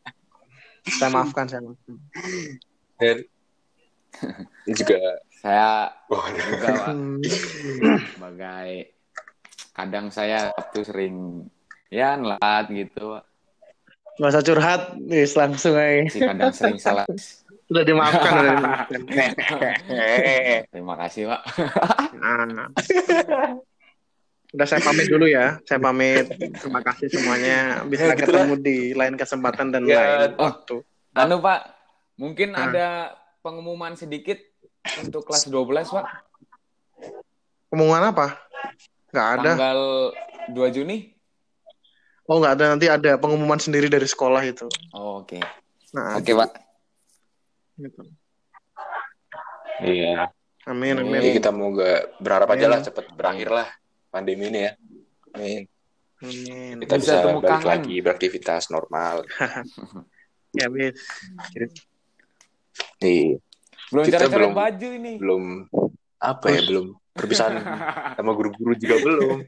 [0.85, 1.95] Saya maafkan, saya maafkan.
[3.03, 3.17] Dan
[4.71, 5.01] ini juga,
[5.43, 6.95] Saya wah, juga Pak,
[8.15, 8.71] sebagai
[9.75, 11.17] kadang saya waktu sering
[11.91, 13.21] ya nelat gitu.
[14.15, 16.07] Nggak usah curhat, Wis, langsung aja.
[16.07, 17.03] Si kadang sering salah
[17.65, 18.31] Sudah dimaafkan.
[18.31, 19.01] sudah dimaafkan.
[20.73, 21.41] Terima kasih, Pak.
[22.15, 22.69] Nah.
[24.55, 25.59] Udah saya pamit dulu ya.
[25.65, 26.31] Saya pamit.
[26.55, 27.83] Terima kasih semuanya.
[27.83, 29.99] Bisa Ya, gitu ketemu di lain kesempatan dan Ya.
[30.21, 30.47] lain Oh.
[30.47, 30.77] waktu.
[31.15, 31.61] Anu, Pak,
[32.15, 32.71] mungkin Hmm.
[32.71, 32.87] ada
[33.41, 34.39] pengumuman sedikit
[35.01, 36.07] untuk kelas 12, Pak.
[37.67, 38.39] Pengumuman apa?
[39.11, 39.51] Nggak ada.
[39.51, 39.81] Tanggal
[40.51, 41.14] 2 Juni.
[42.25, 42.65] Oh nggak ada.
[42.73, 44.65] Nanti ada pengumuman sendiri dari sekolah itu.
[44.91, 45.41] Oh, Oke.
[45.93, 46.51] Nah, Oke, Pak.
[47.77, 48.03] gitu.
[49.81, 50.31] Iya.
[50.65, 51.21] Amin, Amin.
[51.21, 53.69] Jadi kita mau gak berharap aja lah cepet berakhir lah
[54.09, 54.73] pandemi ini ya.
[55.31, 55.63] Amin.
[56.19, 56.75] Amin.
[56.81, 57.69] Kita Bisa bisa, balik kangen.
[57.69, 59.27] lagi beraktivitas normal.
[60.55, 60.95] Ya, bis.
[63.03, 63.43] Nih,
[63.91, 65.13] Belum Kita belum- baju ini.
[65.19, 65.67] belum
[66.17, 67.59] apa ya, belum perpisahan
[68.15, 69.43] sama guru-guru juga belum.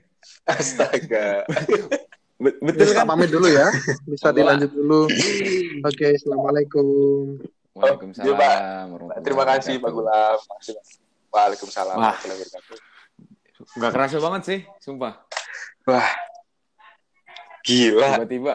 [0.45, 1.47] Astaga.
[2.37, 3.09] Betul tak kan?
[3.09, 3.65] pamit dulu ya.
[4.13, 5.09] Bisa dilanjut dulu.
[5.89, 6.85] Oke, assalamualaikum.
[7.73, 8.37] Waalaikumsalam.
[8.37, 8.57] Pak.
[8.93, 9.91] warahmatullahi Terima kasih Pak.
[9.91, 10.37] Gulam.
[11.29, 12.17] Waalaikumsalam Wah.
[13.77, 15.27] Nggak kerasa banget sih, sumpah.
[15.85, 16.09] Wah.
[17.65, 18.55] Gila, Tiba-tiba.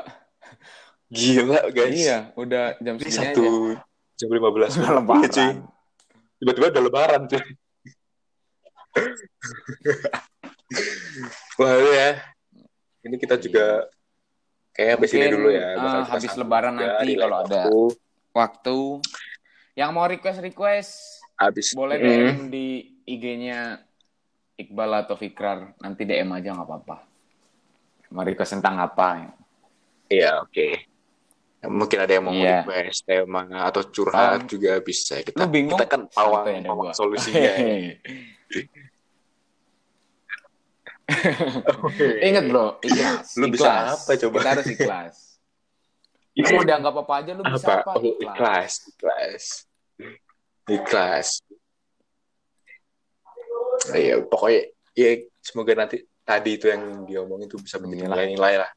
[1.11, 1.91] gila guys.
[1.91, 3.83] Iya, udah jam Ini segini satu aja.
[4.15, 4.95] jam 15 Udah Iya, cuy.
[4.95, 5.55] lebaran.
[6.37, 7.41] Tiba-tiba udah lebaran cuy.
[11.59, 12.23] Wah ya.
[13.01, 13.89] Ini kita juga
[14.71, 15.75] kayak habis ini dulu ya.
[15.75, 17.79] kita habis lebaran juga nanti kalau ada waktu.
[18.31, 18.77] Waktu
[19.75, 20.91] yang mau request-request
[21.35, 22.07] habis boleh Hmm.
[22.07, 22.65] DM di
[23.03, 23.81] IG-nya
[24.55, 25.73] Iqbal atau Fikrar.
[25.81, 26.97] Nanti DM aja nggak apa-apa.
[28.11, 29.33] Mau request tentang apa?
[30.07, 30.85] Iya, oke.
[31.61, 32.61] Mungkin ada yang mau Iya.
[32.63, 35.17] request tema atau curhat Um, juga bisa.
[35.19, 35.75] Kita, bingung?
[35.75, 36.93] kita kan pawang, ada pawang gua.
[41.11, 42.15] solusinya.
[42.23, 43.27] Ingat bro, ikhlas.
[43.35, 43.87] Lu bisa Ikhlas.
[43.99, 44.35] apa coba?
[44.39, 45.15] Kita harus ikhlas.
[46.31, 47.81] Lu mau dianggap apa aja, lu bisa apa?
[47.81, 47.91] apa?
[47.99, 49.43] Oh, ikhlas, ikhlas.
[50.65, 51.27] Ikhlas.
[53.91, 54.61] Iya, pokoknya
[54.93, 55.11] ya
[55.41, 58.69] semoga nanti tadi itu yang diomongin itu bisa menjadi nilai-nilai lah.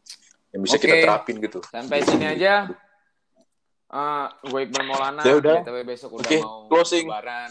[0.54, 1.02] Yang bisa kita Oke.
[1.04, 1.58] terapin gitu.
[1.66, 2.70] Sampai sini aja.
[3.90, 5.22] Ah, gue Iqbal Maulana.
[5.22, 5.62] Ya udah.
[5.62, 7.06] BTW besok udah Oke, mau closing.
[7.06, 7.50] lebaran.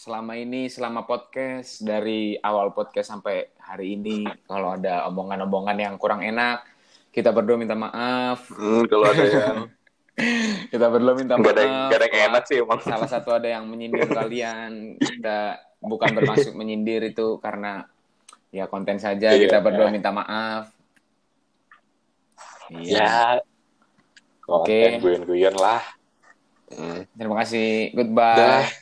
[0.00, 6.24] Selama ini, selama podcast, dari awal podcast sampai hari ini, kalau ada omongan-omongan yang kurang
[6.24, 6.64] enak,
[7.12, 8.48] kita berdua minta maaf.
[8.48, 9.58] Hmm, kalau ada yang
[10.72, 11.52] Kita berdua minta maaf.
[11.52, 12.80] ada, nggak ada yang enak sih emang.
[12.80, 14.96] Salah satu ada yang menyindir kalian.
[14.96, 17.84] Kita bukan bermaksud menyindir itu karena
[18.48, 19.36] ya konten saja.
[19.36, 19.52] Iya.
[19.52, 20.72] Kita berdua minta maaf.
[22.72, 23.04] Iya.
[23.04, 23.20] Ya.
[24.48, 24.96] Oke.
[24.96, 25.84] Konten guyon-guyon lah.
[26.72, 27.04] Hmm.
[27.20, 27.92] Terima kasih.
[27.92, 28.40] Goodbye.
[28.40, 28.79] Dah.